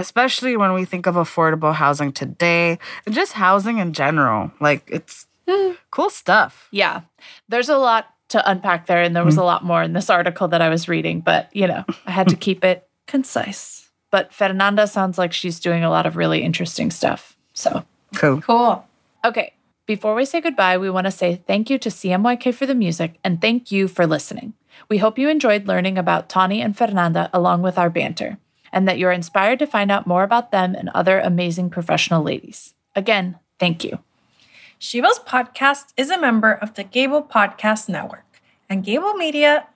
Especially 0.00 0.56
when 0.56 0.72
we 0.72 0.84
think 0.84 1.06
of 1.06 1.14
affordable 1.14 1.74
housing 1.74 2.12
today 2.12 2.78
and 3.06 3.14
just 3.14 3.32
housing 3.32 3.78
in 3.78 3.92
general. 3.92 4.50
Like 4.60 4.88
it's 4.88 5.26
mm. 5.46 5.76
cool 5.90 6.10
stuff. 6.10 6.68
Yeah, 6.70 7.02
there's 7.48 7.68
a 7.68 7.76
lot 7.76 8.14
to 8.28 8.50
unpack 8.50 8.86
there, 8.86 9.02
and 9.02 9.14
there 9.14 9.24
was 9.24 9.36
a 9.36 9.38
mm-hmm. 9.38 9.46
lot 9.46 9.64
more 9.64 9.82
in 9.82 9.92
this 9.92 10.08
article 10.08 10.48
that 10.48 10.62
I 10.62 10.68
was 10.68 10.88
reading, 10.88 11.20
but 11.20 11.54
you 11.54 11.66
know, 11.66 11.84
I 12.06 12.10
had 12.10 12.28
to 12.28 12.36
keep 12.46 12.64
it 12.64 12.88
concise. 13.06 13.90
But 14.10 14.32
Fernanda 14.32 14.86
sounds 14.86 15.18
like 15.18 15.32
she's 15.32 15.60
doing 15.60 15.84
a 15.84 15.90
lot 15.90 16.06
of 16.06 16.16
really 16.16 16.42
interesting 16.42 16.90
stuff. 16.90 17.36
So 17.52 17.84
Cool. 18.14 18.40
Cool. 18.40 18.84
Okay, 19.24 19.52
before 19.86 20.14
we 20.14 20.24
say 20.24 20.40
goodbye, 20.40 20.78
we 20.78 20.90
want 20.90 21.06
to 21.06 21.10
say 21.10 21.42
thank 21.46 21.70
you 21.70 21.78
to 21.78 21.88
CMYK 21.88 22.54
for 22.54 22.66
the 22.66 22.74
music 22.74 23.18
and 23.22 23.40
thank 23.40 23.70
you 23.70 23.88
for 23.88 24.06
listening. 24.06 24.54
We 24.88 24.98
hope 24.98 25.18
you 25.18 25.28
enjoyed 25.28 25.66
learning 25.66 25.98
about 25.98 26.28
Tonny 26.28 26.60
and 26.60 26.76
Fernanda 26.76 27.28
along 27.32 27.62
with 27.62 27.78
our 27.78 27.90
banter, 27.90 28.38
and 28.72 28.86
that 28.86 28.98
you're 28.98 29.12
inspired 29.12 29.58
to 29.58 29.66
find 29.66 29.90
out 29.90 30.06
more 30.06 30.22
about 30.22 30.50
them 30.50 30.74
and 30.74 30.88
other 30.90 31.18
amazing 31.18 31.70
professional 31.70 32.22
ladies. 32.22 32.74
Again, 32.94 33.38
thank 33.58 33.84
you. 33.84 33.98
She 34.78 35.00
Builds 35.00 35.18
podcast 35.18 35.92
is 35.96 36.10
a 36.10 36.18
member 36.18 36.52
of 36.52 36.74
the 36.74 36.84
Gable 36.84 37.22
Podcast 37.22 37.88
Network, 37.88 38.40
and 38.68 38.82
Gable 38.84 39.14
Media 39.14 39.66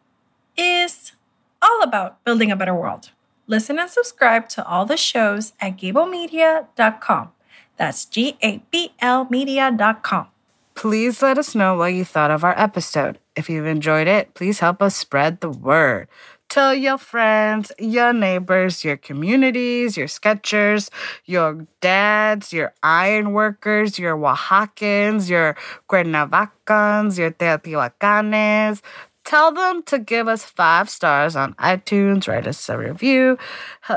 is 0.57 1.13
all 1.61 1.83
about 1.83 2.23
building 2.25 2.51
a 2.51 2.57
better 2.57 2.75
world. 2.75 3.11
Listen 3.47 3.79
and 3.79 3.91
subscribe 3.91 4.49
to 4.51 4.67
all 4.67 4.87
the 4.87 4.97
shows 4.97 5.53
at 5.61 5.77
gablemedia.com. 5.77 7.33
That's 7.77 8.05
G 8.05 8.39
A 8.43 8.63
B 8.71 8.93
L 9.01 9.27
media.com. 9.31 10.29
Please 10.75 11.23
let 11.23 11.39
us 11.39 11.55
know 11.55 11.77
what 11.77 11.95
you 11.95 12.05
thought 12.05 12.31
of 12.31 12.43
our 12.43 12.59
episode. 12.59 13.19
If 13.37 13.49
you've 13.49 13.67
enjoyed 13.67 14.09
it, 14.09 14.35
please 14.35 14.61
help 14.61 14.83
us 14.83 14.97
spread 14.97 15.41
the 15.41 15.51
word. 15.51 16.09
Tell 16.49 16.73
your 16.75 16.99
friends, 16.99 17.73
your 17.81 18.13
neighbors, 18.13 18.85
your 18.85 18.97
communities, 18.97 19.97
your 19.97 20.07
sketchers, 20.07 20.89
your 21.25 21.67
dads, 21.81 22.53
your 22.53 22.73
iron 22.83 23.33
workers, 23.33 23.99
your 23.99 24.17
Oaxacans, 24.17 25.29
your 25.29 25.57
Cuernavacans, 25.89 27.19
your 27.19 27.33
Teotihuacanes. 27.33 28.83
Tell 29.25 29.53
them 29.53 29.83
to 29.85 29.99
give 29.99 30.29
us 30.29 30.45
five 30.45 30.89
stars 30.91 31.35
on 31.35 31.55
iTunes, 31.55 32.29
write 32.29 32.47
us 32.47 32.69
a 32.69 32.79
review. 32.79 33.37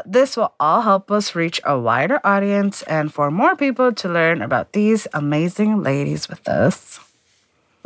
This 0.05 0.35
will 0.37 0.53
all 0.59 0.81
help 0.81 1.11
us 1.11 1.35
reach 1.35 1.59
a 1.65 1.77
wider 1.77 2.19
audience 2.23 2.81
and 2.83 3.13
for 3.13 3.29
more 3.29 3.55
people 3.55 3.91
to 3.93 4.09
learn 4.09 4.41
about 4.41 4.71
these 4.73 5.05
amazing 5.13 5.83
ladies 5.83 6.29
with 6.29 6.47
us. 6.47 7.06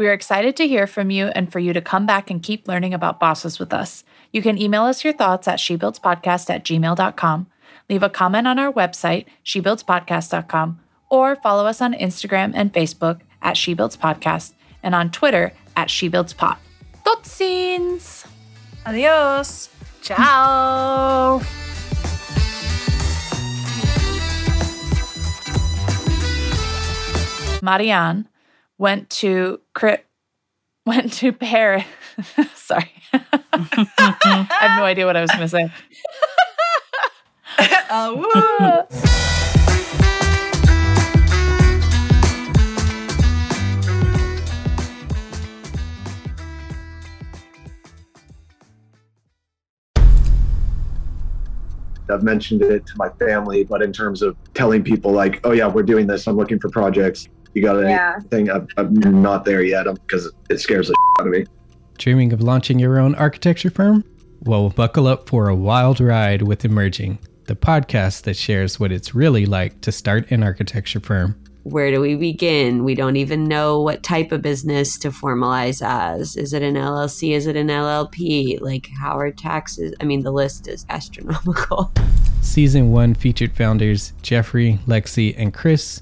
We 0.02 0.08
are 0.08 0.14
excited 0.14 0.56
to 0.56 0.68
hear 0.68 0.88
from 0.88 1.12
you 1.12 1.28
and 1.28 1.52
for 1.52 1.60
you 1.60 1.74
to 1.74 1.80
come 1.80 2.08
back 2.08 2.32
and 2.32 2.42
keep 2.42 2.68
learning 2.68 2.92
about 2.92 3.20
bosses 3.20 3.60
with 3.60 3.72
us. 3.72 4.04
You 4.32 4.42
can 4.42 4.58
email 4.58 4.86
us 4.86 5.04
your 5.04 5.14
thoughts 5.14 5.48
at 5.48 5.60
shebuildspodcast 5.60 6.50
at 6.50 6.66
gmail.com, 6.66 7.48
leave 7.88 8.02
a 8.02 8.10
comment 8.10 8.48
on 8.48 8.58
our 8.58 8.74
website, 8.74 9.28
shebuildspodcast.com, 9.46 10.80
or 11.12 11.36
follow 11.36 11.68
us 11.68 11.82
on 11.82 11.94
Instagram 11.94 12.52
and 12.56 12.74
Facebook 12.74 13.20
at 13.44 13.56
shebuildspodcast 13.56 14.54
and 14.82 14.96
on 14.96 15.12
Twitter 15.12 15.54
at 15.76 15.90
shebuildspod. 15.90 16.58
Totsins! 17.06 18.26
Adios. 18.88 19.70
Ciao! 20.02 21.44
Marianne 27.62 28.31
went 28.82 29.12
to 29.12 29.62
cri- 29.76 30.04
went 30.88 31.14
to 31.14 31.32
Paris. 31.32 31.86
Sorry. 32.56 32.92
I 33.14 34.48
have 34.50 34.78
no 34.78 34.84
idea 34.84 35.06
what 35.06 35.16
I 35.16 35.22
was 35.22 35.30
going 35.30 35.42
to 35.42 35.48
say. 35.48 35.72
Uh, 37.90 38.14
woo. 38.16 38.28
I've 52.10 52.24
mentioned 52.24 52.62
it 52.64 52.86
to 52.88 52.94
my 52.98 53.10
family, 53.10 53.64
but 53.64 53.82
in 53.82 53.94
terms 53.94 54.22
of 54.22 54.36
telling 54.54 54.84
people 54.84 55.12
like, 55.12 55.40
oh 55.46 55.52
yeah, 55.52 55.68
we're 55.68 55.84
doing 55.84 56.08
this. 56.08 56.28
I'm 56.28 56.36
looking 56.36 56.60
for 56.60 56.70
projects. 56.70 57.30
You 57.54 57.62
got 57.62 57.80
Yeah. 57.80 58.14
anything? 58.18 58.50
I'm, 58.50 58.68
I'm 58.78 59.22
not 59.22 59.46
there 59.46 59.62
yet 59.64 59.86
because 60.08 60.32
it 60.50 60.60
scares 60.60 60.88
the 60.88 60.96
out 61.20 61.28
of 61.28 61.34
me. 61.34 61.46
Dreaming 61.98 62.34
of 62.34 62.42
launching 62.42 62.80
your 62.80 62.98
own 63.00 63.14
architecture 63.16 63.70
firm? 63.70 64.04
Well, 64.44 64.70
buckle 64.70 65.06
up 65.08 65.30
for 65.30 65.50
a 65.50 65.56
wild 65.56 66.00
ride 66.00 66.42
with 66.42 66.66
Emerging, 66.66 67.20
the 67.46 67.56
podcast 67.56 68.24
that 68.24 68.36
shares 68.38 68.80
what 68.80 68.92
it's 68.92 69.14
really 69.14 69.46
like 69.46 69.82
to 69.82 69.92
start 69.92 70.32
an 70.32 70.42
architecture 70.44 71.00
firm. 71.00 71.36
Where 71.64 71.92
do 71.92 72.02
we 72.02 72.16
begin? 72.16 72.84
We 72.84 72.96
don't 72.96 73.18
even 73.18 73.44
know 73.44 73.82
what 73.82 74.02
type 74.02 74.32
of 74.32 74.42
business 74.42 74.98
to 74.98 75.10
formalize 75.12 75.86
as. 75.86 76.36
Is 76.36 76.54
it 76.54 76.64
an 76.64 76.74
LLC? 76.74 77.34
Is 77.34 77.46
it 77.46 77.56
an 77.56 77.68
LLP? 77.68 78.60
Like, 78.62 78.88
how 79.00 79.20
are 79.20 79.30
taxes? 79.30 79.94
I 80.02 80.06
mean, 80.06 80.24
the 80.24 80.32
list 80.32 80.68
is 80.68 80.88
astronomical. 80.90 81.92
Season 82.42 82.92
1 82.92 83.14
featured 83.14 83.54
founders 83.56 84.14
Jeffrey, 84.24 84.80
Lexi, 84.88 85.36
and 85.38 85.54
Chris, 85.54 86.02